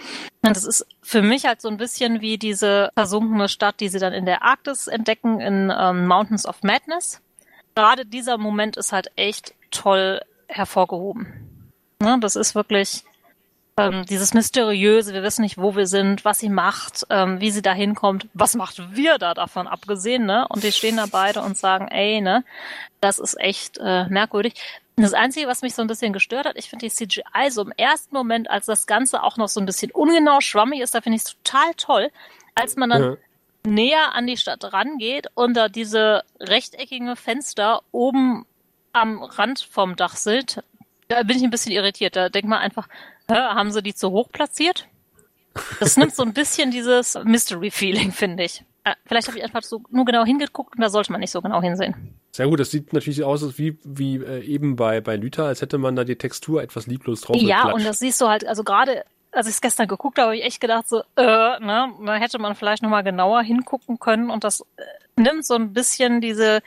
[0.42, 3.98] Und das ist für mich halt so ein bisschen wie diese versunkene Stadt, die sie
[3.98, 7.20] dann in der Arktis entdecken, in ähm, Mountains of Madness.
[7.74, 11.72] Gerade dieser Moment ist halt echt toll hervorgehoben.
[12.00, 12.18] Ne?
[12.20, 13.04] Das ist wirklich
[13.76, 17.62] ähm, dieses Mysteriöse, wir wissen nicht, wo wir sind, was sie macht, ähm, wie sie
[17.62, 20.46] da hinkommt, was macht wir da davon abgesehen, ne?
[20.48, 22.44] Und die stehen da beide und sagen, ey, ne,
[23.00, 24.54] das ist echt äh, merkwürdig.
[24.96, 27.72] Das Einzige, was mich so ein bisschen gestört hat, ich finde die CGI so im
[27.72, 31.16] ersten Moment, als das Ganze auch noch so ein bisschen ungenau schwammig ist, da finde
[31.16, 32.10] ich es total toll,
[32.54, 33.16] als man dann ja.
[33.64, 38.46] näher an die Stadt rangeht und da diese rechteckigen Fenster oben
[38.92, 40.62] am Rand vom Dach sind,
[41.08, 42.14] da bin ich ein bisschen irritiert.
[42.14, 42.88] Da denkt man einfach,
[43.28, 44.86] haben sie die zu hoch platziert?
[45.80, 48.64] Das nimmt so ein bisschen dieses Mystery-Feeling, finde ich.
[48.84, 51.40] Äh, vielleicht habe ich einfach so nur genau hingeguckt und da sollte man nicht so
[51.40, 52.14] genau hinsehen.
[52.32, 55.78] Sehr gut, das sieht natürlich aus wie, wie äh, eben bei, bei Lüther, als hätte
[55.78, 59.04] man da die Textur etwas lieblos drauf Ja, und das siehst du halt, also gerade
[59.32, 61.22] als ich es gestern geguckt habe, habe ich echt gedacht, so, äh,
[61.60, 64.82] ne, da hätte man vielleicht nochmal genauer hingucken können und das äh,
[65.20, 66.60] nimmt so ein bisschen diese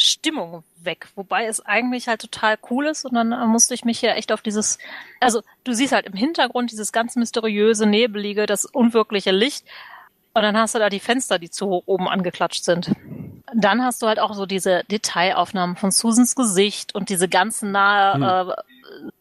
[0.00, 4.12] Stimmung weg, wobei es eigentlich halt total cool ist und dann musste ich mich ja
[4.12, 4.78] echt auf dieses,
[5.20, 9.66] also du siehst halt im Hintergrund dieses ganz mysteriöse, nebelige, das unwirkliche Licht
[10.34, 12.92] und dann hast du da die Fenster, die zu hoch oben angeklatscht sind.
[13.54, 18.14] Dann hast du halt auch so diese Detailaufnahmen von Susans Gesicht und diese ganz nahe
[18.14, 18.50] hm.
[18.50, 18.54] äh,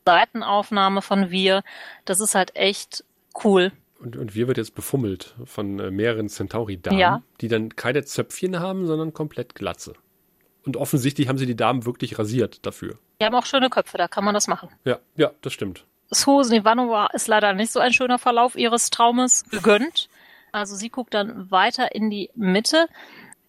[0.06, 1.64] Seitenaufnahme von wir.
[2.06, 3.04] Das ist halt echt
[3.44, 3.72] cool.
[4.00, 7.24] Und, und wir wird jetzt befummelt von äh, mehreren Centauri-Damen, ja.
[7.42, 9.94] die dann keine Zöpfchen haben, sondern komplett Glatze.
[10.68, 12.98] Und offensichtlich haben sie die Damen wirklich rasiert dafür.
[13.22, 14.68] Die haben auch schöne Köpfe, da kann man das machen.
[14.84, 15.86] Ja, ja, das stimmt.
[16.12, 20.10] Susan Ivanova ist leider nicht so ein schöner Verlauf ihres Traumes gegönnt.
[20.52, 22.88] Also sie guckt dann weiter in die Mitte.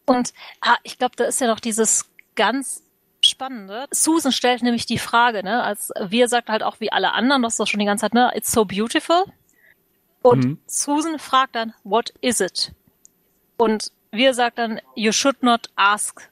[0.07, 2.85] Und ah, ich glaube, da ist ja noch dieses ganz
[3.21, 3.87] Spannende.
[3.91, 7.55] Susan stellt nämlich die Frage, ne, als wir sagt halt auch wie alle anderen, das
[7.55, 9.25] ist doch schon die ganze Zeit, ne, it's so beautiful.
[10.23, 10.59] Und mhm.
[10.67, 12.73] Susan fragt dann, what is it?
[13.57, 16.31] Und wir sagt dann, you should not ask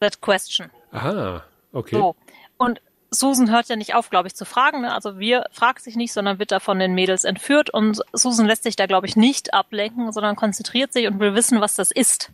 [0.00, 0.70] that question.
[0.92, 1.96] Aha, okay.
[1.96, 2.16] So.
[2.56, 4.82] Und Susan hört ja nicht auf, glaube ich, zu fragen.
[4.82, 4.92] Ne?
[4.92, 8.64] Also wir fragt sich nicht, sondern wird da von den Mädels entführt und Susan lässt
[8.64, 12.32] sich da, glaube ich, nicht ablenken, sondern konzentriert sich und will wissen, was das ist.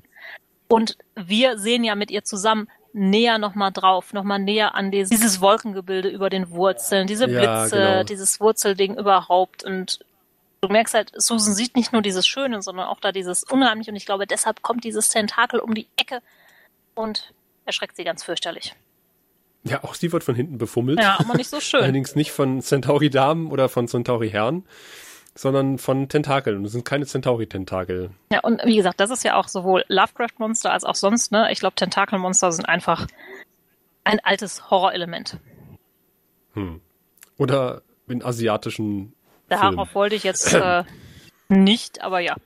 [0.69, 5.41] Und wir sehen ja mit ihr zusammen näher nochmal drauf, nochmal näher an dieses, dieses
[5.41, 8.05] Wolkengebilde über den Wurzeln, diese Blitze, ja, genau.
[8.05, 10.01] dieses Wurzelding überhaupt und
[10.61, 13.97] du merkst halt, Susan sieht nicht nur dieses Schöne, sondern auch da dieses Unheimliche und
[13.97, 16.21] ich glaube, deshalb kommt dieses Tentakel um die Ecke
[16.95, 17.33] und
[17.65, 18.75] erschreckt sie ganz fürchterlich.
[19.65, 20.99] Ja, auch sie wird von hinten befummelt.
[20.99, 21.83] Ja, aber nicht so schön.
[21.83, 24.65] Allerdings nicht von Centauri-Damen oder von Centauri-Herren,
[25.35, 26.57] sondern von Tentakeln.
[26.57, 28.11] Und es sind keine Centauri-Tentakel.
[28.33, 31.51] Ja, und wie gesagt, das ist ja auch sowohl Lovecraft-Monster als auch sonst, ne?
[31.53, 33.07] Ich glaube, Tentakelmonster sind einfach
[34.05, 35.39] ein altes Horrorelement.
[36.55, 36.81] Hm.
[37.39, 39.15] Oder in asiatischen
[39.49, 39.95] Darauf Film.
[39.95, 40.85] wollte ich jetzt äh,
[41.49, 42.37] nicht, aber ja.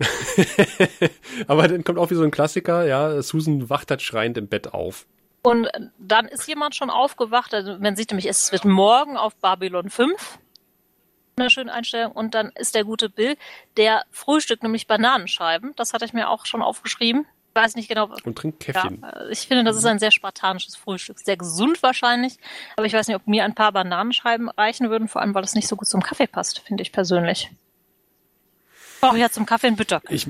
[1.46, 4.72] Aber dann kommt auch wie so ein Klassiker, ja, Susan wacht halt schreiend im Bett
[4.72, 5.06] auf.
[5.42, 5.68] Und
[5.98, 7.54] dann ist jemand schon aufgewacht.
[7.54, 10.38] Also man sieht nämlich, es wird morgen auf Babylon 5.
[11.36, 12.12] Eine schöne Einstellung.
[12.12, 13.36] Und dann ist der gute Bill,
[13.76, 15.72] der frühstückt nämlich Bananenscheiben.
[15.76, 17.26] Das hatte ich mir auch schon aufgeschrieben.
[17.48, 18.10] Ich weiß nicht genau.
[18.22, 19.00] Und trinkt Käffchen.
[19.02, 21.18] Ja, ich finde, das ist ein sehr spartanisches Frühstück.
[21.18, 22.36] Sehr gesund wahrscheinlich.
[22.76, 25.08] Aber ich weiß nicht, ob mir ein paar Bananenscheiben reichen würden.
[25.08, 27.50] Vor allem, weil das nicht so gut zum Kaffee passt, finde ich persönlich.
[29.00, 30.02] Auch ja zum Kaffee in Bitter.
[30.08, 30.28] Ich,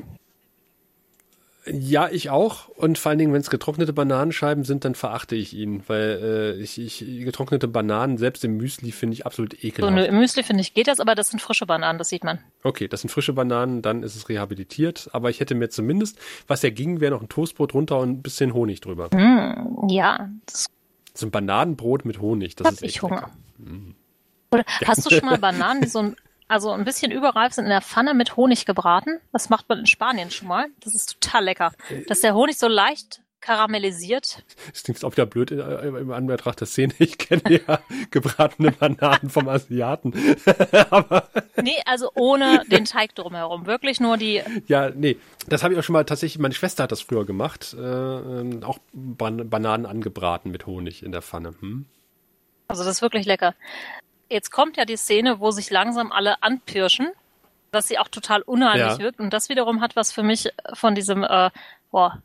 [1.66, 2.68] ja, ich auch.
[2.68, 6.62] Und vor allen Dingen, wenn es getrocknete Bananenscheiben sind, dann verachte ich ihn, weil äh,
[6.62, 9.94] ich, ich getrocknete Bananen selbst im Müsli finde ich absolut ekelhaft.
[9.94, 12.38] So, im Müsli finde ich geht das, aber das sind frische Bananen, das sieht man.
[12.62, 15.10] Okay, das sind frische Bananen, dann ist es rehabilitiert.
[15.12, 18.22] Aber ich hätte mir zumindest, was ja ging, wäre noch ein Toastbrot runter und ein
[18.22, 19.08] bisschen Honig drüber.
[19.14, 20.66] Mm, ja, das
[21.14, 23.30] So ein Bananenbrot mit Honig, das hab ist echt ich Hunger.
[23.58, 23.90] Mm.
[24.50, 26.16] Oder hast du schon mal Bananen, die so ein,
[26.50, 29.20] also ein bisschen überreif sind, in der Pfanne mit Honig gebraten?
[29.32, 30.66] Das macht man in Spanien schon mal.
[30.80, 31.72] Das ist total lecker.
[32.08, 34.44] Dass der Honig so leicht karamellisiert.
[34.70, 36.92] Das klingt auch wieder blöd äh, im Anbetracht der Szene.
[36.98, 40.12] Ich kenne ja gebratene Bananen vom Asiaten.
[40.90, 41.28] Aber
[41.62, 43.66] Nee, also ohne den Teig drumherum.
[43.66, 45.16] Wirklich nur die, ja, nee,
[45.48, 47.74] das habe ich auch schon mal tatsächlich, meine Schwester hat das früher gemacht.
[47.78, 51.54] Äh, ähm, auch Ban Bananen angebraten mit Honig in der Pfanne.
[51.60, 51.86] Hm?
[52.70, 53.54] also das ist wirklich lecker.
[54.30, 57.08] Jetzt kommt ja die Szene, wo sich langsam alle anpirschen,
[57.72, 58.98] dass sie auch total unheimlich Ja.
[59.00, 59.20] wirkt.
[59.20, 61.50] Und das wiederum hat was für mich von diesem, äh,
[61.90, 62.22] boah,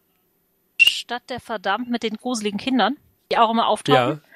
[0.80, 2.98] Stadt der Verdammt mit den gruseligen Kindern,
[3.32, 4.22] die auch immer auftauchen.
[4.22, 4.30] Ja,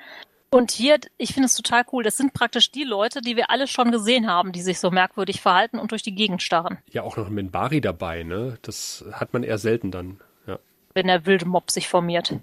[0.52, 3.68] Und hier, ich finde es total cool, das sind praktisch die Leute, die wir alle
[3.68, 7.18] schon gesehen haben, die sich so merkwürdig verhalten und durch die Gegend starren, ja, auch
[7.18, 8.58] noch Minbari dabei, ne?
[8.64, 10.20] Das hat man eher selten dann.
[10.48, 10.58] Ja,
[10.96, 12.34] wenn der wilde Mob sich formiert.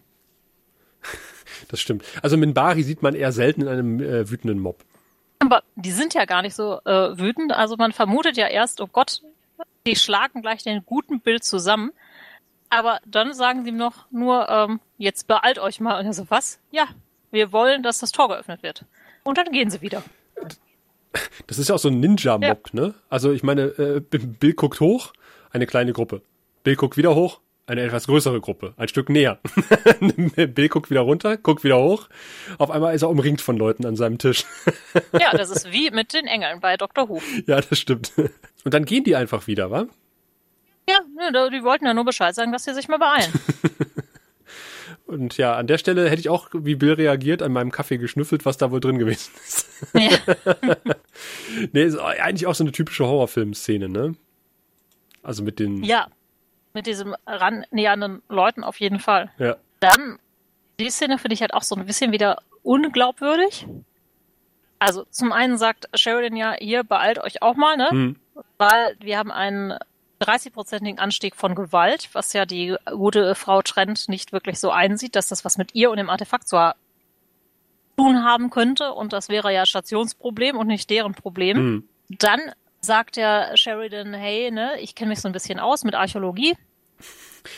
[1.68, 2.04] das stimmt.
[2.22, 4.84] Also Minbari sieht man eher selten in einem äh, wütenden Mob.
[5.38, 7.52] Aber die sind ja gar nicht so äh, wütend.
[7.52, 9.22] Also man vermutet ja erst, oh Gott,
[9.86, 11.92] die schlagen gleich den guten Bild zusammen.
[12.70, 15.98] Aber dann sagen sie ihm noch nur, ähm, jetzt beeilt euch mal.
[16.00, 16.58] Und er so, was?
[16.70, 16.88] Ja,
[17.30, 18.84] wir wollen, dass das Tor geöffnet wird.
[19.22, 20.02] Und dann gehen sie wieder.
[21.46, 22.94] Das ist ja auch so ein Ninja-Mob, ne?
[23.08, 25.12] Also ich meine, äh, Bill guckt hoch,
[25.50, 26.22] eine kleine Gruppe.
[26.62, 29.40] Bill guckt wieder hoch, eine etwas größere Gruppe, ein Stück näher.
[30.36, 32.08] Bill guckt wieder runter, guckt wieder hoch.
[32.58, 34.44] Auf einmal ist er umringt von Leuten an seinem Tisch.
[35.18, 37.08] Ja, das ist wie mit den Engeln bei Dr.
[37.08, 37.20] Who.
[37.46, 38.12] ja, das stimmt.
[38.64, 39.86] Und dann gehen die einfach wieder, wa?
[40.88, 43.32] Ja, ne, die wollten ja nur Bescheid sagen, dass sie sich mal beeilen.
[45.06, 48.44] Und ja, an der Stelle hätte ich auch, wie Bill reagiert, an meinem Kaffee geschnüffelt,
[48.44, 49.66] was da wohl drin gewesen ist.
[49.94, 50.18] ja.
[51.72, 54.16] nee, ist eigentlich auch so eine typische Horrorfilm-Szene, ne?
[55.22, 56.08] Also mit den, ja,
[56.76, 59.32] mit diesem rannähernden Leuten auf jeden Fall.
[59.38, 59.56] ja.
[59.80, 60.18] Dann,
[60.78, 63.66] die Szene finde ich halt auch so ein bisschen wieder unglaubwürdig.
[64.78, 67.88] Also zum einen sagt Sheridan ja, hier beeilt euch auch mal, ne?
[67.90, 68.16] Hm.
[68.58, 69.78] Weil wir haben einen
[70.20, 75.28] 30-prozentigen Anstieg von Gewalt, was ja die gute Frau Trent nicht wirklich so einsieht, dass
[75.28, 76.74] das was mit ihr und dem Artefakt zu
[77.96, 78.92] tun haben könnte.
[78.92, 81.56] Und das wäre ja Stationsproblem und nicht deren Problem.
[81.56, 81.88] Hm.
[82.08, 82.40] Dann
[82.86, 86.56] sagt ja Sheridan, hey, ne, ich kenne mich so ein bisschen aus mit Archäologie.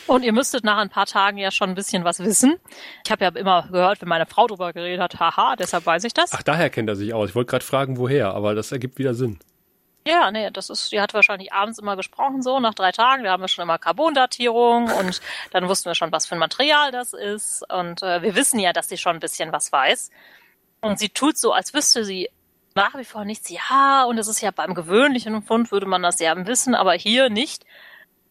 [0.05, 2.57] Und ihr müsstet nach ein paar Tagen ja schon ein bisschen was wissen.
[3.05, 6.13] Ich habe ja immer gehört, wenn meine Frau drüber geredet hat, haha, deshalb weiß ich
[6.13, 6.31] das.
[6.33, 7.29] Ach, daher kennt er sich aus.
[7.29, 9.39] Ich wollte gerade fragen, woher, aber das ergibt wieder Sinn.
[10.07, 13.31] Ja, nee, das ist, die hat wahrscheinlich abends immer gesprochen, so nach drei Tagen, da
[13.31, 17.13] haben wir schon immer Carbondatierung und dann wussten wir schon, was für ein Material das
[17.13, 17.63] ist.
[17.71, 20.09] Und äh, wir wissen ja, dass sie schon ein bisschen was weiß.
[20.81, 22.29] Und sie tut so, als wüsste sie
[22.79, 23.49] nach wie vor nichts.
[23.49, 27.29] Ja, und es ist ja beim gewöhnlichen Fund würde man das ja wissen, aber hier
[27.29, 27.65] nicht.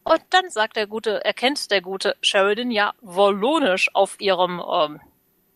[0.03, 4.99] Und dann sagt der gute, erkennt der gute Sheridan ja Wollonisch auf ihrem ähm,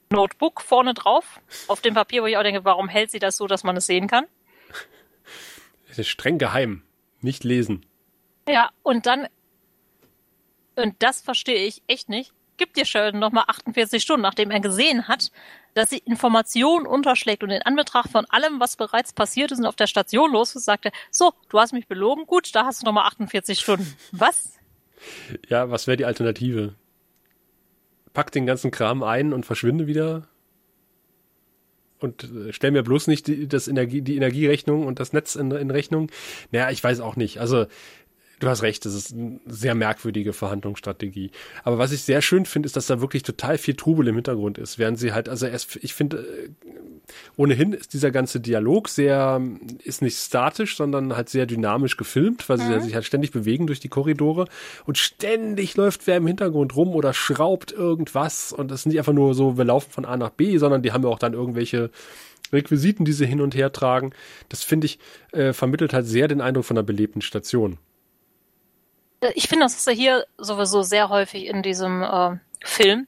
[0.10, 3.48] Notebook vorne drauf, auf dem Papier, wo ich auch denke, warum hält sie das so,
[3.48, 4.26] dass man es sehen kann?
[5.88, 6.84] Das ist streng geheim.
[7.22, 7.86] Nicht lesen.
[8.48, 9.28] Ja, und dann,
[10.76, 15.08] und das verstehe ich echt nicht, gibt dir Sheldon nochmal 48 Stunden, nachdem er gesehen
[15.08, 15.32] hat,
[15.74, 19.76] dass sie Informationen unterschlägt und in Anbetracht von allem, was bereits passiert ist und auf
[19.76, 22.86] der Station los ist, sagt er, so, du hast mich belogen, gut, da hast du
[22.86, 23.94] nochmal 48 Stunden.
[24.12, 24.54] Was?
[25.50, 26.76] Ja, was wäre die Alternative?
[28.14, 30.28] Pack den ganzen Kram ein und verschwinde wieder?
[32.04, 35.52] Und äh, stell mir bloß nicht die, das Energie, die Energierechnung und das Netz in,
[35.52, 36.12] in Rechnung.
[36.52, 37.40] Naja, ich weiß auch nicht.
[37.40, 37.66] Also,
[38.44, 41.32] du hast recht, das ist eine sehr merkwürdige Verhandlungsstrategie.
[41.64, 44.58] Aber was ich sehr schön finde, ist, dass da wirklich total viel Trubel im Hintergrund
[44.58, 44.78] ist.
[44.78, 46.50] Während sie halt, also erst, ich finde, äh,
[47.38, 49.42] ohnehin ist dieser ganze Dialog sehr,
[49.84, 53.80] ist nicht statisch, sondern halt sehr dynamisch gefilmt, weil sie sich halt ständig bewegen durch
[53.80, 54.48] die Korridore
[54.86, 59.14] und ständig läuft wer im Hintergrund rum oder schraubt irgendwas und das sind nicht einfach
[59.14, 61.92] nur so, wir laufen von A nach B, sondern die haben ja auch dann irgendwelche
[62.54, 64.12] Requisiten, die sie hin und her tragen.
[64.50, 65.00] Das finde ich,
[65.32, 67.78] äh, vermittelt halt sehr den Eindruck von einer belebten Station.
[69.36, 73.08] Ich finde, das ist ja hier sowieso sehr häufig in diesem äh, Film,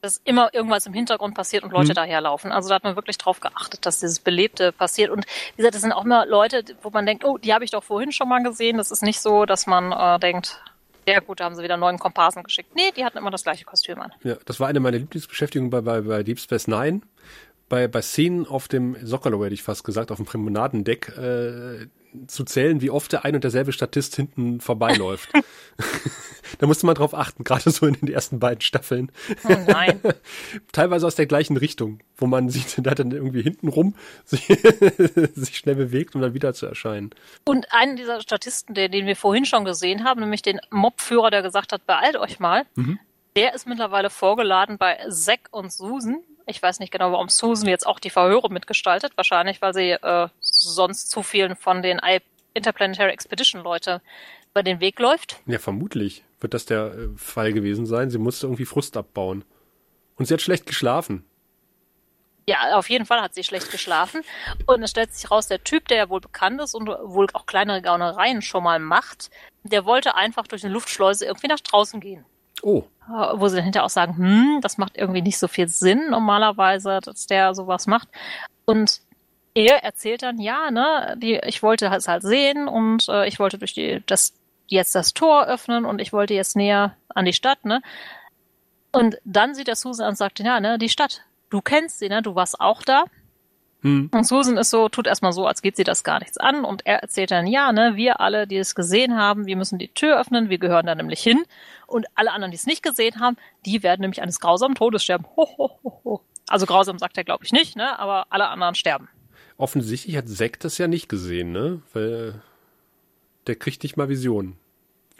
[0.00, 1.94] dass immer irgendwas im Hintergrund passiert und Leute Mhm.
[1.94, 2.50] daherlaufen.
[2.50, 5.10] Also da hat man wirklich drauf geachtet, dass dieses Belebte passiert.
[5.10, 5.24] Und
[5.54, 7.84] wie gesagt, das sind auch immer Leute, wo man denkt, oh, die habe ich doch
[7.84, 8.78] vorhin schon mal gesehen.
[8.78, 10.60] Das ist nicht so, dass man äh, denkt,
[11.06, 12.74] ja gut, da haben sie wieder neuen Komparsen geschickt.
[12.74, 14.12] Nee, die hatten immer das gleiche Kostüm an.
[14.24, 17.02] Ja, das war eine meiner Lieblingsbeschäftigungen bei, bei, bei Deep Space Nine.
[17.68, 21.86] Bei, bei Szenen auf dem Sockerlow, hätte ich fast gesagt, auf dem Promenadendeck, äh,
[22.26, 25.28] zu zählen, wie oft der ein und derselbe Statist hinten vorbeiläuft.
[26.58, 29.10] da musste man drauf achten, gerade so in den ersten beiden Staffeln.
[29.44, 30.00] Oh nein.
[30.72, 33.94] Teilweise aus der gleichen Richtung, wo man sieht, der dann irgendwie hinten rum
[34.24, 34.46] sich,
[35.34, 37.10] sich schnell bewegt, um dann wieder zu erscheinen.
[37.44, 41.42] Und einen dieser Statisten, den, den wir vorhin schon gesehen haben, nämlich den Mobführer, der
[41.42, 42.98] gesagt hat, beeilt euch mal, Mhm.
[43.36, 46.18] der ist mittlerweile vorgeladen bei Zack und Susan.
[46.46, 49.12] Ich weiß nicht genau, warum Susan jetzt auch die Verhöre mitgestaltet.
[49.16, 52.20] Wahrscheinlich, weil sie äh, sonst zu vielen von den I
[52.54, 54.02] Interplanetary Expedition Leute
[54.50, 55.40] über den Weg läuft.
[55.46, 58.10] Ja, vermutlich wird das der äh, Fall gewesen sein.
[58.10, 59.44] Sie musste irgendwie Frust abbauen.
[60.16, 61.24] Und sie hat schlecht geschlafen.
[62.46, 64.22] Ja, auf jeden Fall hat sie schlecht geschlafen.
[64.66, 67.46] Und es stellt sich raus, der Typ, der ja wohl bekannt ist und wohl auch
[67.46, 69.30] kleinere Gaunereien schon mal macht,
[69.62, 72.24] der wollte einfach durch eine Luftschleuse irgendwie nach draußen gehen.
[72.62, 76.10] Oh, wo sie dann hinterher auch sagen, hm, das macht irgendwie nicht so viel Sinn
[76.10, 78.08] normalerweise, dass der sowas macht.
[78.64, 79.00] Und
[79.54, 83.58] er erzählt dann, ja, ne, die, ich wollte es halt sehen und äh, ich wollte
[83.58, 84.32] durch die, das,
[84.68, 87.82] jetzt das Tor öffnen und ich wollte jetzt näher an die Stadt, ne.
[88.92, 92.08] Und dann sieht er Susan an und sagt, ja, ne, die Stadt, du kennst sie,
[92.08, 93.04] ne, du warst auch da.
[93.82, 94.10] Hm.
[94.12, 96.64] Und Susan ist so, tut erstmal so, als geht sie das gar nichts an.
[96.64, 99.88] Und er erzählt dann, ja, ne, wir alle, die es gesehen haben, wir müssen die
[99.88, 101.42] Tür öffnen, wir gehören da nämlich hin.
[101.88, 103.36] Und alle anderen, die es nicht gesehen haben,
[103.66, 105.26] die werden nämlich eines grausamen Todes sterben.
[105.36, 106.20] Ho, ho, ho, ho.
[106.48, 107.98] Also grausam sagt er, glaube ich, nicht, ne?
[107.98, 109.08] Aber alle anderen sterben.
[109.56, 111.82] Offensichtlich hat Zack das ja nicht gesehen, ne?
[111.92, 112.40] Weil
[113.46, 114.56] der kriegt nicht mal Visionen,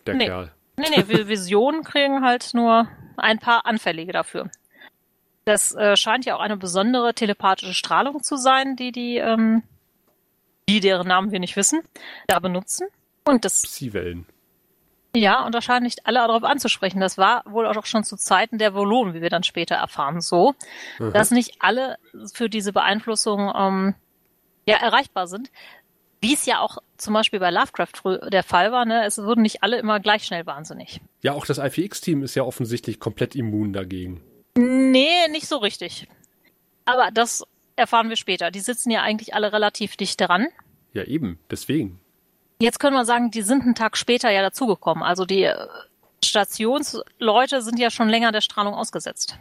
[0.07, 0.27] der Nee.
[0.27, 0.53] Kerl.
[0.77, 4.51] Nee, nee, wir Visionen kriegen halt nur ein paar Anfällige dafür.
[5.45, 9.63] Das äh, scheint ja auch eine besondere telepathische Strahlung zu sein, die die, ähm,
[10.69, 11.83] die deren Namen wir nicht wissen,
[12.29, 12.87] da benutzen.
[13.25, 14.27] Und das Psi-Wellen.
[15.15, 17.01] Ja, und da scheinen nicht alle darauf anzusprechen.
[17.01, 20.55] Das war wohl auch schon zu Zeiten der Volonen, wie wir dann später erfahren, so,
[20.99, 21.13] Mhm.
[21.13, 21.99] dass nicht alle
[22.33, 23.95] für diese Beeinflussung ähm,
[24.67, 25.51] ja erreichbar sind.
[26.23, 29.05] Wie es ja auch zum Beispiel bei Lovecraft der Fall war, ne?
[29.05, 31.01] Es wurden nicht alle immer gleich schnell wahnsinnig.
[31.21, 34.23] Ja, auch das IPX-Team ist ja offensichtlich komplett immun dagegen.
[34.57, 36.09] Nee, nicht so richtig.
[36.85, 37.45] Aber das
[37.77, 38.51] erfahren wir später.
[38.51, 40.49] Die sitzen ja eigentlich alle relativ dicht dran.
[40.93, 42.01] Ja, eben, deswegen.
[42.61, 45.03] Jetzt können wir sagen, die sind einen Tag später ja dazugekommen.
[45.03, 45.67] Also die äh,
[46.25, 49.39] Stationsleute sind ja schon länger der Strahlung ausgesetzt.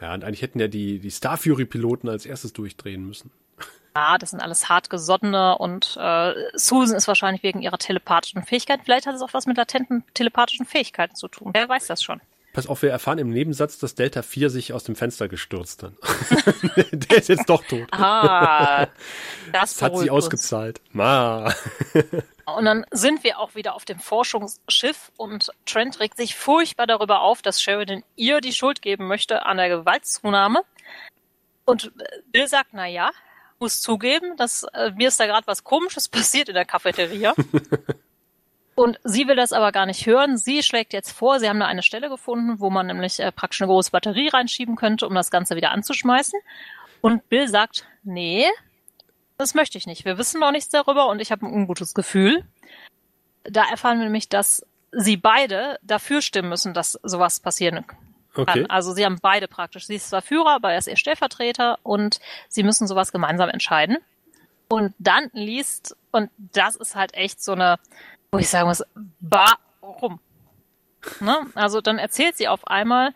[0.00, 3.30] Ja, und eigentlich hätten ja die, die Star Fury-Piloten als erstes durchdrehen müssen.
[3.96, 8.82] Ja, das sind alles hartgesottene und äh, Susan ist wahrscheinlich wegen ihrer telepathischen Fähigkeiten.
[8.84, 11.52] Vielleicht hat es auch was mit latenten telepathischen Fähigkeiten zu tun.
[11.54, 12.20] Wer weiß das schon.
[12.54, 15.92] Pass auf, wir erfahren im Nebensatz, dass Delta 4 sich aus dem Fenster gestürzt hat.
[16.92, 17.88] Der ist jetzt doch tot.
[17.90, 18.86] Ah,
[19.52, 20.80] das Das hat sie ausgezahlt.
[20.92, 21.52] Ma.
[22.46, 27.22] Und dann sind wir auch wieder auf dem Forschungsschiff und Trent regt sich furchtbar darüber
[27.22, 30.62] auf, dass Sheridan ihr die Schuld geben möchte an der Gewaltzunahme.
[31.64, 31.90] Und
[32.30, 33.10] Bill sagt, na ja,
[33.58, 37.34] muss zugeben, dass äh, mir ist da gerade was Komisches passiert in der Cafeteria.
[38.74, 40.36] Und sie will das aber gar nicht hören.
[40.36, 43.62] Sie schlägt jetzt vor, sie haben da eine Stelle gefunden, wo man nämlich äh, praktisch
[43.62, 46.40] eine große Batterie reinschieben könnte, um das Ganze wieder anzuschmeißen.
[47.00, 48.46] Und Bill sagt, nee,
[49.38, 50.04] das möchte ich nicht.
[50.04, 52.44] Wir wissen noch nichts darüber und ich habe ein ungutes Gefühl.
[53.44, 57.98] Da erfahren wir nämlich, dass sie beide dafür stimmen müssen, dass sowas passieren kann.
[58.36, 58.66] Okay.
[58.68, 59.86] Also sie haben beide praktisch.
[59.86, 63.98] Sie ist zwar Führer, aber er ist ihr Stellvertreter und sie müssen sowas gemeinsam entscheiden.
[64.68, 67.78] Und dann liest, und das ist halt echt so eine,
[68.34, 68.82] wo ich sagen muss,
[69.20, 70.20] warum?
[71.20, 71.46] Ne?
[71.54, 73.12] Also dann erzählt sie auf einmal,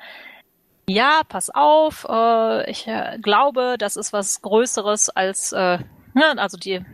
[0.88, 5.78] ja, pass auf, äh, ich äh, glaube, das ist was Größeres als, äh,
[6.14, 6.84] ne, also die,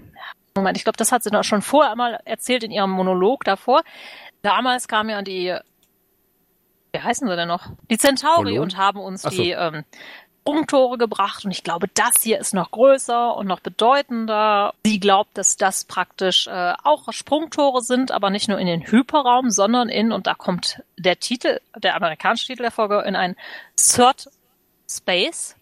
[0.56, 3.82] Moment, ich glaube, das hat sie doch schon vorher einmal erzählt in ihrem Monolog davor.
[4.42, 5.56] Damals kam ja die,
[6.92, 7.66] wie heißen sie denn noch?
[7.90, 8.62] Die Centauri Kolonnen?
[8.62, 9.42] und haben uns Ach so.
[9.42, 9.84] die ähm,
[10.46, 14.74] Sprungtore gebracht und ich glaube, das hier ist noch größer und noch bedeutender.
[14.84, 19.50] Sie glaubt, dass das praktisch äh, auch Sprungtore sind, aber nicht nur in den Hyperraum,
[19.50, 23.36] sondern in, und da kommt der Titel, der amerikanische Titel der Folge, in ein
[23.76, 24.28] Third
[24.86, 25.56] Space,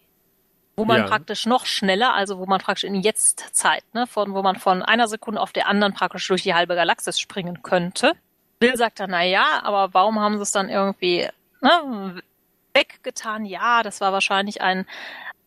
[0.75, 1.07] wo man Ja.
[1.07, 5.07] praktisch noch schneller, also wo man praktisch in Jetztzeit, ne, von, wo man von einer
[5.07, 8.11] Sekunde auf der anderen praktisch durch die halbe Galaxis springen könnte.
[8.59, 11.29] Bill sagt dann, na ja, aber warum haben sie es dann irgendwie
[11.61, 12.21] ne,
[12.73, 13.45] weggetan?
[13.45, 14.85] Ja, das war wahrscheinlich ein,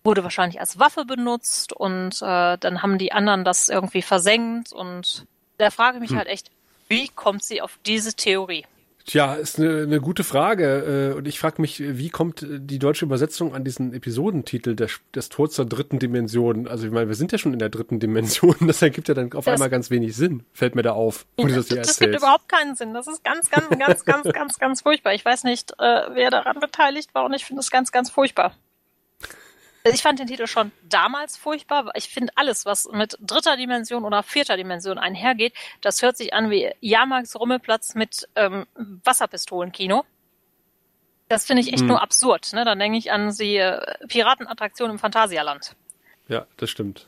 [0.04, 5.26] wurde wahrscheinlich als Waffe benutzt und äh, dann haben die anderen das irgendwie versenkt und
[5.58, 6.18] da frage ich mich Hm.
[6.18, 6.50] halt echt,
[6.88, 8.64] wie kommt sie auf diese Theorie?
[9.06, 11.12] Tja, ist eine, eine gute Frage.
[11.12, 15.28] äh, Und ich frage mich, wie kommt die deutsche Übersetzung an diesen Episodentitel des, des
[15.28, 16.66] Tor zur dritten Dimension?
[16.66, 18.56] Also ich meine, wir sind ja schon in der dritten Dimension.
[18.66, 20.42] Das ergibt ja dann auf Das- einmal ganz wenig Sinn.
[20.52, 22.94] Fällt mir da auf, du das das gibt überhaupt keinen Sinn.
[22.94, 25.14] Das ist ganz, ganz, ganz, ganz, ganz, ganz furchtbar.
[25.14, 28.54] Ich weiß nicht, äh, wer daran beteiligt war und ich finde es ganz, ganz furchtbar.
[29.92, 31.90] Ich fand den Titel schon damals furchtbar.
[31.94, 36.50] Ich finde alles, was mit dritter Dimension oder vierter Dimension einhergeht, das hört sich an
[36.50, 38.66] wie Jahrmarks Rummelplatz mit ähm,
[39.04, 40.04] Wasserpistolenkino.
[41.28, 41.88] Das finde ich echt Hm.
[41.88, 42.52] nur absurd.
[42.52, 42.64] Ne?
[42.64, 45.74] Dann denke ich an die äh, Piratenattraktion im Phantasialand.
[46.28, 47.06] Ja, das stimmt.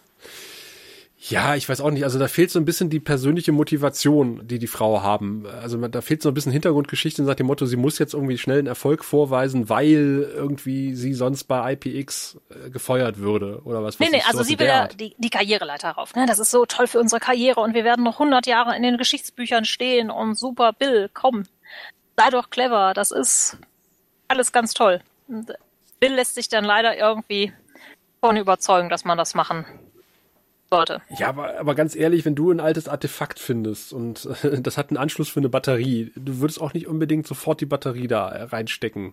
[1.21, 2.05] Ja, ich weiß auch nicht.
[2.05, 5.47] Also da fehlt so ein bisschen die persönliche Motivation, die die Frau haben.
[5.47, 8.61] Also da fehlt so ein bisschen Hintergrundgeschichte nach dem Motto, sie muss jetzt irgendwie schnell
[8.61, 13.99] einen Erfolg vorweisen, weil irgendwie sie sonst bei IPX äh, gefeuert würde oder was.
[13.99, 16.15] Nee, weiß nee, also sie will ja die, die Karriereleiter rauf.
[16.15, 16.25] Ne?
[16.27, 18.97] Das ist so toll für unsere Karriere und wir werden noch 100 Jahre in den
[18.97, 21.43] Geschichtsbüchern stehen und super, Bill, komm,
[22.17, 23.59] sei doch clever, das ist
[24.29, 25.01] alles ganz toll.
[25.27, 25.53] Und
[25.99, 27.53] Bill lässt sich dann leider irgendwie
[28.21, 29.67] von überzeugen, dass man das machen
[30.71, 31.01] sollte.
[31.19, 34.91] Ja, aber, aber ganz ehrlich, wenn du ein altes Artefakt findest und äh, das hat
[34.91, 38.43] einen Anschluss für eine Batterie, du würdest auch nicht unbedingt sofort die Batterie da äh,
[38.45, 39.13] reinstecken.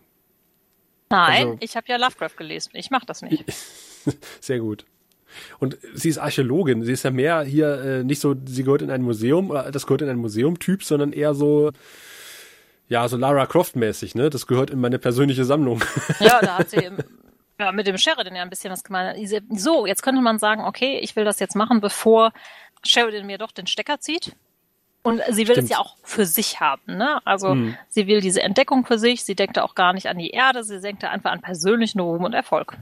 [1.10, 2.72] Nein, Also- ich habe ja Lovecraft gelesen.
[2.74, 3.44] Ich mach das nicht.
[4.42, 4.86] Sehr gut.
[5.60, 6.84] Und sie ist Archäologin.
[6.84, 10.02] Sie ist ja mehr hier äh, nicht so, sie gehört in ein Museum, das gehört
[10.02, 11.72] in ein Museum-Typ, sondern eher so,
[12.88, 14.30] ja, so Lara Croft-mäßig, ne?
[14.30, 15.84] Das gehört in meine persönliche Sammlung.
[16.20, 16.98] Ja, da hat sie im,
[17.60, 19.18] ja, mit dem Sheridan ja ein bisschen was gemeint.
[19.18, 22.32] Diese- So, jetzt könnte man sagen, okay, ich will das jetzt machen, bevor
[22.84, 24.36] Sheridan mir doch den Stecker zieht.
[25.04, 25.66] Und sie will Stimmt.
[25.66, 27.20] es ja auch für sich haben, ne?
[27.26, 27.78] Also Hm.
[27.90, 30.64] sie will diese Entdeckung für sich, sie denkt da auch gar nicht an die Erde,
[30.64, 32.78] sie denkt da einfach an persönlichen Ruhm und Erfolg.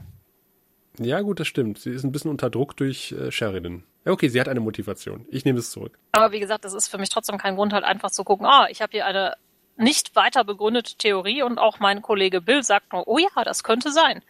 [0.98, 1.78] ja, gut, das stimmt.
[1.78, 3.82] Sie ist ein bisschen unter Druck durch äh, Sheridan.
[4.06, 5.26] Ja, okay, sie hat eine Motivation.
[5.30, 5.98] Ich nehme es zurück.
[6.12, 8.68] Aber wie gesagt, das ist für mich trotzdem kein Grund, halt einfach zu gucken, ah,
[8.70, 9.34] ich habe hier eine
[9.76, 13.90] nicht weiter begründete Theorie und auch mein Kollege Bill sagt nur, oh ja, das könnte
[13.90, 14.22] sein.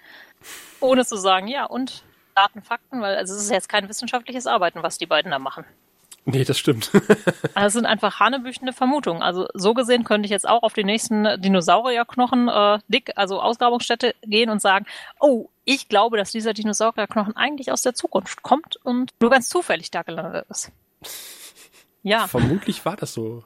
[0.81, 2.05] Ohne zu sagen, ja, und
[2.35, 5.65] Daten, Fakten, weil also es ist jetzt kein wissenschaftliches Arbeiten, was die beiden da machen.
[6.27, 6.91] Nee, das stimmt.
[7.55, 9.23] Also es sind einfach hanebüchende Vermutungen.
[9.23, 14.15] Also so gesehen könnte ich jetzt auch auf die nächsten Dinosaurierknochen äh, dick, also Ausgrabungsstätte
[14.23, 14.87] gehen und sagen,
[15.21, 19.93] oh, ich glaube, dass dieser Dinosaurierknochen eigentlich aus der Zukunft kommt und nur ganz zufällig
[19.93, 20.73] da gelandet ist.
[22.03, 22.27] Ja.
[22.27, 23.45] Vermutlich war das so.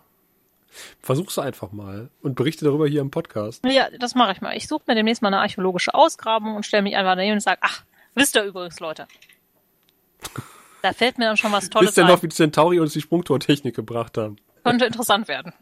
[1.00, 3.64] Versuch's einfach mal und berichte darüber hier im Podcast.
[3.64, 4.56] Ja, das mache ich mal.
[4.56, 7.58] Ich suche mir demnächst mal eine archäologische Ausgrabung und stelle mich einfach daneben und sage,
[7.62, 7.82] ach,
[8.14, 9.06] wisst ihr übrigens, Leute.
[10.82, 13.00] Da fällt mir dann schon was Tolles Wisst ihr noch, wie die Centauri uns die
[13.00, 14.36] Sprungtortechnik gebracht haben?
[14.64, 15.52] Könnte interessant werden.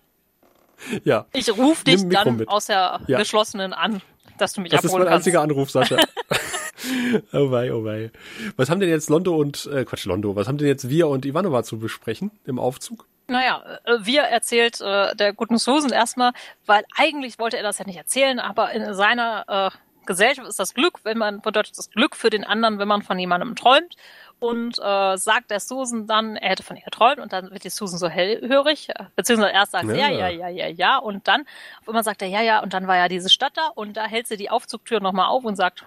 [1.05, 2.49] Ja, Ich rufe dich dann mit.
[2.49, 3.19] aus der Ja.
[3.19, 4.03] geschlossenen an,
[4.37, 5.27] dass du mich das ist abholen mein kannst.
[5.27, 5.97] einziger Anruf, Sascha.
[7.33, 8.11] oh wei, oh wei.
[8.57, 11.25] Was haben denn jetzt Londo und, äh, Quatsch, Londo, was haben denn jetzt wir und
[11.25, 13.07] Ivanova zu besprechen im Aufzug?
[13.29, 16.33] Naja, äh, wir erzählt äh, der guten Susan erstmal,
[16.65, 19.77] weil eigentlich wollte er das ja nicht erzählen, aber in seiner äh,
[20.07, 23.19] Gesellschaft ist das Glück, wenn man bedeutet das Glück für den anderen, wenn man von
[23.19, 23.97] jemandem träumt.
[24.39, 27.71] Und äh, sagt der Susan dann, er hätte von ihr geträumt und dann wird die
[27.71, 30.11] Susan so hellhörig, äh, beziehungsweise erst sagt ja, Ja.
[30.11, 31.47] ja, ja, ja, ja und dann
[31.81, 34.05] auf einmal sagt er ja, ja und dann war ja diese Stadt da und da
[34.05, 35.87] hält sie die Aufzugtür nochmal auf und sagt,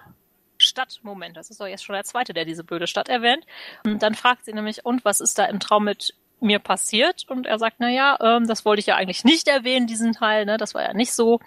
[0.58, 3.46] Stadt, Moment, das ist doch jetzt schon der zweite, der diese blöde Stadt erwähnt.
[3.84, 7.24] Und dann fragt sie nämlich, und was ist da im Traum mit mir passiert?
[7.28, 10.46] Und er sagt, na ja, ähm, das wollte ich ja eigentlich nicht erwähnen, diesen Teil,
[10.46, 10.56] ne?
[10.56, 11.40] Das war ja nicht so.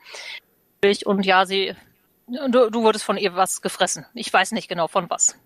[1.06, 1.76] Und ja, sie,
[2.28, 4.06] du, du wurdest von ihr was gefressen.
[4.14, 5.38] Ich weiß nicht genau von was.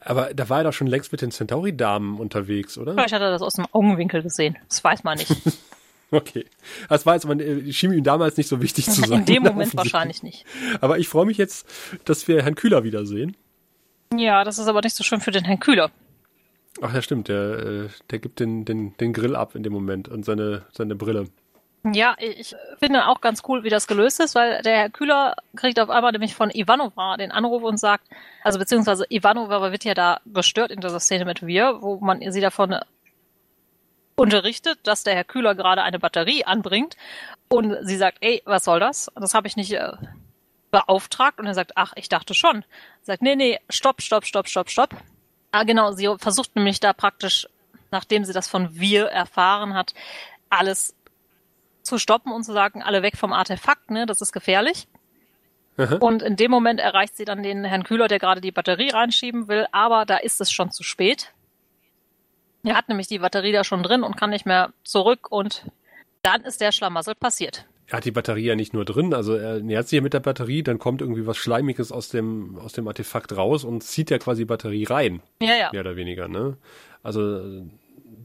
[0.00, 2.92] Aber da war er doch schon längst mit den Centauri-Damen unterwegs, oder?
[2.92, 4.56] Vielleicht hat er das aus dem Augenwinkel gesehen.
[4.68, 5.32] Das weiß man nicht.
[6.10, 6.46] Okay.
[6.88, 9.12] Das war jetzt, äh, schien ihm damals nicht so wichtig zu sein.
[9.20, 10.44] In dem Moment wahrscheinlich nicht.
[10.80, 11.66] Aber ich freue mich jetzt,
[12.04, 13.36] dass wir Herrn Kühler wiedersehen.
[14.16, 15.90] Ja, das ist aber nicht so schön für den Herrn Kühler.
[16.82, 20.08] Ach ja, stimmt, der, äh, der gibt den, den, den Grill ab in dem Moment
[20.08, 21.28] und seine, seine Brille.
[21.92, 25.78] Ja, ich finde auch ganz cool, wie das gelöst ist, weil der Herr Kühler kriegt
[25.78, 28.08] auf einmal nämlich von Ivanova den Anruf und sagt,
[28.42, 32.40] also beziehungsweise Ivanova wird ja da gestört in dieser Szene mit wir, wo man sie
[32.40, 32.76] davon
[34.16, 36.96] unterrichtet, dass der Herr Kühler gerade eine Batterie anbringt
[37.48, 39.10] und sie sagt, ey, was soll das?
[39.14, 39.92] Das habe ich nicht äh,
[40.70, 42.64] beauftragt und er sagt, ach, ich dachte schon.
[43.02, 44.96] Sie sagt, nee, nee, stopp, stopp, stopp, stopp, stopp.
[45.54, 47.46] Ah, genau, sie versucht nämlich da praktisch,
[47.92, 49.94] nachdem sie das von wir erfahren hat,
[50.50, 50.96] alles
[51.84, 54.88] zu stoppen und zu sagen, alle weg vom Artefakt, ne, das ist gefährlich.
[55.76, 55.98] Aha.
[56.00, 59.46] Und in dem Moment erreicht sie dann den Herrn Kühler, der gerade die Batterie reinschieben
[59.46, 61.32] will, aber da ist es schon zu spät.
[62.64, 65.70] Er hat nämlich die Batterie da schon drin und kann nicht mehr zurück und
[66.22, 67.64] dann ist der Schlamassel passiert.
[67.86, 70.20] Er hat die Batterie ja nicht nur drin, also er nähert sich ja mit der
[70.20, 74.18] Batterie, dann kommt irgendwie was Schleimiges aus dem, aus dem Artefakt raus und zieht ja
[74.18, 75.70] quasi die Batterie rein, Ja, ja.
[75.70, 76.56] mehr oder weniger, ne?
[77.02, 77.62] Also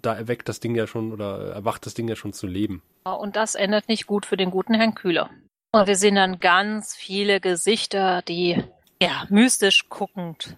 [0.02, 2.82] da erweckt das Ding ja schon oder erwacht das Ding ja schon zu leben.
[3.04, 5.30] Und das endet nicht gut für den guten Herrn Kühler.
[5.72, 8.64] Und wir sehen dann ganz viele Gesichter, die
[9.02, 10.56] ja mystisch guckend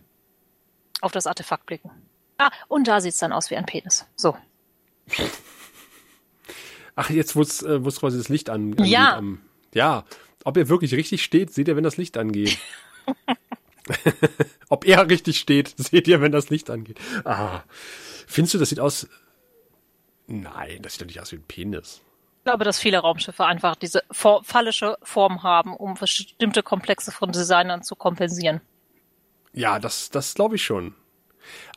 [1.02, 1.90] auf das Artefakt blicken.
[2.38, 4.06] Ah, und da sieht's dann aus wie ein Penis.
[4.16, 4.38] So.
[7.04, 8.88] Ach, jetzt wo es äh, quasi das Licht an, angeht.
[8.88, 9.18] Ja.
[9.18, 9.42] am-
[9.74, 10.04] ja.
[10.44, 12.58] Ob er wirklich richtig steht, seht ihr, wenn das Licht angeht.
[14.70, 17.00] Ob er richtig steht, seht ihr, wenn das Licht angeht.
[17.26, 17.62] Ah.
[18.28, 19.08] Findest du, das sieht aus.
[20.28, 22.02] Nein, das sieht doch nicht aus wie ein Penis.
[22.40, 27.32] Ich glaube, dass viele Raumschiffe einfach diese for phallische Form haben, um bestimmte Komplexe von
[27.32, 28.62] Designern zu kompensieren.
[29.54, 30.96] Ja, das, das glaube ich schon.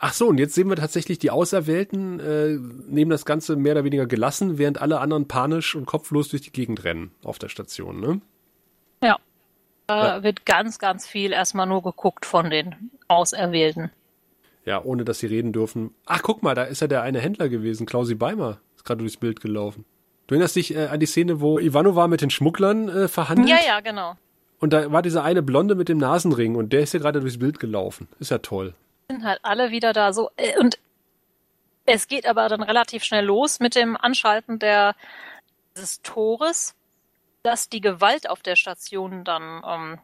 [0.00, 2.58] Ach so, und jetzt sehen wir tatsächlich die Auserwählten äh,
[2.88, 6.52] nehmen das Ganze mehr oder weniger gelassen, während alle anderen panisch und kopflos durch die
[6.52, 8.20] Gegend rennen auf der Station, ne?
[9.02, 9.18] Ja.
[9.86, 10.22] Da Ja.
[10.22, 13.90] wird ganz, ganz viel erstmal nur geguckt von den Auserwählten.
[14.64, 15.94] Ja, ohne dass sie reden dürfen.
[16.06, 19.18] Ach, guck mal, da ist ja der eine Händler gewesen, Klausi Beimer, ist gerade durchs
[19.18, 19.84] Bild gelaufen.
[20.26, 23.50] Du erinnerst dich äh, an die Szene, wo Ivanova mit den Schmugglern äh, verhandelt?
[23.50, 24.16] Ja, ja, genau.
[24.58, 27.38] Und da war dieser eine Blonde mit dem Nasenring und der ist ja gerade durchs
[27.38, 28.08] Bild gelaufen.
[28.20, 28.72] Ist ja toll.
[29.08, 30.30] Sind halt alle wieder da so.
[30.36, 30.78] äh, Und
[31.86, 34.96] es geht aber dann relativ schnell los mit dem Anschalten der,
[35.76, 36.74] des Tores,
[37.42, 39.98] dass die Gewalt auf der Station dann ähm,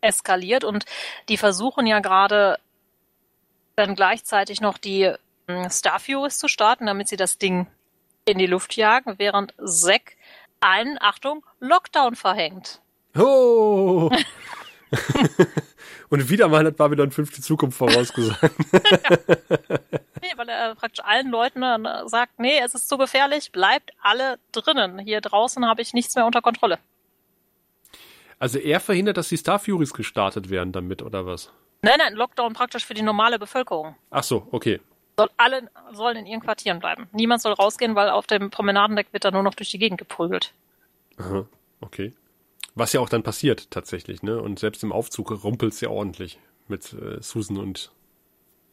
[0.00, 0.84] eskaliert und
[1.28, 2.58] die versuchen ja gerade
[3.74, 5.12] dann gleichzeitig noch die
[5.48, 7.66] ähm, Starfuries zu starten, damit sie das Ding
[8.24, 10.16] in die Luft jagen, während Zack
[10.60, 12.80] einen, Achtung, Lockdown verhängt.
[13.16, 14.10] Oh!
[16.12, 18.52] und wieder mal hat Babylon 5 die Zukunft vorausgesagt.
[20.24, 21.62] Nee, weil er praktisch allen Leuten
[22.06, 25.00] sagt, nee, es ist zu gefährlich, bleibt alle drinnen.
[25.00, 26.78] Hier draußen habe ich nichts mehr unter Kontrolle.
[28.38, 31.50] Also er verhindert, dass die Star Furies gestartet werden damit, oder was?
[31.82, 33.96] Nein, nein, Lockdown praktisch für die normale Bevölkerung.
[34.10, 34.80] Ach so, okay.
[35.16, 37.08] Soll alle sollen in ihren Quartieren bleiben.
[37.10, 40.52] Niemand soll rausgehen, weil auf dem Promenadendeck wird dann nur noch durch die Gegend geprügelt.
[41.18, 41.46] Aha,
[41.80, 42.12] okay.
[42.74, 44.40] Was ja auch dann passiert tatsächlich, ne?
[44.40, 46.38] Und selbst im Aufzug rumpelt's ja ordentlich
[46.68, 47.92] mit äh, Susan und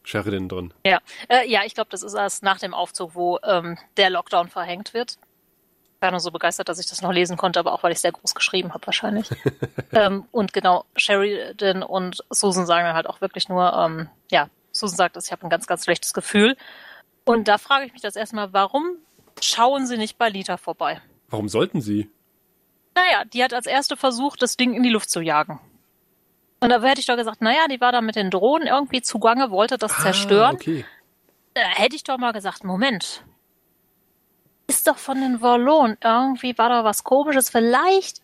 [0.02, 0.72] Sheridan drin.
[0.86, 4.48] Ja, äh, ja, ich glaube, das ist erst nach dem Aufzug, wo ähm, der Lockdown
[4.48, 5.18] verhängt wird.
[5.96, 8.00] Ich war nur so begeistert, dass ich das noch lesen konnte, aber auch weil ich
[8.00, 9.28] sehr groß geschrieben habe wahrscheinlich.
[9.92, 14.96] ähm, und genau, Sheridan und Susan sagen dann halt auch wirklich nur, ähm, ja, Susan
[14.96, 16.56] sagt, ich habe ein ganz, ganz schlechtes Gefühl.
[17.24, 18.96] Und da frage ich mich das erstmal, warum
[19.42, 21.02] schauen sie nicht bei Lita vorbei?
[21.28, 22.08] Warum sollten sie?
[22.94, 25.60] Naja, die hat als erste versucht, das Ding in die Luft zu jagen.
[26.60, 29.50] Und da hätte ich doch gesagt, naja, die war da mit den Drohnen irgendwie zugange,
[29.50, 30.56] wollte das zerstören.
[30.56, 30.84] Ah, okay.
[31.54, 33.24] Da hätte ich doch mal gesagt, Moment.
[34.66, 35.96] Ist doch von den Wallonen.
[36.02, 37.50] Irgendwie war da was komisches.
[37.50, 38.20] Vielleicht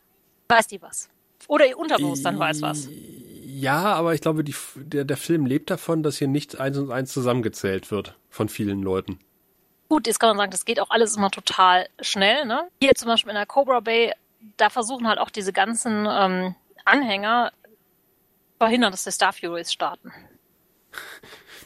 [0.48, 1.08] weiß die was.
[1.48, 2.88] Oder ihr Unterbewusstsein weiß was.
[2.90, 6.92] Ja, aber ich glaube, die, der, der Film lebt davon, dass hier nicht eins und
[6.92, 9.18] eins zusammengezählt wird von vielen Leuten.
[9.88, 12.44] Gut, jetzt kann man sagen, das geht auch alles immer total schnell.
[12.44, 12.68] Ne?
[12.82, 14.12] Hier zum Beispiel in der Cobra Bay,
[14.56, 16.54] da versuchen halt auch diese ganzen ähm,
[16.84, 17.52] Anhänger
[18.58, 20.12] verhindern, dass die Star Furies starten.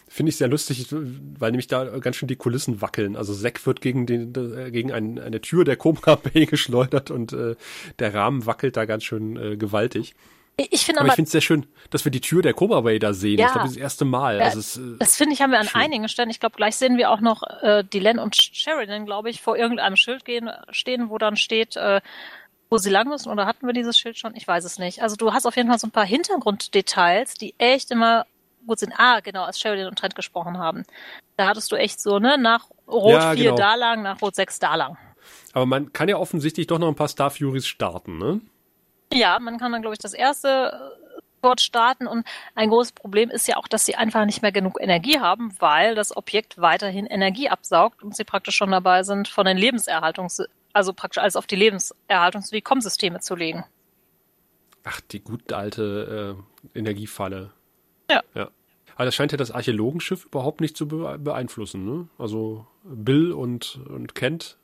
[0.09, 3.15] Finde ich sehr lustig, weil nämlich da ganz schön die Kulissen wackeln.
[3.15, 7.33] Also Zack wird gegen, den, äh, gegen ein, eine Tür der Cobra Bay geschleudert und
[7.33, 7.55] äh,
[8.01, 10.15] der Rahmen wackelt da ganz schön äh, gewaltig.
[10.57, 12.55] Ich, ich finde Aber aber, ich finde es sehr schön, dass wir die Tür der
[12.55, 13.39] Cobra Bay da sehen.
[13.39, 13.47] Ja.
[13.47, 14.39] Ich glaube, das erste Mal.
[14.39, 15.81] Ja, Also es, äh, das finde ich haben wir an schön.
[15.81, 16.29] einigen Stellen.
[16.29, 19.97] Ich glaube, gleich sehen wir auch noch äh, Dylan und Sheridan, glaube ich, vor irgendeinem
[19.97, 22.01] Schild gehen, stehen, wo dann steht, äh,
[22.71, 23.31] wo sie lang müssen.
[23.31, 24.35] Oder hatten wir dieses Schild schon?
[24.37, 25.03] Ich weiß es nicht.
[25.03, 28.27] Also du hast auf jeden Fall so ein paar Hintergrunddetails, die echt immer
[28.67, 28.93] gut sind.
[28.97, 30.85] Ah, genau, als Sheridan und Trent gesprochen haben.
[31.37, 33.57] Da hattest du echt so, ne, nach Rot Ja, 4 genau.
[33.57, 34.97] da lang, nach Rot 6 da lang.
[35.53, 38.41] aber man kann ja offensichtlich doch noch ein paar Star Furies starten, ne?
[39.13, 42.25] Ja, man kann dann, glaube ich, das erste äh, dort starten und
[42.55, 45.95] ein großes Problem ist ja auch, dass sie einfach nicht mehr genug Energie haben, weil
[45.95, 50.93] das Objekt weiterhin Energie absaugt und sie praktisch schon dabei sind, von den Lebenserhaltungs-, also
[50.93, 53.65] praktisch alles auf die Lebenserhaltungs- wie Kommsysteme zu legen.
[54.85, 56.37] Ach, die gute alte
[56.75, 57.53] äh, Energiefalle.
[58.11, 58.23] Ja.
[58.35, 58.51] Ja.
[58.97, 62.09] Aber das scheint ja das Archäologenschiff überhaupt nicht zu be beeinflussen, ne?
[62.19, 64.59] Also Bill und, und Kent,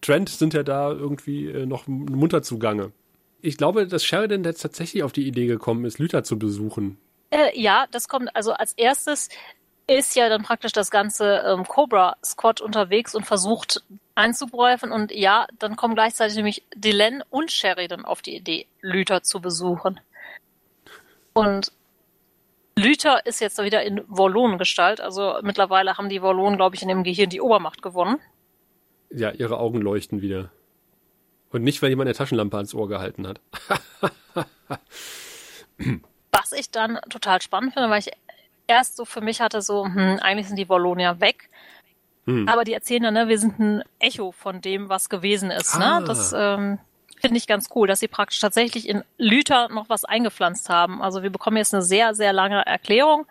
[0.00, 2.92] Trent sind ja da irgendwie äh, noch munter zugange.
[3.40, 6.98] Ich glaube, dass Sheridan jetzt tatsächlich auf die Idee gekommen ist, Lüther zu besuchen.
[7.30, 9.28] Äh, ja, das kommt, also als erstes
[9.86, 13.82] ist ja dann praktisch das ganze ähm, Cobra Squad unterwegs und versucht
[14.14, 19.40] einzugreifen und ja, dann kommen gleichzeitig nämlich Dylan und Sheridan auf die Idee, Lüther zu
[19.40, 20.00] besuchen.
[21.32, 21.72] Und
[22.76, 27.04] Lüther ist jetzt wieder in Wallonengestalt, also mittlerweile haben die Wallonen, glaube ich, in dem
[27.04, 28.18] Gehirn die Obermacht gewonnen.
[29.10, 30.50] Ja, ihre Augen leuchten wieder.
[31.50, 33.40] Und nicht, weil jemand eine Taschenlampe ans Ohr gehalten hat.
[36.32, 38.10] Was ich dann total spannend finde, weil ich
[38.66, 41.48] erst so für mich hatte, so, hm, eigentlich sind die Wallonen ja weg.
[42.26, 42.48] Hm.
[42.48, 45.78] Aber die erzählen dann, ne, wir sind ein Echo von dem, was gewesen ist.
[45.78, 45.84] Ne?
[45.84, 46.00] Ah.
[46.00, 46.06] Ne?
[46.06, 46.78] Das ähm,
[47.20, 51.02] finde ich ganz cool, dass sie praktisch tatsächlich in Lüther noch was eingepflanzt haben.
[51.02, 53.26] Also wir bekommen jetzt eine sehr, sehr lange Erklärung,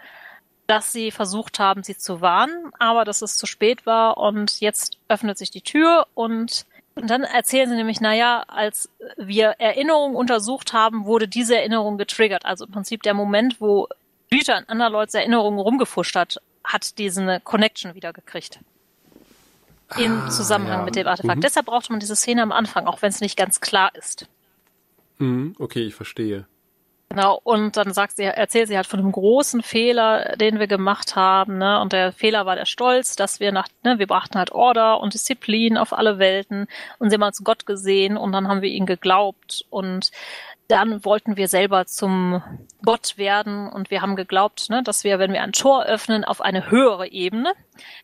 [0.68, 4.98] dass sie versucht haben, sie zu warnen, aber dass es zu spät war und jetzt
[5.10, 6.66] öffnet sich die Tür und
[6.96, 8.88] und dann erzählen sie nämlich, naja, als
[9.18, 12.46] wir Erinnerungen untersucht haben, wurde diese Erinnerung getriggert.
[12.46, 13.88] Also im Prinzip der Moment, wo
[14.30, 18.60] Lüther an Anderleuts Erinnerungen rumgefuscht hat, hat diese Connection wieder gekriegt
[19.98, 20.86] im ah, Zusammenhang ja.
[20.86, 21.38] mit dem Artefakt.
[21.38, 21.42] Mhm.
[21.42, 24.28] Deshalb braucht man diese Szene am Anfang, auch wenn es nicht ganz klar ist.
[25.20, 26.46] Mhm, okay, ich verstehe.
[27.14, 31.16] Genau, und dann sagt sie, erzählt sie halt von einem großen Fehler, den wir gemacht
[31.16, 31.80] haben, ne?
[31.80, 35.14] Und der Fehler war der Stolz, dass wir nach, ne, wir brachten halt Order und
[35.14, 36.66] Disziplin auf alle Welten
[36.98, 40.10] und sie haben als Gott gesehen und dann haben wir ihn geglaubt und
[40.68, 42.42] dann wollten wir selber zum
[42.84, 46.42] Gott werden und wir haben geglaubt, ne, dass wir, wenn wir ein Tor öffnen, auf
[46.42, 47.54] eine höhere Ebene,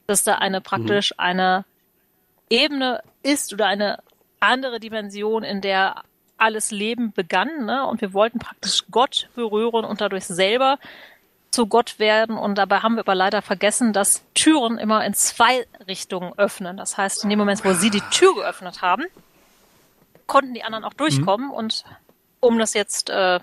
[0.08, 1.20] dass da eine praktisch mhm.
[1.20, 1.66] eine
[2.50, 4.00] Ebene ist oder eine
[4.40, 6.04] andere Dimension, in der
[6.38, 7.66] alles Leben begann.
[7.66, 7.86] Ne?
[7.86, 10.80] Und wir wollten praktisch Gott berühren und dadurch selber
[11.52, 12.38] zu Gott werden.
[12.38, 16.78] Und dabei haben wir aber leider vergessen, dass Türen immer in zwei Richtungen öffnen.
[16.78, 19.06] Das heißt, in dem Moment, wo sie die Tür geöffnet haben,
[20.28, 21.48] konnten die anderen auch durchkommen.
[21.48, 21.54] Mhm.
[21.54, 21.84] Und
[22.40, 23.40] um das jetzt äh,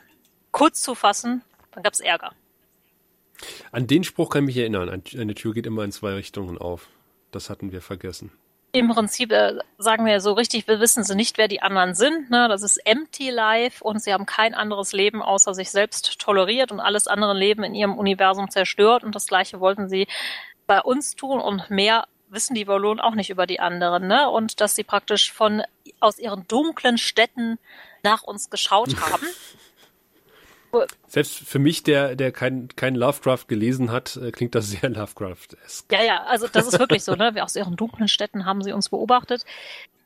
[0.50, 1.42] kurz zu fassen,
[1.72, 2.32] dann gab es Ärger.
[3.70, 5.02] An den Spruch kann ich mich erinnern.
[5.18, 6.88] Eine Tür geht immer in zwei Richtungen auf.
[7.32, 8.30] Das hatten wir vergessen
[8.78, 12.30] im Prinzip äh, sagen wir so richtig, wir wissen sie nicht, wer die anderen sind.
[12.30, 12.46] Ne?
[12.48, 16.80] Das ist Empty Life und sie haben kein anderes Leben außer sich selbst toleriert und
[16.80, 19.04] alles andere Leben in ihrem Universum zerstört.
[19.04, 20.06] Und das Gleiche wollten sie
[20.66, 24.08] bei uns tun und mehr wissen die Wallonen auch nicht über die anderen.
[24.08, 24.28] Ne?
[24.28, 25.62] Und dass sie praktisch von
[26.00, 27.58] aus ihren dunklen Städten
[28.06, 29.26] nach uns geschaut haben.
[31.08, 35.92] Selbst für mich, der, der kein, kein Lovecraft gelesen hat, äh, klingt das sehr Lovecraft-esque.
[35.92, 37.34] Ja, ja, also das ist wirklich so, ne?
[37.34, 39.44] Wir aus ihren dunklen Städten haben sie uns beobachtet.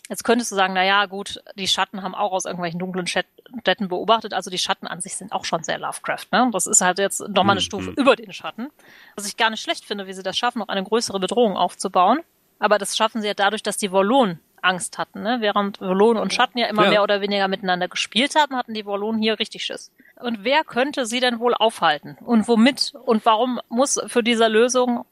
[0.08, 3.88] Jetzt könntest du sagen, na ja, gut, die Schatten haben auch aus irgendwelchen dunklen Städten
[3.88, 4.34] beobachtet.
[4.34, 6.26] Also die Schatten an sich sind auch schon sehr Lovecraft.
[6.32, 6.50] Ne?
[6.52, 7.64] Das ist halt jetzt nochmal eine mhm.
[7.64, 8.70] Stufe über den Schatten.
[9.14, 12.20] Was ich gar nicht schlecht finde, wie sie das schaffen, noch eine größere Bedrohung aufzubauen.
[12.58, 15.22] Aber das schaffen sie ja dadurch, dass die Wallonen Angst hatten.
[15.22, 15.38] Ne?
[15.40, 16.90] Während Wallonen und Schatten ja immer ja.
[16.90, 19.90] mehr oder weniger miteinander gespielt haben, hatten die Wallonen hier richtig Schiss.
[20.20, 22.16] Und wer könnte sie denn wohl aufhalten?
[22.24, 22.92] Und womit?
[23.04, 25.04] Und warum muss für diese Lösung,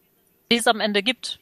[0.50, 1.40] die es am Ende gibt,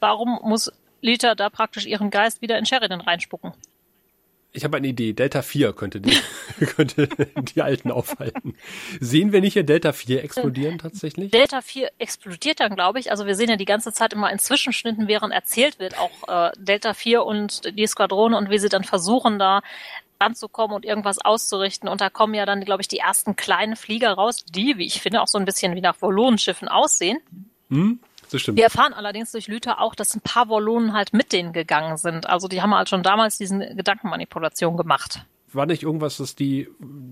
[0.00, 3.52] warum muss Lita da praktisch ihren Geist wieder in Sheridan reinspucken?
[4.56, 5.12] Ich habe eine Idee.
[5.12, 6.16] Delta 4 könnte die,
[6.64, 7.08] könnte
[7.54, 8.56] die Alten aufhalten.
[9.00, 11.30] Sehen wir nicht hier Delta 4 explodieren tatsächlich?
[11.30, 13.10] Delta 4 explodiert dann, glaube ich.
[13.10, 16.52] Also wir sehen ja die ganze Zeit immer in Zwischenschnitten, während erzählt wird, auch äh,
[16.56, 19.60] Delta 4 und die Squadrone und wie sie dann versuchen, da
[20.18, 21.86] ranzukommen und irgendwas auszurichten.
[21.86, 25.02] Und da kommen ja dann, glaube ich, die ersten kleinen Flieger raus, die, wie ich
[25.02, 27.18] finde, auch so ein bisschen wie nach Volonenschiffen aussehen.
[27.68, 28.00] Hm?
[28.30, 28.58] Das stimmt.
[28.58, 32.28] Wir erfahren allerdings durch Lüther auch, dass ein paar Wallonen halt mit denen gegangen sind.
[32.28, 35.24] Also die haben halt schon damals diesen Gedankenmanipulation gemacht.
[35.52, 36.68] War nicht irgendwas, dass die,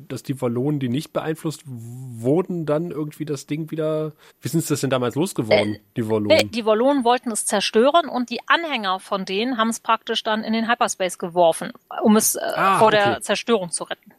[0.09, 4.13] dass die Wallonen, die nicht beeinflusst wurden, dann irgendwie das Ding wieder.
[4.41, 6.31] Wie sind das denn damals losgeworden, äh, die Wallonen?
[6.31, 10.43] Äh, die Wallonen wollten es zerstören und die Anhänger von denen haben es praktisch dann
[10.43, 11.73] in den Hyperspace geworfen,
[12.03, 12.97] um es äh, ah, vor okay.
[12.97, 14.13] der Zerstörung zu retten.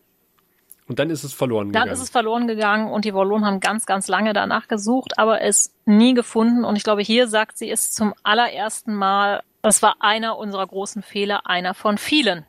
[0.88, 1.88] Und dann ist es verloren gegangen.
[1.88, 5.42] Dann ist es verloren gegangen und die Wallonen haben ganz, ganz lange danach gesucht, aber
[5.42, 6.64] es nie gefunden.
[6.64, 11.02] Und ich glaube, hier sagt sie es zum allerersten Mal, das war einer unserer großen
[11.02, 12.46] Fehler, einer von vielen.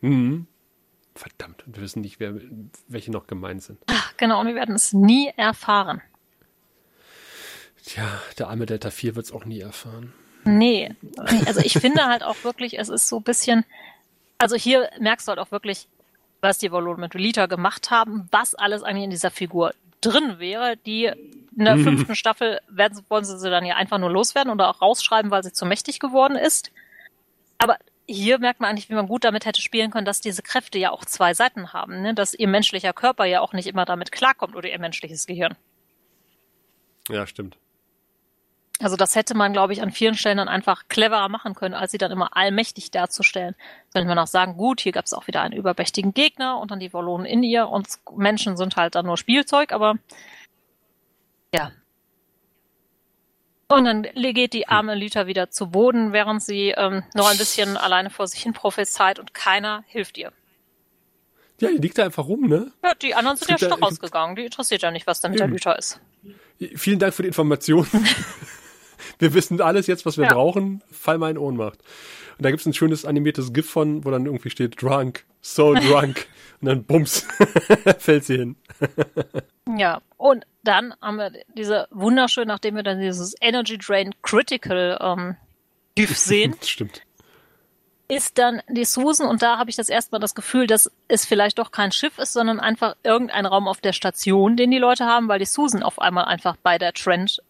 [0.00, 0.46] Mhm.
[1.14, 2.34] Verdammt, und wir wissen nicht, wer,
[2.86, 3.78] welche noch gemeint sind.
[3.88, 6.00] Ach, genau, und wir werden es nie erfahren.
[7.84, 8.04] Tja,
[8.38, 10.14] der arme Delta 4 wird es auch nie erfahren.
[10.44, 10.94] Nee,
[11.46, 13.64] also ich finde halt auch wirklich, es ist so ein bisschen,
[14.38, 15.88] also hier merkst du halt auch wirklich,
[16.40, 20.76] was die Volon mit Lita gemacht haben, was alles eigentlich in dieser Figur drin wäre,
[20.76, 21.84] die in der mhm.
[21.84, 25.42] fünften Staffel werden, wollen sie sie dann ja einfach nur loswerden oder auch rausschreiben, weil
[25.42, 26.70] sie zu mächtig geworden ist.
[27.58, 30.78] Aber hier merkt man eigentlich, wie man gut damit hätte spielen können, dass diese Kräfte
[30.78, 32.14] ja auch zwei Seiten haben, ne?
[32.14, 35.56] dass ihr menschlicher Körper ja auch nicht immer damit klarkommt oder ihr menschliches Gehirn.
[37.08, 37.56] Ja, stimmt.
[38.80, 41.90] Also das hätte man, glaube ich, an vielen Stellen dann einfach cleverer machen können, als
[41.90, 43.56] sie dann immer allmächtig darzustellen.
[43.92, 46.78] Könnte man auch sagen, gut, hier gab es auch wieder einen übermächtigen Gegner und dann
[46.78, 49.96] die Wallonen in ihr und Menschen sind halt dann nur Spielzeug, aber
[51.52, 51.72] ja.
[53.66, 57.76] Und dann geht die arme Lita wieder zu Boden, während sie ähm, noch ein bisschen
[57.76, 60.32] alleine vor sich hin prophezeit und keiner hilft ihr.
[61.60, 62.70] Ja, die liegt da einfach rum, ne?
[62.84, 64.36] Ja, die anderen sind ja schon rausgegangen.
[64.36, 66.00] Die interessiert ja nicht, was da mit der Lita ist.
[66.76, 67.86] Vielen Dank für die Information.
[69.18, 70.32] wir wissen alles jetzt, was wir ja.
[70.34, 70.82] brauchen.
[70.90, 71.78] Fall mal in Ohnmacht.
[72.38, 76.26] Und da gibt's ein schönes animiertes GIF von, wo dann irgendwie steht, drunk, so drunk.
[76.60, 77.26] Und dann bums,
[77.98, 78.56] fällt sie hin.
[79.76, 85.36] ja, und dann haben wir diese wunderschön, nachdem wir dann dieses Energy Drain Critical ähm,
[85.94, 87.02] GIF sehen, Stimmt.
[88.08, 91.24] ist dann die Susan und da habe ich das erste Mal das Gefühl, dass es
[91.24, 95.06] vielleicht doch kein Schiff ist, sondern einfach irgendein Raum auf der Station, den die Leute
[95.06, 97.42] haben, weil die Susan auf einmal einfach bei der Trent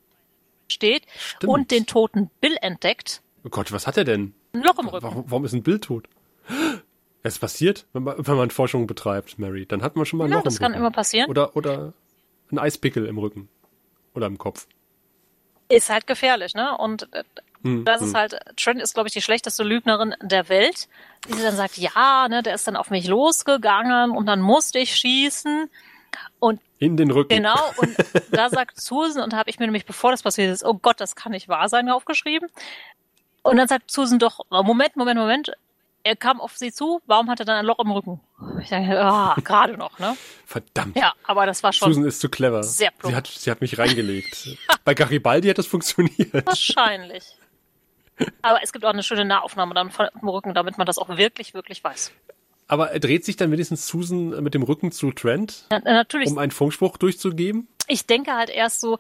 [0.71, 1.53] steht Stimmt.
[1.53, 3.23] und den toten Bill entdeckt.
[3.45, 4.35] Oh Gott, was hat er denn?
[4.53, 5.03] Ein Loch im Rücken.
[5.05, 6.09] Warum, warum ist ein Bild tot?
[7.23, 9.67] Es passiert, wenn man, wenn man Forschung betreibt, Mary.
[9.67, 10.81] Dann hat man schon mal ein Ja, Loch das im kann Rücken.
[10.81, 11.29] immer passieren.
[11.31, 11.93] Oder, oder
[12.51, 13.49] ein Eispickel im Rücken.
[14.15, 14.67] Oder im Kopf.
[15.69, 16.77] Ist halt gefährlich, ne?
[16.79, 17.25] Und äh,
[17.63, 18.09] Hm, das hm.
[18.09, 20.89] ist halt, Trent ist, glaube ich, die schlechteste Lügnerin der Welt,
[21.29, 24.79] die sie dann sagt, ja, ne, der ist dann auf mich losgegangen und dann musste
[24.79, 25.69] ich schießen.
[26.79, 27.35] In den Rücken.
[27.35, 27.97] Genau, und
[28.31, 31.01] da sagt Susan, und da habe ich mir nämlich, bevor das passiert ist, oh Gott,
[31.01, 32.49] das kann nicht wahr sein, aufgeschrieben.
[33.43, 35.53] Und dann sagt Susan doch, oh, Moment, Moment, Moment,
[36.05, 38.21] er kam auf sie zu, warum hat er dann ein Loch im Rücken?
[38.63, 40.17] Ich denke, ah, gerade noch, ne?
[40.47, 40.97] Verdammt.
[40.97, 42.63] Ja, aber das war schon Susan ist zu clever.
[42.63, 43.13] sehr plump.
[43.13, 44.57] sie hat, sie hat mich reingelegt.
[44.85, 46.47] Bei Garibaldi hat das funktioniert.
[46.47, 47.37] wahrscheinlich.
[48.43, 51.55] Aber es gibt auch eine schöne Nahaufnahme dann vom Rücken, damit man das auch wirklich,
[51.55, 52.13] wirklich weiß.
[52.69, 56.53] Aber dreht sich dann wenigstens Susan mit dem Rücken zu Trent, Na, natürlich, um einen
[56.53, 57.67] Funkspruch durchzugeben?
[57.89, 58.99] ich denke halt erst so,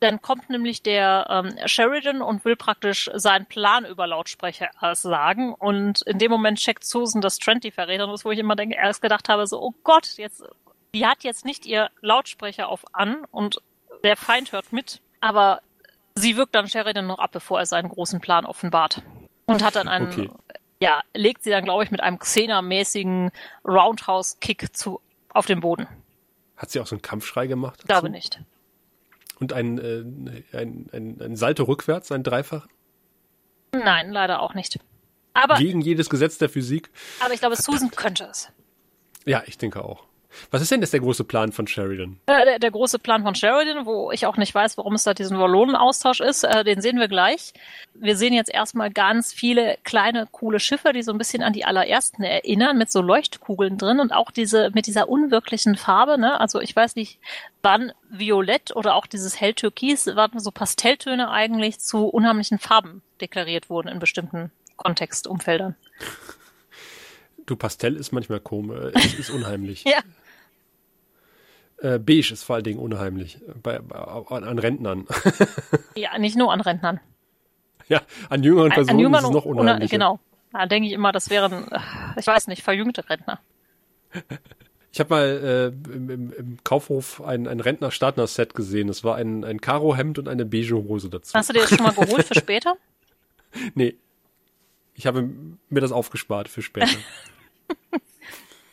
[0.00, 5.54] dann kommt nämlich der ähm, Sheridan und will praktisch seinen Plan über Lautsprecher sagen.
[5.54, 8.76] Und in dem Moment checkt Susan, dass Trent die Verräterin ist, wo ich immer denke,
[8.76, 10.44] erst gedacht habe, so, oh Gott, jetzt,
[10.94, 13.60] die hat jetzt nicht ihr Lautsprecher auf an und
[14.04, 15.00] der Feind hört mit.
[15.20, 15.60] Aber
[16.14, 19.02] sie wirkt dann Sheridan noch ab, bevor er seinen großen Plan offenbart.
[19.46, 20.30] Und hat dann einen, Okay.
[20.80, 23.30] Ja, legt sie dann, glaube ich, mit einem Xena-mäßigen
[23.64, 25.00] Roundhouse-Kick zu,
[25.30, 25.86] auf den Boden.
[26.56, 27.80] Hat sie auch so einen Kampfschrei gemacht?
[27.80, 28.12] Ich glaube dazu?
[28.12, 28.40] nicht.
[29.40, 32.66] Und ein, äh, ein, ein, ein Salto rückwärts, ein Dreifach?
[33.72, 34.80] Nein, leider auch nicht.
[35.34, 36.90] Aber, Gegen jedes Gesetz der Physik?
[37.20, 38.50] aber ich glaube, Susan könnte es.
[39.24, 40.07] Ja, ich denke auch.
[40.50, 42.20] Was ist denn jetzt der große Plan von Sheridan?
[42.26, 45.14] Äh, der, der große Plan von Sheridan, wo ich auch nicht weiß, warum es da
[45.14, 47.52] diesen Wallonen-Austausch ist, äh, den sehen wir gleich.
[47.94, 51.64] Wir sehen jetzt erstmal ganz viele kleine, coole Schiffe, die so ein bisschen an die
[51.64, 56.38] allerersten erinnern, mit so Leuchtkugeln drin und auch diese, mit dieser unwirklichen Farbe, ne?
[56.40, 57.18] Also ich weiß nicht,
[57.62, 63.88] wann Violett oder auch dieses Helltürkis, wann so Pastelltöne eigentlich zu unheimlichen Farben deklariert wurden
[63.88, 65.76] in bestimmten Kontextumfeldern.
[67.48, 69.84] Du, Pastell ist manchmal komisch, ist, ist unheimlich.
[69.84, 70.00] Ja.
[71.78, 73.38] Äh, Beige ist vor allen Dingen unheimlich.
[73.62, 75.06] Bei, bei, an, an Rentnern.
[75.96, 77.00] Ja, nicht nur an Rentnern.
[77.88, 79.90] ja, an jüngeren Personen Jüngern ist es noch unheimlicher.
[79.90, 80.20] Genau.
[80.52, 81.66] Da denke ich immer, das wären,
[82.16, 83.40] ich weiß nicht, verjüngte Rentner.
[84.90, 88.88] Ich habe mal äh, im, im, Kaufhof ein, ein Rentner-Startner-Set gesehen.
[88.88, 91.34] Es war ein, ein Karo-Hemd und eine beige Hose dazu.
[91.34, 92.74] Hast du dir das schon mal geholt für später?
[93.74, 93.96] Nee.
[94.94, 95.28] Ich habe
[95.68, 96.96] mir das aufgespart für später.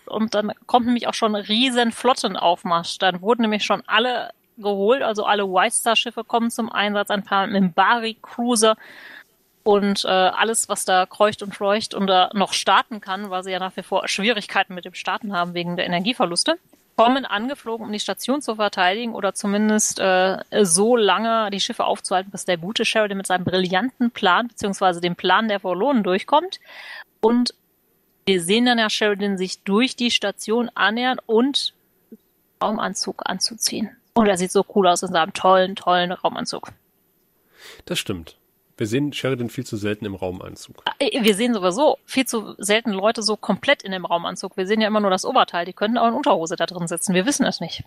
[0.05, 2.97] Und dann kommt nämlich auch schon ein riesen Flottenaufmarsch.
[2.99, 7.23] Dann wurden nämlich schon alle geholt, also alle White Star Schiffe kommen zum Einsatz, ein
[7.23, 8.77] paar Mimbari Cruiser
[9.63, 13.51] und äh, alles, was da kreucht und fleucht und da noch starten kann, weil sie
[13.51, 16.57] ja nach wie vor Schwierigkeiten mit dem Starten haben wegen der Energieverluste,
[16.95, 22.31] kommen angeflogen, um die Station zu verteidigen oder zumindest äh, so lange die Schiffe aufzuhalten,
[22.31, 26.59] bis der gute Sheridan mit seinem brillanten Plan beziehungsweise dem Plan der Vorlonen durchkommt.
[27.19, 27.53] Und
[28.25, 31.73] wir sehen dann ja Sheridan sich durch die Station annähern und
[32.61, 33.89] Raumanzug anzuziehen.
[34.13, 36.71] Und er sieht so cool aus in seinem tollen, tollen Raumanzug.
[37.85, 38.37] Das stimmt.
[38.77, 40.83] Wir sehen Sheridan viel zu selten im Raumanzug.
[40.99, 44.57] Äh, Wir sehen sowieso viel zu selten Leute so komplett in dem Raumanzug.
[44.57, 45.65] Wir sehen ja immer nur das Oberteil.
[45.65, 47.13] Die könnten auch in Unterhose da drin sitzen.
[47.13, 47.83] Wir wissen es nicht.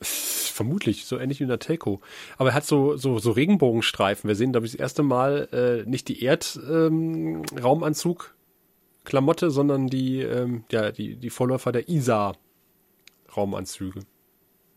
[0.00, 2.00] Vermutlich, so ähnlich wie in der Telco.
[2.36, 4.26] Aber er hat so, so, so Regenbogenstreifen.
[4.28, 6.22] Wir sehen, glaube ich, das erste Mal äh, nicht die
[9.04, 14.00] Erd-Raumanzug-Klamotte, sondern die, ähm, ja, die, die Vorläufer der ISA-Raumanzüge.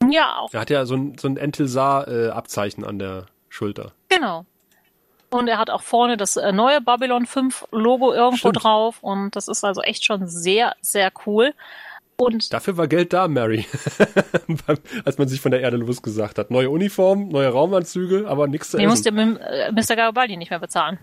[0.09, 0.53] Ja, auch.
[0.53, 3.91] Er hat ja so ein, so ein Entilsar-Abzeichen an der Schulter.
[4.09, 4.45] Genau.
[5.29, 8.63] Und er hat auch vorne das äh, neue Babylon 5 Logo irgendwo Stimmt.
[8.63, 8.99] drauf.
[9.01, 11.53] Und das ist also echt schon sehr, sehr cool.
[12.15, 13.65] Und Dafür war Geld da, Mary.
[15.05, 16.49] Als man sich von der Erde losgesagt hat.
[16.49, 19.13] Neue Uniform, neue Raumanzüge, aber nichts zu die essen.
[19.15, 19.95] Mim- äh, Mr.
[19.95, 20.97] Garibaldi nicht mehr bezahlen.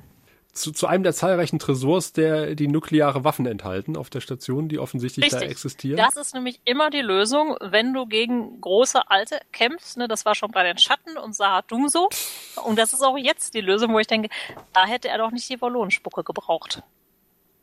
[0.54, 4.78] Zu, zu einem der zahlreichen Tresors, der die nukleare Waffen enthalten auf der Station, die
[4.78, 5.50] offensichtlich da Richtig.
[5.50, 5.96] existieren.
[5.96, 9.96] Das ist nämlich immer die Lösung, wenn du gegen große Alte kämpfst.
[9.96, 10.06] Ne?
[10.06, 12.08] Das war schon bei den Schatten und Sahadum so.
[12.64, 14.28] Und das ist auch jetzt die Lösung, wo ich denke,
[14.72, 16.82] da hätte er doch nicht die Wallonenspucke gebraucht.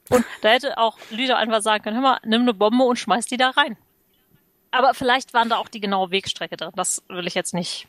[0.09, 3.26] Und da hätte auch Lüder einfach sagen können, hör mal, nimm eine Bombe und schmeiß
[3.27, 3.77] die da rein.
[4.72, 6.72] Aber vielleicht waren da auch die genaue Wegstrecke drin.
[6.76, 7.88] Das will ich jetzt nicht.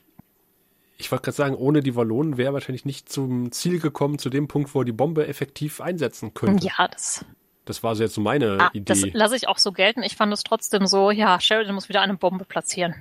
[1.03, 4.31] Ich wollte gerade sagen, ohne die Wallonen wäre er wahrscheinlich nicht zum Ziel gekommen, zu
[4.31, 6.65] dem Punkt, wo er die Bombe effektiv einsetzen könnte.
[6.65, 7.25] Ja, das,
[7.65, 9.11] Das war so jetzt so meine ah, das Idee.
[9.13, 10.05] lasse ich auch so gelten.
[10.05, 12.95] Ich fand es trotzdem so, ja, Sheridan muss wieder eine Bombe platzieren.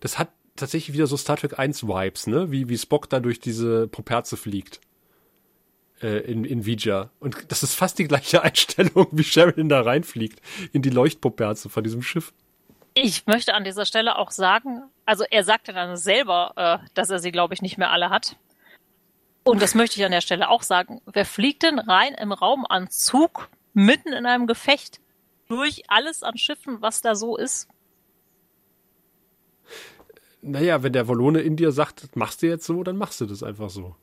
[0.00, 2.50] das hat tatsächlich wieder so Star Trek 1 Vibes, ne?
[2.50, 4.80] Wie, wie Spock da durch diese Properze fliegt.
[6.02, 7.10] Äh, in, in Vija.
[7.18, 10.40] Und das ist fast die gleiche Einstellung, wie Sheridan da reinfliegt.
[10.72, 12.34] In die Leuchtproperze von diesem Schiff.
[13.00, 17.20] Ich möchte an dieser Stelle auch sagen, also er sagte dann selber, äh, dass er
[17.20, 18.36] sie, glaube ich, nicht mehr alle hat.
[19.44, 21.00] Und das möchte ich an der Stelle auch sagen.
[21.06, 25.00] Wer fliegt denn rein im Raumanzug mitten in einem Gefecht
[25.48, 27.68] durch alles an Schiffen, was da so ist?
[30.42, 33.26] Naja, wenn der Wallone in dir sagt, das machst du jetzt so, dann machst du
[33.26, 33.94] das einfach so.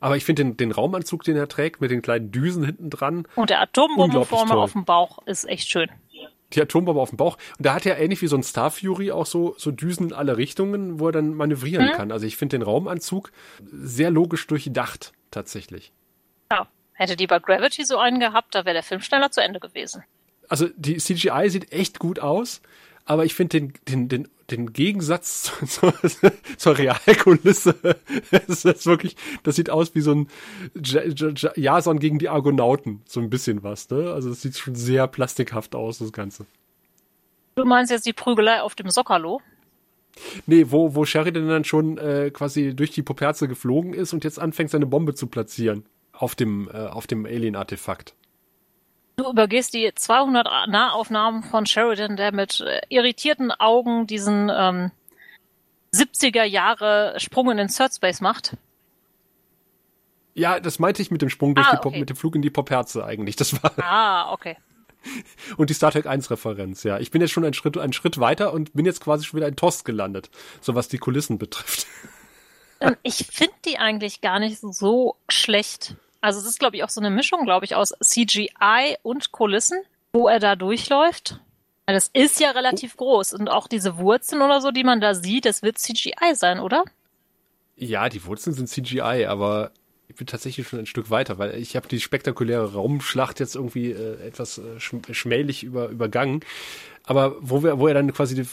[0.00, 3.28] Aber ich finde den, den Raumanzug, den er trägt, mit den kleinen Düsen hinten dran.
[3.36, 5.88] Und der Atombombe vorne auf dem Bauch ist echt schön.
[6.54, 7.38] Die Atombombe auf dem Bauch.
[7.58, 10.12] Und da hat er ähnlich wie so ein Star Fury auch so, so Düsen in
[10.12, 11.96] alle Richtungen, wo er dann manövrieren hm.
[11.96, 12.12] kann.
[12.12, 13.32] Also ich finde den Raumanzug
[13.70, 15.92] sehr logisch durchdacht, tatsächlich.
[16.50, 16.68] Ja.
[16.94, 20.04] Hätte die bei Gravity so einen gehabt, da wäre der Film schneller zu Ende gewesen.
[20.48, 22.60] Also die CGI sieht echt gut aus
[23.04, 25.94] aber ich finde den, den, den, den Gegensatz zur,
[26.56, 27.74] zur Realkulisse,
[28.30, 30.28] das ist wirklich, das sieht aus wie so ein
[30.74, 34.12] Jason gegen die Argonauten, so ein bisschen was, ne?
[34.12, 36.46] Also es sieht schon sehr plastikhaft aus, das Ganze.
[37.54, 39.40] Du meinst jetzt die Prügelei auf dem Sockerlo?
[40.46, 44.38] Nee, wo, wo Sheridan dann schon äh, quasi durch die Poperze geflogen ist und jetzt
[44.38, 48.14] anfängt, seine Bombe zu platzieren auf dem, äh, auf dem Alien-Artefakt.
[49.16, 54.90] Du übergehst die 200 Nahaufnahmen von Sheridan, der mit äh, irritierten Augen diesen ähm,
[55.94, 58.56] 70er Jahre Sprung in den Third Space macht.
[60.34, 62.00] Ja, das meinte ich mit dem Sprung durch ah, die okay.
[62.00, 63.36] mit dem Flug in die Popherze eigentlich.
[63.36, 63.72] Das war.
[63.78, 64.56] Ah, okay.
[65.56, 66.98] Und die Star Trek 1 Referenz, ja.
[66.98, 69.48] Ich bin jetzt schon einen Schritt, einen Schritt weiter und bin jetzt quasi schon wieder
[69.48, 70.30] in TOS gelandet,
[70.60, 71.86] so was die Kulissen betrifft.
[72.80, 75.96] Ähm, ich finde die eigentlich gar nicht so schlecht.
[76.22, 79.78] Also es ist, glaube ich, auch so eine Mischung, glaube ich, aus CGI und Kulissen,
[80.12, 81.40] wo er da durchläuft.
[81.86, 83.34] Das ist ja relativ groß.
[83.34, 86.84] Und auch diese Wurzeln oder so, die man da sieht, das wird CGI sein, oder?
[87.76, 89.72] Ja, die Wurzeln sind CGI, aber
[90.06, 93.90] ich bin tatsächlich schon ein Stück weiter, weil ich habe die spektakuläre Raumschlacht jetzt irgendwie
[93.90, 96.40] äh, etwas äh, schmählich über, übergangen.
[97.02, 98.46] Aber wo, wir, wo er dann quasi die,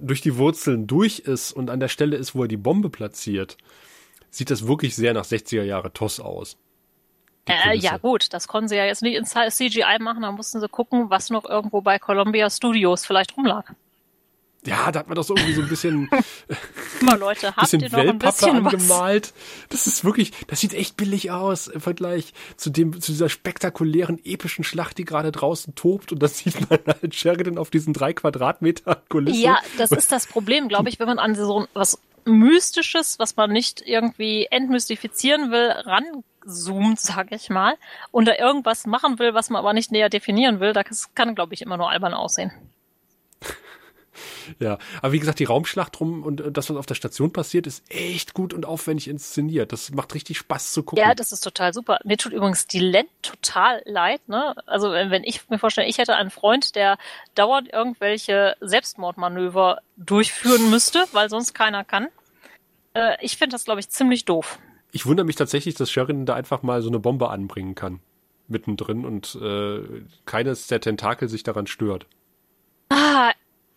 [0.00, 3.58] durch die Wurzeln durch ist und an der Stelle ist, wo er die Bombe platziert,
[4.30, 6.56] sieht das wirklich sehr nach 60er Jahre TOS aus.
[7.48, 10.68] Äh, ja gut, das konnten sie ja jetzt nicht in CGI machen, da mussten sie
[10.68, 13.72] gucken, was noch irgendwo bei Columbia Studios vielleicht rumlag.
[14.66, 16.10] Ja, da hat man doch so irgendwie so ein bisschen,
[17.00, 19.28] Mal Leute, habt bisschen ihr noch ein bisschen angemalt.
[19.28, 19.68] Was?
[19.70, 24.20] Das ist wirklich, das sieht echt billig aus im Vergleich zu dem, zu dieser spektakulären,
[24.22, 26.12] epischen Schlacht, die gerade draußen tobt.
[26.12, 29.40] Und das sieht man halt Sheridan auf diesen drei Quadratmeter Kulisse.
[29.40, 33.50] Ja, das ist das Problem, glaube ich, wenn man an so was Mystisches, was man
[33.50, 37.76] nicht irgendwie entmystifizieren will, ranzoomt, sag ich mal,
[38.10, 41.54] und da irgendwas machen will, was man aber nicht näher definieren will, das kann, glaube
[41.54, 42.52] ich, immer nur albern aussehen.
[44.58, 47.84] Ja, aber wie gesagt, die Raumschlacht drum und das, was auf der Station passiert, ist
[47.88, 49.72] echt gut und aufwendig inszeniert.
[49.72, 51.02] Das macht richtig Spaß zu gucken.
[51.02, 51.98] Ja, das ist total super.
[52.04, 54.28] Mir tut übrigens die Len total leid.
[54.28, 54.54] Ne?
[54.66, 56.98] Also wenn ich mir vorstelle, ich hätte einen Freund, der
[57.34, 62.08] dauernd irgendwelche Selbstmordmanöver durchführen müsste, weil sonst keiner kann.
[62.94, 64.58] Äh, ich finde das, glaube ich, ziemlich doof.
[64.92, 68.00] Ich wundere mich tatsächlich, dass Sheridan da einfach mal so eine Bombe anbringen kann.
[68.48, 72.06] Mittendrin und äh, keines der Tentakel sich daran stört.
[72.88, 73.30] Ah,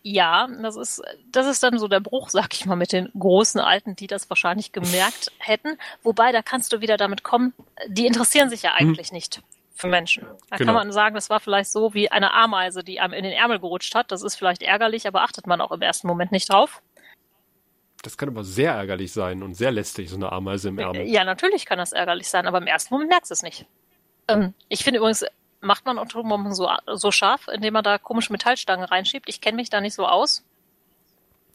[0.06, 1.02] ja, das ist,
[1.32, 4.28] das ist dann so der Bruch, sag ich mal, mit den großen Alten, die das
[4.28, 5.78] wahrscheinlich gemerkt hätten.
[6.02, 7.54] Wobei, da kannst du wieder damit kommen,
[7.88, 8.88] die interessieren sich ja hm.
[8.88, 9.14] eigentlich hm.
[9.14, 9.42] nicht
[9.74, 10.26] für Menschen.
[10.50, 10.72] Da genau.
[10.72, 13.58] kann man sagen, das war vielleicht so wie eine Ameise, die einem in den Ärmel
[13.58, 14.12] gerutscht hat.
[14.12, 16.82] Das ist vielleicht ärgerlich, aber achtet man auch im ersten Moment nicht drauf.
[18.02, 21.08] Das kann aber sehr ärgerlich sein und sehr lästig, so eine Ameise im Ärmel.
[21.08, 23.64] Ja, natürlich kann das ärgerlich sein, aber im ersten Moment merkst du es nicht.
[24.28, 25.24] Ähm, ich finde übrigens,
[25.64, 29.28] macht man Atombomben so, so scharf, indem man da komische Metallstangen reinschiebt?
[29.28, 30.44] Ich kenne mich da nicht so aus.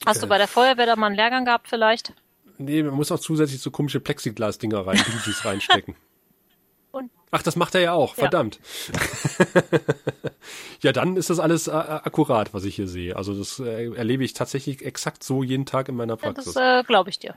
[0.06, 2.14] Hast äh, du bei der Feuerwehr da mal einen Lehrgang gehabt vielleicht?
[2.58, 5.96] Nee, man muss auch zusätzlich so komische Plexiglas-Dinger rein, Bluetooth reinstecken.
[6.92, 7.12] Und?
[7.32, 8.60] Ach, das macht er ja auch, verdammt.
[8.92, 9.62] Ja.
[10.82, 13.16] ja, dann ist das alles äh, akkurat, was ich hier sehe.
[13.16, 16.56] Also das äh, erlebe ich tatsächlich exakt so jeden Tag in meiner Praxis.
[16.56, 17.36] Ja, das äh, glaube ich dir.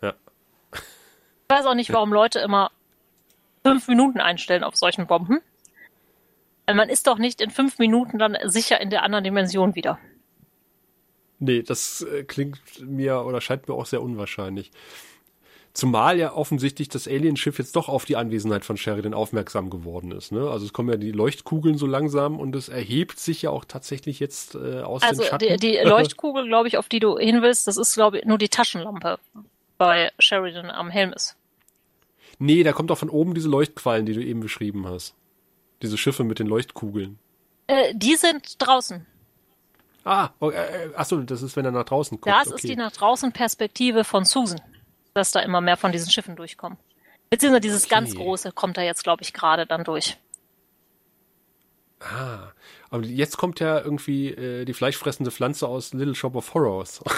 [0.00, 0.14] Ja.
[0.72, 0.80] Ich
[1.48, 2.70] weiß auch nicht, warum Leute immer
[3.62, 5.40] fünf Minuten einstellen auf solchen Bomben.
[6.72, 9.98] Man ist doch nicht in fünf Minuten dann sicher in der anderen Dimension wieder.
[11.38, 14.70] Nee, das äh, klingt mir oder scheint mir auch sehr unwahrscheinlich.
[15.74, 20.32] Zumal ja offensichtlich das Alienschiff jetzt doch auf die Anwesenheit von Sheridan aufmerksam geworden ist.
[20.32, 20.48] Ne?
[20.48, 24.18] Also es kommen ja die Leuchtkugeln so langsam und es erhebt sich ja auch tatsächlich
[24.18, 25.44] jetzt äh, aus also dem Schatten.
[25.44, 28.24] Also die, die Leuchtkugel, glaube ich, auf die du hin willst, das ist, glaube ich,
[28.24, 29.18] nur die Taschenlampe
[29.76, 31.36] bei Sheridan am Helm ist.
[32.38, 35.14] Nee, da kommt auch von oben diese Leuchtquallen, die du eben beschrieben hast.
[35.82, 37.18] Diese Schiffe mit den Leuchtkugeln.
[37.66, 39.06] Äh, die sind draußen.
[40.04, 42.34] Ah, oh, äh, achso, das ist, wenn er nach draußen guckt.
[42.34, 42.54] Das okay.
[42.56, 44.60] ist die nach draußen Perspektive von Susan,
[45.14, 46.78] dass da immer mehr von diesen Schiffen durchkommen.
[47.28, 47.94] Beziehungsweise dieses Okay.
[47.94, 50.16] ganz große kommt da jetzt, glaube ich, gerade dann durch.
[51.98, 52.52] Ah,
[52.90, 57.02] aber jetzt kommt ja irgendwie äh, die fleischfressende Pflanze aus Little Shop of Horrors.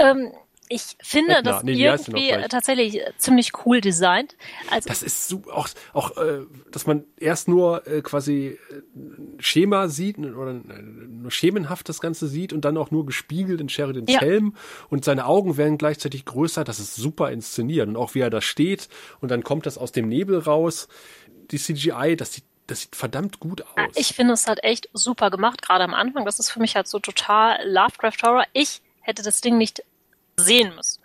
[0.00, 0.32] Ähm,
[0.72, 4.36] ich finde Edna, das nee, irgendwie tatsächlich ziemlich cool designt.
[4.70, 9.36] Also Das ist so, auch, auch äh, dass man erst nur äh, quasi äh, ein
[9.40, 14.12] Schema sieht oder nur schemenhaft das Ganze sieht und dann auch nur gespiegelt in Sheridans
[14.12, 14.20] Ja.
[14.20, 14.54] Helm
[14.88, 16.62] und seine Augen werden gleichzeitig größer.
[16.62, 18.88] Das ist super inszeniert und auch wie er da steht
[19.20, 20.86] und dann kommt das aus dem Nebel raus.
[21.50, 23.96] Die CGI, das sieht, das sieht verdammt gut aus.
[23.96, 26.24] ich finde es halt echt super gemacht, gerade am Anfang.
[26.24, 28.44] Das ist für mich halt so total Lovecraft Horror.
[28.52, 29.82] Ich hätte das Ding nicht
[30.44, 31.02] sehen müssen,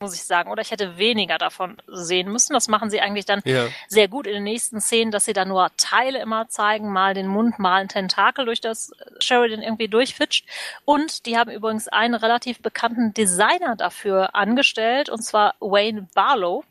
[0.00, 0.50] muss ich sagen.
[0.50, 2.52] Oder ich hätte weniger davon sehen müssen.
[2.52, 3.66] Das machen sie eigentlich dann Ja.
[3.88, 7.26] sehr gut in den nächsten Szenen, dass sie da nur Teile immer zeigen, mal den
[7.26, 10.46] Mund, mal ein Tentakel, durch das Sheridan irgendwie durchfitscht.
[10.84, 16.64] Und die haben übrigens einen relativ bekannten Designer dafür angestellt, und zwar Wayne Barlow.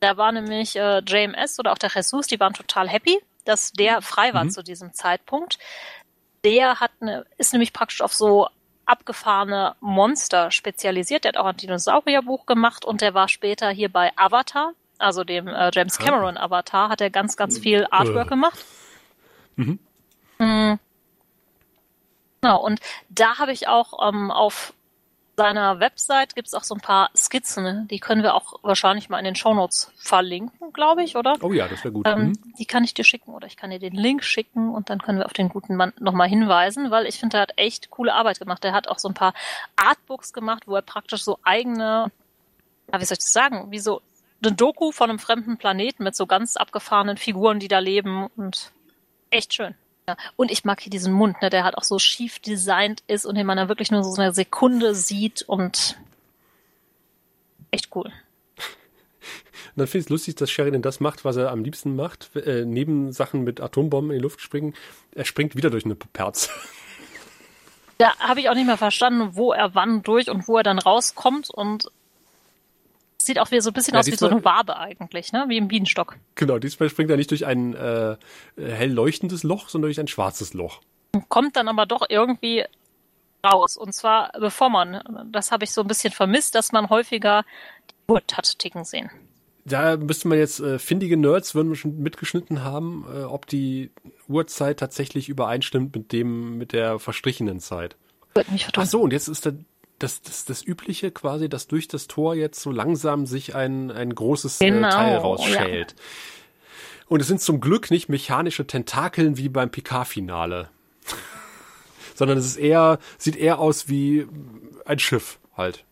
[0.00, 4.02] Da war nämlich äh, JMS oder auch der Jesus, die waren total happy, dass der
[4.02, 5.58] frei war zu diesem Zeitpunkt.
[6.44, 8.48] Der hat eine, ist nämlich praktisch auf so
[8.86, 11.24] abgefahrene Monster spezialisiert.
[11.24, 15.48] Der hat auch ein Dinosaurierbuch gemacht und der war später hier bei Avatar, also dem
[15.48, 18.30] äh, James Cameron Avatar, hat er ganz, ganz viel Artwork Äh.
[18.30, 18.64] gemacht.
[19.56, 19.78] Mhm.
[22.40, 24.74] Genau, und da habe ich auch ähm, auf
[25.36, 27.86] seiner Website gibt's auch so ein paar Skizzen, ne?
[27.90, 31.34] die können wir auch wahrscheinlich mal in den Shownotes verlinken, glaube ich, oder?
[31.42, 32.06] Oh ja, das wäre gut.
[32.06, 32.54] Ähm, Mhm.
[32.58, 35.18] Die kann ich dir schicken oder ich kann dir den Link schicken und dann können
[35.18, 38.38] wir auf den guten Mann nochmal hinweisen, weil ich finde, er hat echt coole Arbeit
[38.38, 38.64] gemacht.
[38.64, 39.34] Er hat auch so ein paar
[39.76, 42.10] Artbooks gemacht, wo er praktisch so eigene,
[42.92, 44.02] ja, wie soll ich das sagen, wie so
[44.42, 48.70] eine Doku von einem fremden Planeten mit so ganz abgefahrenen Figuren, die da leben und
[49.30, 49.74] echt schön.
[50.06, 50.16] Ja.
[50.36, 53.36] Und ich mag hier diesen Mund, ne, der halt auch so schief designt ist und
[53.36, 55.96] den man da wirklich nur so eine Sekunde sieht und
[57.70, 58.12] echt cool.
[59.74, 62.36] Und dann finde ich es lustig, dass Sheridan das macht, was er am liebsten macht,
[62.36, 64.74] äh, neben Sachen mit Atombomben in die Luft springen.
[65.12, 66.50] Er springt wieder durch eine Perz.
[67.98, 70.78] Da habe ich auch nicht mehr verstanden, wo er wann durch und wo er dann
[70.78, 71.90] rauskommt und
[73.26, 75.44] sieht auch wieder so ein bisschen Ja, aus wie so eine Wabe eigentlich, ne?
[75.48, 76.16] Wie im Bienenstock.
[76.34, 78.16] genau, diesmal springt er nicht durch ein äh,
[78.56, 80.80] hell leuchtendes Loch, sondern durch ein schwarzes Loch.
[81.28, 82.64] Kommt dann aber doch irgendwie
[83.44, 83.76] raus.
[83.76, 87.44] Und zwar bevor man, das habe ich so ein bisschen vermisst, dass man häufiger
[87.90, 89.10] die Uhr hat ticken sehen.
[89.66, 93.90] Da müsste man jetzt äh, findige Nerds würden wir schon mitgeschnitten haben, äh, ob die
[94.28, 97.96] Uhrzeit tatsächlich übereinstimmt mit dem mit der verstrichenen Zeit.
[98.34, 99.52] Würde mich Ach so, und jetzt ist da
[100.04, 104.14] das, das, das Übliche quasi, dass durch das Tor jetzt so langsam sich ein, ein
[104.14, 105.96] großes Genau, äh, Teil rausschält.
[107.08, 110.68] Und es sind zum Glück nicht mechanische Tentakeln wie beim Picard-Finale.
[112.14, 114.26] Sondern es ist eher, sieht eher aus wie
[114.84, 115.84] ein Schiff halt.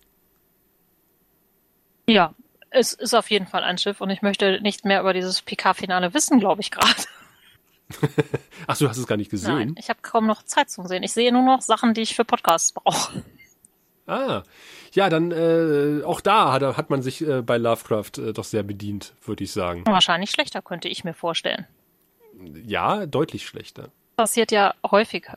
[2.06, 2.34] Ja,
[2.70, 6.12] es ist auf jeden Fall ein Schiff und ich möchte nicht mehr über dieses PK-Finale
[6.12, 7.02] wissen, glaube ich gerade.
[8.66, 9.54] Ach, du hast es gar nicht gesehen.
[9.54, 11.02] Nein, ich habe kaum noch Zeit zum Sehen.
[11.02, 13.22] Ich sehe nur noch Sachen, die ich für Podcasts brauche.
[14.06, 14.42] Ah,
[14.92, 18.62] ja, dann äh, auch da hat, hat man sich äh, bei Lovecraft äh, doch sehr
[18.62, 19.84] bedient, würde ich sagen.
[19.86, 21.66] Wahrscheinlich schlechter, könnte ich mir vorstellen.
[22.66, 23.90] Ja, deutlich schlechter.
[24.16, 25.28] passiert ja häufig.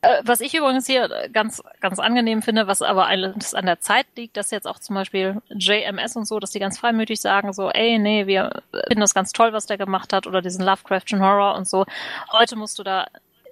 [0.00, 4.06] Äh, was ich übrigens hier ganz, ganz angenehm finde, was aber alles an der Zeit
[4.16, 7.70] liegt, dass jetzt auch zum Beispiel JMS und so, dass die ganz freimütig sagen, so,
[7.70, 11.56] ey, nee, wir finden das ganz toll, was der gemacht hat, oder diesen Lovecraftschen Horror
[11.56, 11.84] und so.
[12.32, 13.06] Heute musst du da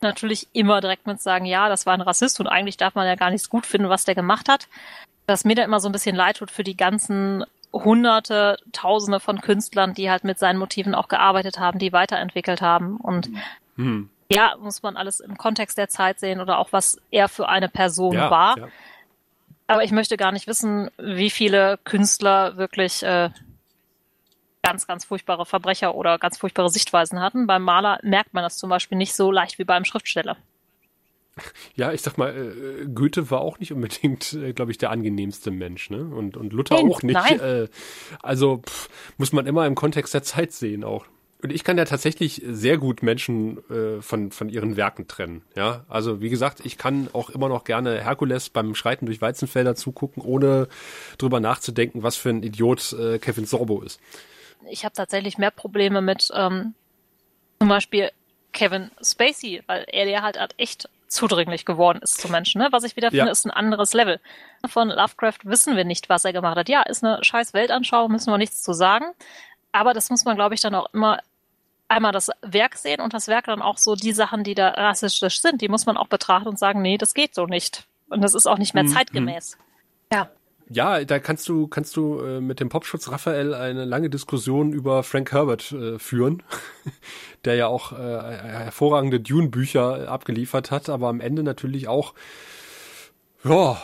[0.07, 3.15] natürlich immer direkt mit sagen, ja, das war ein Rassist und eigentlich darf man ja
[3.15, 4.69] gar nichts gut finden, was der gemacht hat.
[5.27, 9.41] Was mir da immer so ein bisschen leid tut für die ganzen Hunderte, Tausende von
[9.41, 13.29] Künstlern, die halt mit seinen Motiven auch gearbeitet haben, die weiterentwickelt haben und
[13.77, 14.09] Hm.
[14.31, 17.69] ja, muss man alles im Kontext der Zeit sehen oder auch was er für eine
[17.69, 18.59] Person Ja, war.
[18.59, 18.69] ja.
[19.67, 23.31] Aber ich möchte gar nicht wissen, wie viele Künstler wirklich äh,
[24.67, 27.47] ganz, ganz furchtbare Verbrecher oder ganz furchtbare Sichtweisen hatten.
[27.47, 30.37] Beim Maler merkt man das zum Beispiel nicht so leicht wie beim Schriftsteller.
[31.75, 35.51] Ja, ich sag mal, äh, Goethe war auch nicht unbedingt, äh, glaube ich, der angenehmste
[35.51, 36.03] Mensch, ne?
[36.03, 37.15] Und, und Luther Nein, auch nicht.
[37.15, 37.41] nein.
[37.41, 37.69] Äh,
[38.23, 38.89] also pff,
[39.19, 41.05] muss man immer im Kontext der Zeit sehen auch.
[41.43, 45.43] Und ich kann ja tatsächlich sehr gut Menschen äh, von, von ihren Werken trennen.
[45.55, 49.75] Ja, also wie gesagt, ich kann auch immer noch gerne Herkules beim Schreiten durch Weizenfelder
[49.75, 50.69] zugucken, ohne
[51.19, 54.01] drüber nachzudenken, was für ein Idiot äh, Kevin Sorbo ist.
[54.69, 56.75] Ich habe tatsächlich mehr Probleme mit ähm,
[57.61, 58.11] zum Beispiel
[58.53, 62.61] Kevin Spacey, weil er der halt, halt echt zudringlich geworden ist zu Menschen.
[62.61, 62.69] Ne?
[62.73, 63.31] Was ich wieder finde, Ja.
[63.31, 64.21] ist ein anderes Level.
[64.67, 66.69] Von Lovecraft wissen wir nicht, was er gemacht hat.
[66.69, 69.05] Ja, ist eine scheiß Weltanschauung, müssen wir nichts zu sagen.
[69.73, 71.21] Aber das muss man, glaube ich, dann auch immer
[71.89, 75.41] einmal das Werk sehen und das Werk dann auch so die Sachen, die da rassistisch
[75.41, 77.87] sind, die muss man auch betrachten und sagen, nee, das geht so nicht.
[78.09, 78.89] Und das ist auch nicht mehr Mhm.
[78.89, 79.57] zeitgemäß.
[80.13, 80.29] Ja.
[80.69, 85.03] Ja, da kannst du kannst du äh, mit dem Popschutz Raphael eine lange Diskussion über
[85.05, 86.43] Frank Herbert äh, führen,
[87.45, 92.15] der ja auch äh, hervorragende Dune-Bücher abgeliefert hat, aber am Ende natürlich auch
[93.45, 93.81] ja,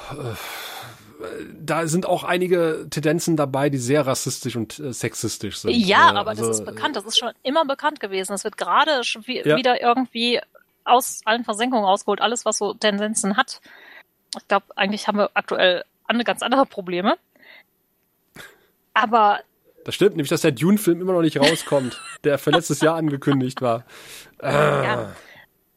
[1.60, 5.72] da sind auch einige Tendenzen dabei, die sehr rassistisch und äh, sexistisch sind.
[5.72, 8.32] Ja, aber also, das ist bekannt, das ist schon immer bekannt gewesen.
[8.32, 9.56] Es wird gerade schon wie, Ja.
[9.56, 10.40] wieder irgendwie
[10.84, 13.60] aus allen Versenkungen rausgeholt, alles, was so Tendenzen hat.
[14.36, 17.16] Ich glaube, eigentlich haben wir aktuell andere, ganz andere Probleme.
[18.94, 19.40] Aber
[19.84, 23.60] Das stimmt, nämlich, dass der Dune-Film immer noch nicht rauskommt, der für letztes Jahr angekündigt
[23.62, 23.84] war.
[24.42, 25.12] ja,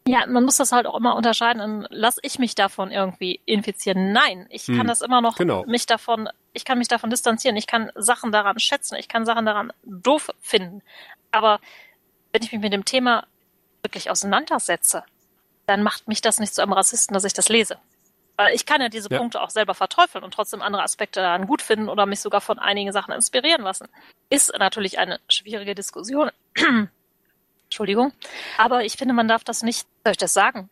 [0.07, 1.61] ja, man muss das halt auch immer unterscheiden.
[1.61, 4.11] Und lass ich mich davon irgendwie infizieren?
[4.11, 5.65] Nein, ich kann Hm, das immer noch genau.
[5.65, 7.57] mich davon, ich kann mich davon distanzieren.
[7.57, 8.95] Ich kann Sachen daran schätzen.
[8.99, 10.84] Ich kann Sachen daran doof finden.
[11.31, 11.60] Aber
[12.31, 13.26] wenn ich mich mit dem Thema
[13.81, 15.03] wirklich auseinandersetze,
[15.65, 17.77] dann macht mich das nicht zu einem Rassisten, dass ich das lese.
[18.38, 19.18] Weil ich kann ja diese Ja.
[19.18, 22.60] Punkte auch selber verteufeln und trotzdem andere Aspekte daran gut finden oder mich sogar von
[22.60, 23.88] einigen Sachen inspirieren lassen.
[24.30, 26.32] Ist natürlich eine schwierige Diskussion.
[27.66, 28.12] Entschuldigung.
[28.57, 30.70] Aber ich finde, man darf das nicht, soll ich das sagen?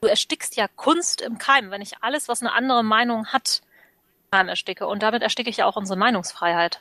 [0.00, 3.62] Du erstickst ja Kunst im Keim, wenn ich alles, was eine andere Meinung hat,
[4.24, 4.86] im Keim ersticke.
[4.86, 6.80] Und damit ersticke ich ja auch unsere Meinungsfreiheit.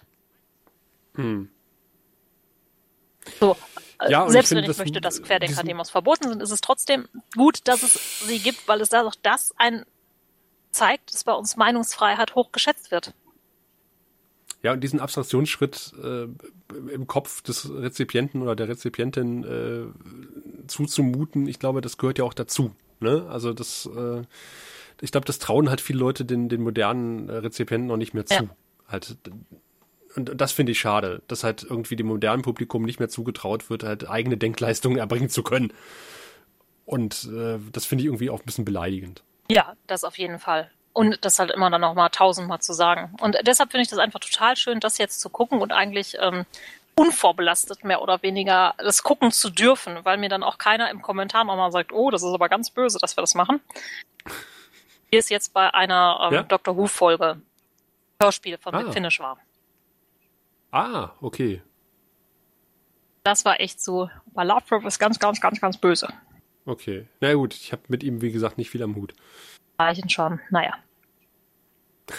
[1.16, 1.50] Hm.
[3.40, 3.56] So,
[4.02, 6.52] äh, Ja, ich selbst finde, wenn ich möchte, dass Querdenker diesen- Demos verboten sind, ist
[6.52, 9.86] es trotzdem gut, dass es sie gibt, weil es da doch das ein
[10.74, 13.14] zeigt, dass bei uns Meinungsfreiheit hoch geschätzt wird.
[14.64, 16.28] Ja, und diesen Abstraktionsschritt äh,
[16.94, 22.34] im Kopf des Rezipienten oder der Rezipientin äh, zuzumuten, ich glaube, das gehört ja auch
[22.34, 22.74] dazu.
[23.02, 23.26] Ne?
[23.30, 24.22] Also das, äh,
[25.02, 28.36] ich glaube, das trauen halt viele Leute den, den modernen Rezipienten noch nicht mehr zu.
[28.36, 28.56] Ja.
[28.88, 29.18] Halt,
[30.16, 33.84] und das finde ich schade, dass halt irgendwie dem modernen Publikum nicht mehr zugetraut wird,
[33.84, 35.74] halt eigene Denkleistungen erbringen zu können.
[36.86, 39.24] Und äh, das finde ich irgendwie auch ein bisschen beleidigend.
[39.50, 40.72] Ja, das auf jeden Fall.
[40.94, 43.16] Und das halt immer dann noch mal tausendmal zu sagen.
[43.20, 46.46] Und deshalb finde ich das einfach total schön, das jetzt zu gucken und eigentlich ähm,
[46.96, 51.44] unvorbelastet mehr oder weniger das gucken zu dürfen, weil mir dann auch keiner im Kommentar
[51.44, 53.60] nochmal sagt, oh, das ist aber ganz böse, dass wir das machen.
[55.10, 56.44] Wie es jetzt bei einer ähm, Ja?
[56.44, 56.78] Dr.
[56.78, 57.42] Who-Folge
[58.22, 58.92] Hörspiel von Ah.
[58.92, 59.40] Finish war.
[60.72, 61.62] Ah, okay.
[63.24, 66.08] Das war echt so, bei Lovecraft ist ganz, ganz, ganz, ganz böse.
[66.66, 67.08] Okay.
[67.20, 69.14] Na gut, ich habe mit ihm, wie gesagt, nicht viel am Hut.
[69.78, 70.74] Zeichen schon, naja.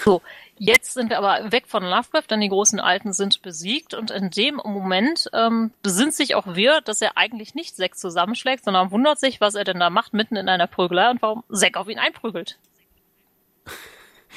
[0.02, 0.22] So,
[0.58, 4.30] jetzt sind wir aber weg von Lovecraft, denn die großen Alten sind besiegt und in
[4.30, 9.20] dem Moment ähm, besinnt sich auch wir, dass er eigentlich nicht Zack zusammenschlägt, sondern wundert
[9.20, 11.98] sich, was er denn da macht, mitten in einer Prügelei und warum Zack auf ihn
[11.98, 12.58] einprügelt.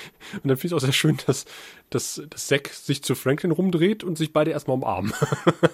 [0.33, 1.45] Und dann finde ich auch sehr schön, dass,
[1.89, 5.13] dass, dass Zack sich zu Franklin rumdreht und sich beide erstmal umarmen.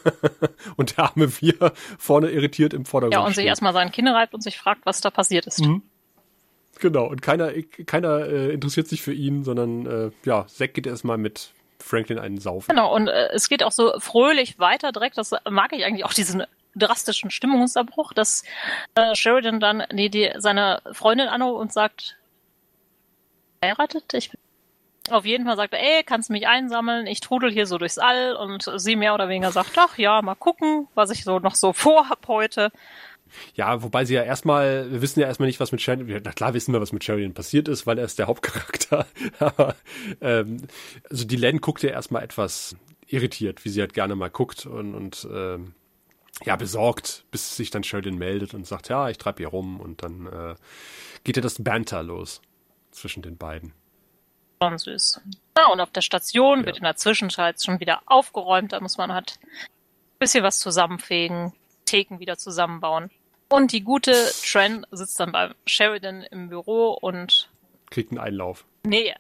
[0.77, 3.47] und der arme Wir vorne irritiert im Vordergrund Ja, und sich steht.
[3.47, 5.61] erstmal seine Kinder reibt und sich fragt, was da passiert ist.
[5.61, 5.81] Mhm.
[6.79, 7.51] Genau, und keiner,
[7.85, 12.39] keiner äh, interessiert sich für ihn, sondern äh, ja, Zack geht erstmal mit Franklin einen
[12.39, 12.69] saufen.
[12.69, 15.17] Genau, und äh, es geht auch so fröhlich weiter direkt.
[15.17, 16.43] Das mag ich eigentlich auch, diesen
[16.75, 18.43] drastischen Stimmungsabbruch, dass
[18.95, 22.17] äh, Sheridan dann die, die, seine Freundin anruft und sagt,
[23.64, 24.14] heiratet?
[24.14, 24.40] Ich bin
[25.10, 28.35] auf jeden Fall sagt er, ey, kannst mich einsammeln, ich trudel hier so durchs All
[28.35, 31.73] und sie mehr oder weniger sagt, ach ja, mal gucken, was ich so noch so
[31.73, 32.72] vorhab heute.
[33.56, 36.53] Ja, wobei sie ja erstmal, wir wissen ja erstmal nicht, was mit Sheridan, na klar
[36.53, 39.07] wissen wir, was mit Sheridan passiert ist, weil er ist der Hauptcharakter.
[39.40, 39.76] Aber
[40.22, 40.57] ähm,
[41.10, 42.76] also die Len guckt ja erstmal etwas
[43.07, 45.73] irritiert, wie sie halt gerne mal guckt und, und ähm,
[46.45, 50.03] ja, besorgt, bis sich dann Sheridan meldet und sagt, ja, ich treibe hier rum und
[50.03, 50.56] dann äh,
[51.23, 52.41] geht ja das Banter los
[52.93, 53.73] zwischen den beiden.
[54.61, 55.21] Schon süß.
[55.57, 59.11] Ja, und auf der Station wird in der Zwischenzeit schon wieder aufgeräumt, da muss man
[59.11, 61.53] halt ein bisschen was zusammenfegen,
[61.85, 63.11] Theken wieder zusammenbauen.
[63.49, 67.49] Und die gute Tran sitzt dann bei Sheridan im Büro und
[67.91, 68.65] Kriegt einen Einlauf.
[68.83, 69.13] Nee.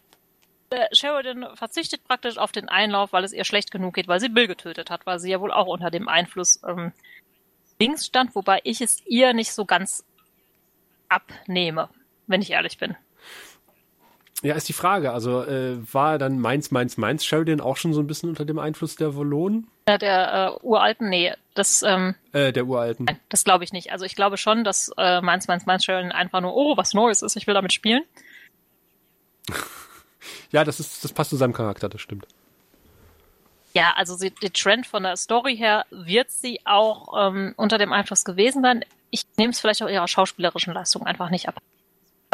[0.71, 4.29] Äh, Sheridan verzichtet praktisch auf den Einlauf, weil es ihr schlecht genug geht, weil sie
[4.29, 6.91] Bill getötet hat, weil sie ja wohl auch unter dem Einfluss ähm,
[7.79, 10.03] links stand, wobei ich es ihr nicht so ganz
[11.09, 11.89] abnehme,
[12.25, 12.95] wenn ich ehrlich bin.
[14.43, 15.11] Ja, ist die Frage.
[15.13, 18.59] Also äh, war dann Mainz, Mainz, Mainz Sheridan auch schon so ein bisschen unter dem
[18.59, 19.67] Einfluss der Volonen?
[19.87, 23.05] Ja, der äh, uralten, nee, das, ähm, Äh, der uralten.
[23.05, 23.91] nein, das glaube ich nicht.
[23.91, 27.21] Also ich glaube schon, dass äh, Mainz, Mainz, Mainz Sheridan einfach nur, oh, was Neues
[27.21, 28.03] ist, ich will damit spielen.
[30.51, 32.27] Ja, das ist, das passt zu seinem Charakter, das stimmt.
[33.73, 37.91] Ja, also sie, die Trend von der Story her wird sie auch ähm, unter dem
[37.91, 38.85] Einfluss gewesen sein.
[39.09, 41.55] Ich nehme es vielleicht auch ihrer schauspielerischen Leistung einfach nicht ab.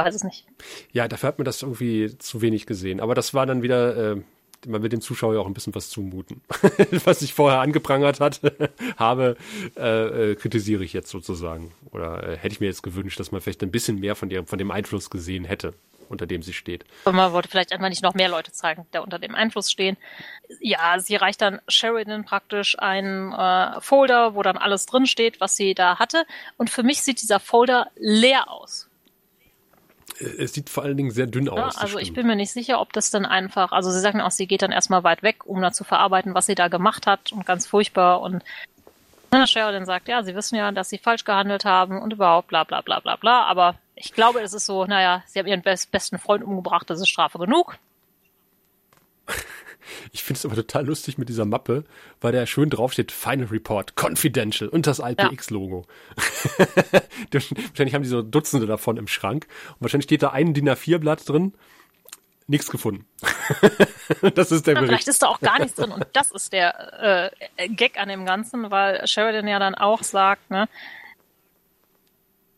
[0.06, 0.46] Weiß es nicht.
[0.92, 3.00] Ja, dafür hat man das irgendwie zu wenig gesehen.
[3.00, 4.22] Aber das war dann wieder äh,
[4.68, 6.42] man will dem Zuschauer ja auch ein bisschen was zumuten.
[7.06, 8.42] was ich vorher angeprangert hat,
[8.98, 9.38] habe,
[9.78, 11.72] äh, äh, kritisiere ich jetzt sozusagen.
[11.92, 14.46] Oder äh, hätte ich mir jetzt gewünscht, dass man vielleicht ein bisschen mehr von, der,
[14.46, 15.74] von dem Einfluss gesehen hätte,
[16.10, 16.86] unter dem sie steht.
[17.06, 19.98] Und man wollte vielleicht einfach nicht noch mehr Leute zeigen, die unter dem Einfluss stehen.
[20.60, 25.56] Ja, sie reicht dann Sheridan praktisch einen äh, Folder, wo dann alles drin steht, was
[25.56, 26.26] sie da hatte.
[26.58, 28.89] Und für mich sieht dieser Folder leer aus
[30.20, 31.76] es sieht vor allen Dingen sehr dünn aus.
[31.76, 34.32] Ja, also ich bin mir nicht sicher, ob das dann einfach, also sie sagen auch,
[34.32, 37.32] sie geht dann erstmal weit weg, um da zu verarbeiten, was sie da gemacht hat
[37.32, 38.44] und ganz furchtbar und
[39.32, 42.64] ne, Sheridan sagt, ja, sie wissen ja, dass sie falsch gehandelt haben und überhaupt bla
[42.64, 45.92] bla bla bla bla, aber ich glaube, es ist so, naja, sie haben ihren best
[45.92, 47.78] besten Freund umgebracht, das ist Strafe genug.
[50.12, 51.84] Ich finde es aber total lustig mit dieser Mappe,
[52.22, 55.86] weil da schön draufsteht Final Report, Confidential und das IPX-Logo.
[56.58, 56.66] Ja.
[57.70, 61.28] wahrscheinlich haben die so Dutzende davon im Schrank und wahrscheinlich steht da ein DIN A4-Blatt
[61.28, 61.54] drin,
[62.48, 63.06] nichts gefunden.
[64.36, 64.90] das ist der ja, Bericht.
[64.90, 68.26] Vielleicht ist da auch gar nichts drin und das ist der äh, Gag an dem
[68.26, 70.68] Ganzen, weil Sheridan ja dann auch sagt, ne,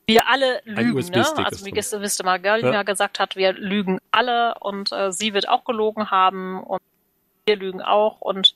[0.07, 1.25] wir alle lügen, ne?
[1.37, 2.83] Also wie gestern wisst ihr mal, Girl ja.
[2.83, 6.81] gesagt hat, wir lügen alle und äh, sie wird auch gelogen haben und
[7.45, 8.55] wir lügen auch und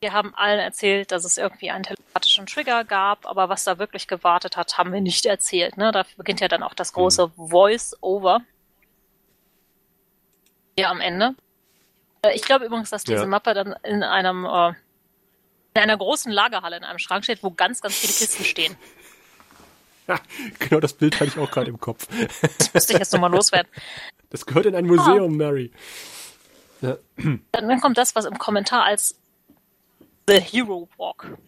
[0.00, 4.08] wir haben allen erzählt, dass es irgendwie einen telepathischen Trigger gab, aber was da wirklich
[4.08, 5.76] gewartet hat, haben wir nicht erzählt.
[5.76, 5.92] Ne?
[5.92, 7.48] Da beginnt ja dann auch das große mhm.
[7.48, 8.40] Voice-Over.
[10.76, 11.36] Ja, am Ende.
[12.22, 13.26] Äh, ich glaube übrigens, dass diese ja.
[13.26, 14.72] Mappe dann in einem äh,
[15.74, 18.76] in einer großen Lagerhalle in einem Schrank steht, wo ganz, ganz viele Kisten stehen.
[20.08, 20.18] Ja,
[20.58, 22.06] genau das Bild hatte ich auch gerade im Kopf.
[22.58, 23.70] Das müsste ich jetzt nochmal loswerden.
[24.30, 25.28] Das gehört in ein Museum, oh.
[25.28, 25.70] Mary.
[26.82, 26.96] Ja.
[27.52, 29.18] Dann kommt das, was im Kommentar als
[30.26, 31.38] The Hero Walk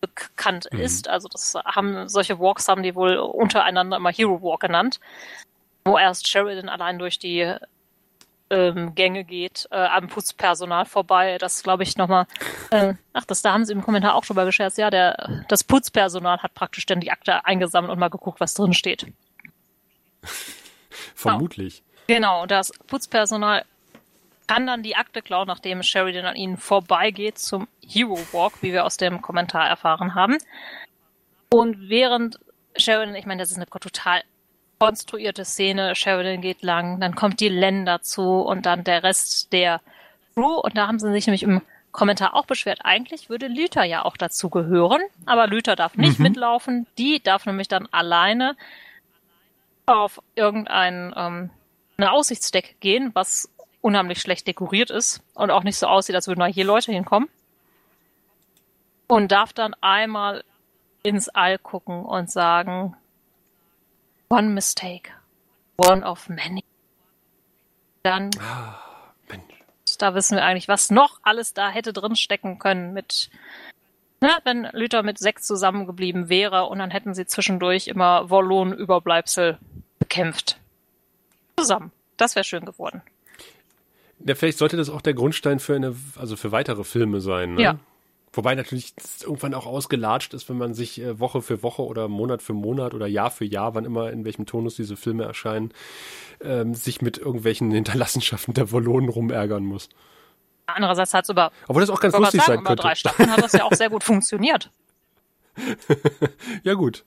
[0.00, 0.80] bekannt mhm.
[0.80, 1.08] ist.
[1.08, 5.00] Also das haben solche Walks haben die wohl untereinander immer Hero Walk genannt,
[5.84, 7.54] wo erst Sheridan allein durch die
[8.50, 11.36] ähm, Gänge geht, äh, am Putzpersonal vorbei.
[11.38, 12.26] Das glaube ich nochmal.
[12.70, 14.78] Äh, ach, das da haben sie im Kommentar auch drüber gescherzt.
[14.78, 18.72] Ja, der das Putzpersonal hat praktisch dann die Akte eingesammelt und mal geguckt, was drin
[18.72, 19.06] steht.
[21.14, 21.82] Vermutlich.
[22.06, 23.64] Genau, das Putzpersonal
[24.48, 28.84] kann dann die Akte klauen, nachdem Sheridan an ihnen vorbeigeht zum Hero Walk, wie wir
[28.84, 30.38] aus dem Kommentar erfahren haben.
[31.50, 32.40] Und während
[32.76, 34.22] Sheridan, ich meine, das ist eine total
[34.78, 39.80] konstruierte Szene, Sheridan geht lang, dann kommt die Len dazu und dann der Rest der
[40.34, 44.04] Crew und da haben sie sich nämlich im Kommentar auch beschwert, eigentlich würde Lüther ja
[44.04, 46.24] auch dazu gehören, aber Lüther darf nicht mhm.
[46.24, 48.56] mitlaufen, die darf nämlich dann alleine
[49.86, 51.50] auf irgendein ähm,
[51.96, 53.50] eine Aussichtsdeck gehen, was
[53.80, 57.28] unheimlich schlecht dekoriert ist und auch nicht so aussieht, als würden da hier Leute hinkommen.
[59.06, 60.44] Und darf dann einmal
[61.02, 62.94] ins All gucken und sagen,
[64.28, 65.10] one mistake,
[65.76, 66.64] one of many.
[68.02, 68.78] Dann, ah,
[69.98, 73.30] da wissen wir eigentlich, was noch alles da hätte drin stecken können mit,
[74.20, 79.58] ne, wenn Luther mit sechs zusammengeblieben wäre und dann hätten sie zwischendurch immer Wollon-Überbleibsel
[79.98, 80.58] bekämpft.
[81.56, 81.92] Zusammen.
[82.16, 83.02] Das wäre schön geworden.
[84.24, 87.54] Ja, vielleicht sollte das auch der Grundstein für eine, also für weitere Filme sein.
[87.54, 87.62] Ne?
[87.62, 87.78] Ja.
[88.32, 92.42] Wobei natürlich irgendwann auch ausgelatscht ist, wenn man sich äh, Woche für Woche oder Monat
[92.42, 95.72] für Monat oder Jahr für Jahr, wann immer in welchem Tonus diese Filme erscheinen,
[96.40, 99.88] ähm, sich mit irgendwelchen Hinterlassenschaften der Wollonen rumärgern muss.
[100.66, 102.72] Andererseits hat es über, Obwohl das auch ganz lustig sagen, sein könnte.
[102.74, 104.70] Über drei Staffeln hat das ja auch sehr gut funktioniert.
[106.62, 107.04] ja gut.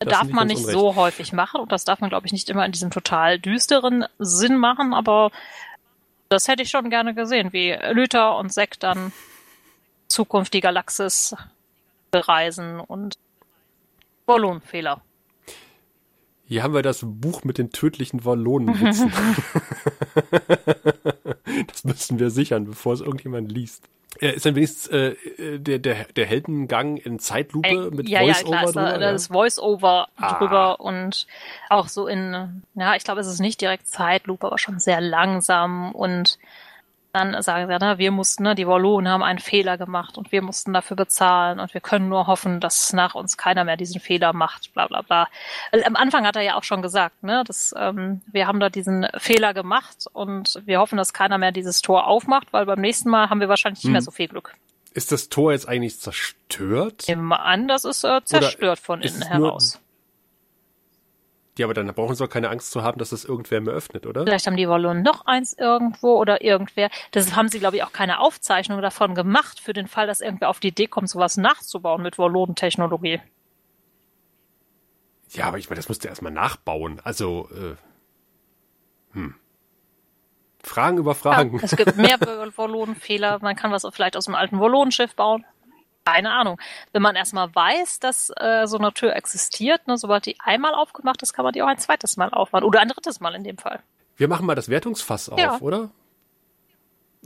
[0.00, 0.78] Das darf man nicht unrecht.
[0.78, 4.04] so häufig machen und das darf man, glaube ich, nicht immer in diesem total düsteren
[4.18, 5.30] Sinn machen, aber
[6.28, 9.12] das hätte ich schon gerne gesehen, wie Lüther und Sek dann
[10.08, 11.34] Zukunft die Galaxis
[12.10, 13.16] bereisen und
[14.26, 15.00] Wallonenfehler.
[16.48, 19.12] Hier haben wir das Buch mit den tödlichen Wallonenwitzen.
[21.66, 23.88] das müssen wir sichern, bevor es irgendjemand liest.
[24.20, 28.54] Äh, ist dann wenigstens äh, der, der, der Heldengang in Zeitlupe äh, mit ja, Voice-Over
[28.54, 28.98] ja, klar, drüber?
[28.98, 30.38] Da, ist Voice-Over ah.
[30.38, 31.26] drüber und
[31.68, 35.92] auch so in, ja, ich glaube, es ist nicht direkt Zeitlupe, aber schon sehr langsam
[35.92, 36.38] und
[37.16, 40.42] dann sagen sie, na, wir mussten, ne, die Wallonen haben einen Fehler gemacht und wir
[40.42, 44.32] mussten dafür bezahlen und wir können nur hoffen, dass nach uns keiner mehr diesen Fehler
[44.32, 45.28] macht, bla bla bla.
[45.72, 48.68] Also, am Anfang hat er ja auch schon gesagt, ne, dass ähm, wir haben da
[48.68, 53.08] diesen Fehler gemacht und wir hoffen, dass keiner mehr dieses Tor aufmacht, weil beim nächsten
[53.08, 53.92] Mal haben wir wahrscheinlich nicht hm.
[53.92, 54.54] mehr so viel Glück.
[54.92, 57.08] Ist das Tor jetzt eigentlich zerstört?
[57.08, 59.80] Immer an, das ist äh, zerstört Oder von innen heraus.
[61.58, 64.06] Ja, aber dann brauchen sie auch keine Angst zu haben, dass das irgendwer mehr öffnet,
[64.06, 64.24] oder?
[64.24, 66.90] Vielleicht haben die Wallonen noch eins irgendwo oder irgendwer.
[67.12, 70.50] Das haben sie, glaube ich, auch keine Aufzeichnung davon gemacht, für den Fall, dass irgendwer
[70.50, 73.20] auf die Idee kommt, sowas nachzubauen mit Wallonentechnologie.
[75.30, 77.00] Ja, aber ich meine, das musst du erstmal nachbauen.
[77.04, 77.76] Also, äh,
[79.14, 79.34] hm.
[80.62, 81.56] Fragen über Fragen.
[81.56, 82.18] Ja, es gibt mehr
[82.56, 83.38] Volonen-Fehler.
[83.40, 85.46] Man kann was vielleicht aus dem alten Volonenschiff bauen.
[86.06, 86.58] Keine Ahnung.
[86.92, 91.20] Wenn man erstmal weiß, dass äh, so eine Tür existiert, ne, sobald die einmal aufgemacht
[91.22, 92.64] ist, kann man die auch ein zweites Mal aufmachen.
[92.64, 93.80] Oder ein drittes Mal in dem Fall.
[94.16, 95.58] Wir machen mal das Wertungsfass auf, Ja.
[95.60, 95.90] oder?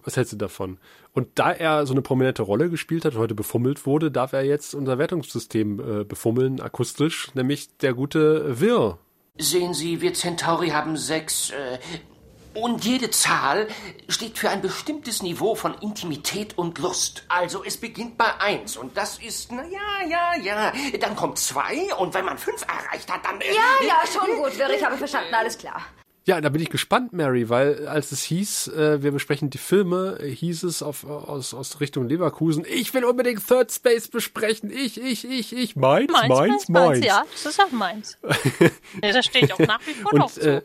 [0.02, 0.78] Was hältst du davon?
[1.12, 4.44] Und da er so eine prominente Rolle gespielt hat und heute befummelt wurde, darf er
[4.44, 8.98] jetzt unser Wertungssystem äh, befummeln, akustisch, nämlich der gute Wirr.
[9.36, 11.50] Sehen Sie, wir Centauri haben sechs.
[11.50, 11.78] Äh,
[12.54, 13.68] und jede Zahl
[14.08, 17.24] steht für ein bestimmtes Niveau von Intimität und Lust.
[17.28, 20.72] Also es beginnt bei eins und das ist, na ja, ja, ja.
[21.00, 23.40] Dann kommt zwei und wenn man fünf erreicht hat, dann.
[23.40, 25.82] Äh, Ja, ja, schon gut, ich habe verstanden, alles klar.
[26.26, 30.18] Ja, da bin ich gespannt, Mary, weil als es hieß, äh, wir besprechen die Filme,
[30.22, 34.70] hieß es auf, aus, aus Richtung Leverkusen, ich will unbedingt Third Space besprechen.
[34.70, 35.76] Ich, ich, ich, ich.
[35.76, 36.68] Meins, meins, meins.
[36.68, 37.06] meins.
[37.06, 38.18] Ja, das ist auch meins.
[39.02, 40.56] ja, da stehe ich auch nach wie vor noch Und, zu.
[40.58, 40.62] äh,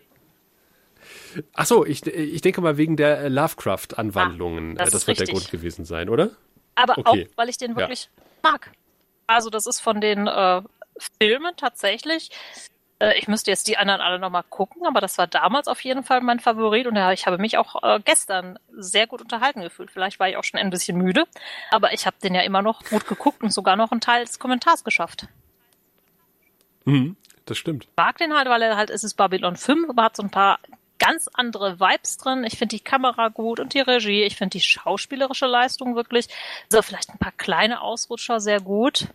[1.54, 4.78] ach so, ich, ich denke mal wegen der Lovecraft-Anwandlungen.
[4.78, 5.40] Ah, das das wird der richtig.
[5.40, 6.32] Grund gewesen sein, oder?
[6.76, 7.28] Aber okay.
[7.30, 8.10] auch, weil ich den wirklich
[8.44, 8.72] mag.
[9.28, 10.62] Also das ist von den äh,
[11.20, 12.32] Filmen tatsächlich.
[13.00, 16.04] Äh, ich müsste jetzt die anderen alle nochmal gucken, aber das war damals auf jeden
[16.04, 19.92] Fall mein Favorit und ja, ich habe mich auch äh, gestern sehr gut unterhalten gefühlt.
[19.92, 21.26] Vielleicht war ich auch schon ein bisschen müde,
[21.72, 24.40] aber ich habe den ja immer noch gut geguckt und sogar noch einen Teil des
[24.40, 25.28] Kommentars geschafft.
[26.86, 27.88] Mhm, das stimmt.
[27.98, 30.60] mag den halt, weil er halt, es ist Babylon 5, aber hat so ein paar
[31.00, 32.44] ganz andere Vibes drin.
[32.44, 34.24] Ich finde die Kamera gut und die Regie.
[34.24, 36.28] Ich finde die schauspielerische Leistung wirklich,
[36.70, 39.08] so vielleicht ein paar kleine Ausrutscher sehr gut.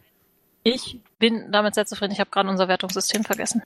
[0.62, 2.12] Ich bin damit sehr zufrieden.
[2.12, 3.62] Ich habe gerade unser Wertungssystem vergessen.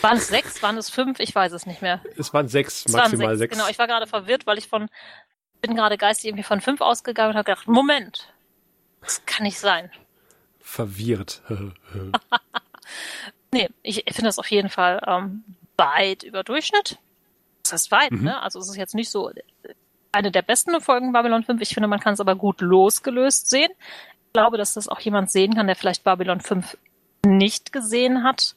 [0.00, 0.62] Waren es sechs?
[0.62, 1.20] Waren es fünf?
[1.20, 2.00] Ich weiß es nicht mehr.
[2.16, 3.56] Es waren sechs, Es waren maximal sechs.
[3.56, 4.88] Genau, ich war gerade verwirrt, weil ich von,
[5.60, 8.32] bin gerade geistig irgendwie von fünf ausgegangen und habe gedacht, Moment,
[9.00, 9.90] das kann nicht sein.
[10.60, 11.42] Verwirrt.
[13.52, 15.44] Nee, ich finde das auf jeden Fall ähm,
[15.82, 16.98] weit über Durchschnitt.
[17.62, 18.24] Das heißt weit, Mhm.
[18.24, 18.42] ne?
[18.42, 19.42] Also es ist jetzt nicht so äh,
[20.12, 21.60] eine der besten Folgen Babylon 5.
[21.62, 23.70] Ich finde, man kann es aber gut losgelöst sehen.
[24.26, 26.76] Ich glaube, dass das auch jemand sehen kann, der vielleicht Babylon 5
[27.26, 28.54] nicht gesehen hat.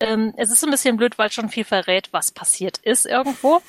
[0.00, 3.60] Ähm, es ist ein bisschen blöd, weil schon viel verrät, was passiert ist irgendwo.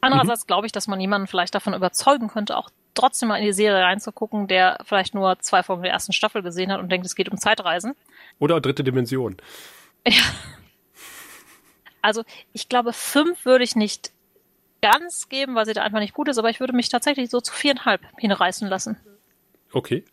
[0.00, 3.52] Andererseits glaube ich, dass man jemanden vielleicht davon überzeugen könnte, auch trotzdem mal in die
[3.52, 7.14] Serie reinzugucken, der vielleicht nur zwei Folgen der ersten Staffel gesehen hat und denkt, es
[7.14, 7.94] geht um Zeitreisen.
[8.40, 9.36] Oder dritte Dimension.
[12.02, 14.12] Also ich glaube, fünf würde ich nicht
[14.82, 17.40] ganz geben, weil sie da einfach nicht gut ist, aber ich würde mich tatsächlich so
[17.40, 19.00] zu viereinhalb hinreißen lassen.
[19.72, 20.04] Okay.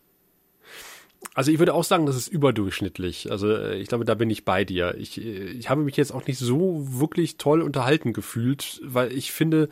[1.33, 3.31] Also ich würde auch sagen, das ist überdurchschnittlich.
[3.31, 4.95] Also äh, ich glaube, da bin ich bei dir.
[4.97, 9.31] Ich, äh, ich habe mich jetzt auch nicht so wirklich toll unterhalten gefühlt, weil ich
[9.31, 9.69] finde,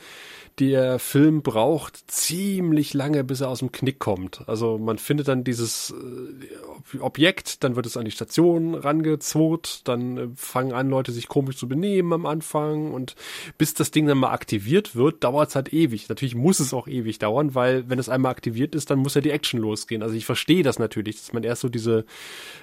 [0.60, 4.48] der Film braucht ziemlich lange, bis er aus dem Knick kommt.
[4.48, 10.36] Also man findet dann dieses äh, Objekt, dann wird es an die Station rangezurrt, dann
[10.36, 13.15] fangen an, Leute sich komisch zu benehmen am Anfang und
[13.60, 16.10] bis das Ding dann mal aktiviert wird, dauert es halt ewig.
[16.10, 19.22] Natürlich muss es auch ewig dauern, weil wenn es einmal aktiviert ist, dann muss ja
[19.22, 20.02] die Action losgehen.
[20.02, 22.05] Also ich verstehe das natürlich, dass man erst so diese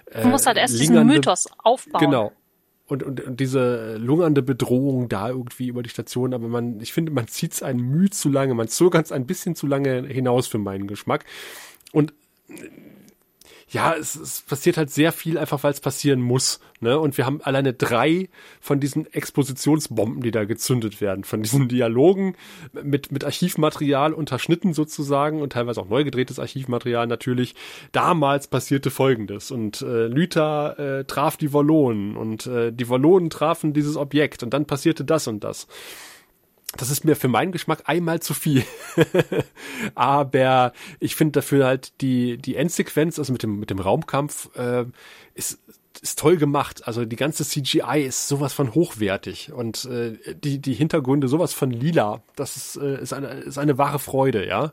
[0.06, 2.04] äh, Du musst halt erst diesen Mythos aufbauen.
[2.04, 2.32] Genau.
[2.86, 7.12] Und, und, und diese lungernde Bedrohung da irgendwie über die Station, aber man, ich finde,
[7.12, 10.46] man zieht es ein Mühe zu lange, man zögert es ein bisschen zu lange hinaus
[10.46, 11.24] für meinen Geschmack.
[11.92, 12.12] Und
[13.74, 16.60] ja, es, es passiert halt sehr viel einfach, weil es passieren muss.
[16.80, 16.98] Ne?
[16.98, 18.28] Und wir haben alleine drei
[18.60, 22.36] von diesen Expositionsbomben, die da gezündet werden, von diesen Dialogen
[22.72, 27.56] mit, mit Archivmaterial unterschnitten sozusagen und teilweise auch neu gedrehtes Archivmaterial natürlich.
[27.90, 33.72] Damals passierte Folgendes und äh, Lyta äh, traf die Wallonen und äh, die Wallonen trafen
[33.72, 35.66] dieses Objekt und dann passierte das und das.
[36.76, 38.64] Das ist mir für meinen Geschmack einmal zu viel.
[39.94, 44.84] Aber ich finde dafür halt die, die Endsequenz, also mit dem, mit dem Raumkampf, äh,
[45.34, 45.60] ist,
[46.00, 46.86] ist toll gemacht.
[46.86, 51.70] Also die ganze CGI ist sowas von hochwertig und äh, die, die Hintergründe sowas von
[51.70, 52.22] lila.
[52.36, 54.72] Das ist, äh, ist, eine, ist eine wahre Freude, ja.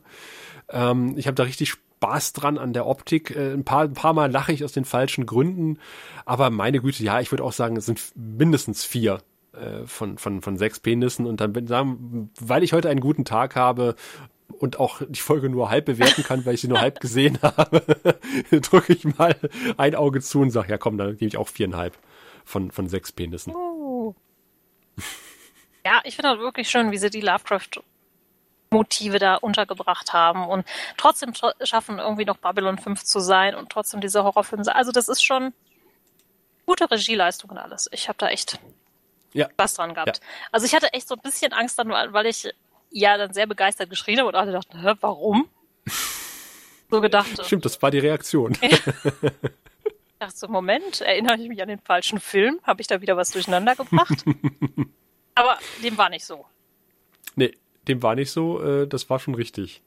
[0.69, 3.35] Ähm, ich habe da richtig Spaß dran an der Optik.
[3.35, 5.77] Äh, ein, paar, ein paar Mal lache ich aus den falschen Gründen.
[6.25, 9.19] Aber meine Güte, ja, ich würde auch sagen, es sind mindestens vier
[9.53, 11.25] äh, von, von, von sechs Penissen.
[11.25, 13.95] Und dann, bin- sagen, weil ich heute einen guten Tag habe
[14.59, 17.81] und auch die Folge nur halb bewerten kann, weil ich sie nur halb gesehen habe,
[18.51, 19.35] drücke ich mal
[19.77, 21.97] ein Auge zu und sage, ja komm, dann gebe ich auch viereinhalb
[22.43, 23.55] von, von sechs Penissen.
[23.55, 24.13] Uh.
[25.85, 30.65] Ja, ich finde halt wirklich schön, wie sie die Lovecraft-Motive da untergebracht haben und
[30.97, 34.75] trotzdem tro- schaffen, irgendwie noch Babylon 5 zu sein und trotzdem diese Horrorfilme.
[34.75, 35.53] Also das ist schon
[36.65, 37.89] gute Regieleistung und alles.
[37.91, 38.59] Ich habe da echt
[39.33, 39.49] Ja.
[39.49, 40.19] Spaß dran gehabt.
[40.51, 42.49] Also ich hatte echt so ein bisschen Angst dann, weil ich
[42.89, 45.47] ja dann sehr begeistert geschrien habe und alle dachten, hä, warum?
[46.93, 48.57] So gedacht, Stimmt, das war die Reaktion.
[48.61, 48.81] ich
[50.19, 52.59] dachte so, Moment, erinnere ich mich an den falschen Film?
[52.63, 54.25] Habe ich da wieder was durcheinander gebracht?
[55.35, 56.45] Aber dem war nicht so.
[57.35, 59.81] Nee, dem war nicht so, äh, das war schon richtig.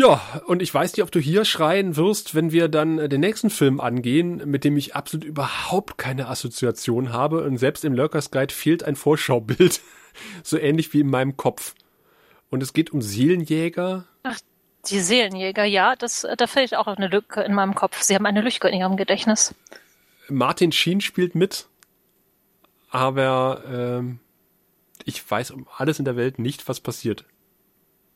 [0.00, 3.20] Ja, und ich weiß nicht, ob du hier schreien wirst, wenn wir dann äh, den
[3.20, 7.42] nächsten Film angehen, mit dem ich absolut überhaupt keine Assoziation habe.
[7.42, 9.82] Und selbst im Lurkers Guide fehlt ein Vorschaubild.
[10.42, 11.74] so ähnlich wie in meinem Kopf.
[12.48, 14.06] Und es geht um Seelenjäger.
[14.22, 14.38] Ach,
[14.86, 18.00] die Seelenjäger, ja, das, da fällt auch eine Lücke in meinem Kopf.
[18.00, 19.54] Sie haben eine Lücke in ihrem Gedächtnis.
[20.30, 21.66] Martin Sheen spielt mit,
[22.88, 24.18] aber ähm,
[25.04, 27.26] ich weiß um alles in der Welt nicht, was passiert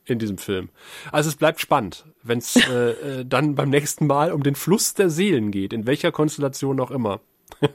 [0.09, 0.69] in diesem Film.
[1.11, 4.93] Also es bleibt spannend, wenn es äh, äh, dann beim nächsten Mal um den Fluss
[4.93, 7.19] der Seelen geht, in welcher Konstellation auch immer.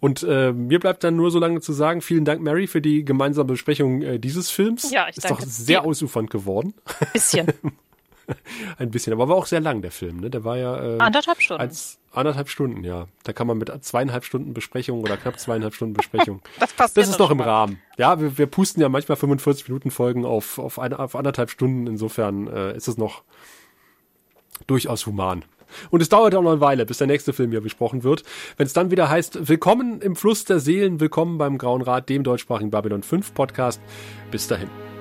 [0.00, 3.04] Und äh, mir bleibt dann nur so lange zu sagen, vielen Dank, Mary, für die
[3.04, 4.90] gemeinsame Besprechung äh, dieses Films.
[4.90, 5.86] Ja, ich Ist doch danke sehr dir.
[5.86, 6.74] ausufernd geworden.
[7.12, 7.48] Bisschen.
[8.78, 10.20] Ein bisschen, aber war auch sehr lang, der Film.
[10.20, 10.30] Ne?
[10.30, 11.60] Der war ja äh, Anderthalb Stunden.
[11.60, 13.06] als anderthalb Stunden, ja.
[13.24, 16.40] Da kann man mit zweieinhalb Stunden Besprechung oder knapp zweieinhalb Stunden Besprechung.
[16.60, 17.48] Das passiert Das ist dann doch im mal.
[17.48, 17.80] Rahmen.
[17.96, 21.86] Ja, wir, wir pusten ja manchmal 45 Minuten Folgen auf, auf, eine, auf anderthalb Stunden.
[21.86, 23.22] Insofern äh, ist es noch
[24.66, 25.44] durchaus human.
[25.90, 28.22] Und es dauert auch noch eine Weile, bis der nächste Film hier besprochen wird.
[28.56, 32.22] Wenn es dann wieder heißt, willkommen im Fluss der Seelen, willkommen beim Grauen Rat, dem
[32.22, 33.80] deutschsprachigen Babylon 5 Podcast.
[34.30, 34.83] Bis dahin.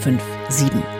[0.00, 0.72] 8257.
[0.72, 0.99] Eine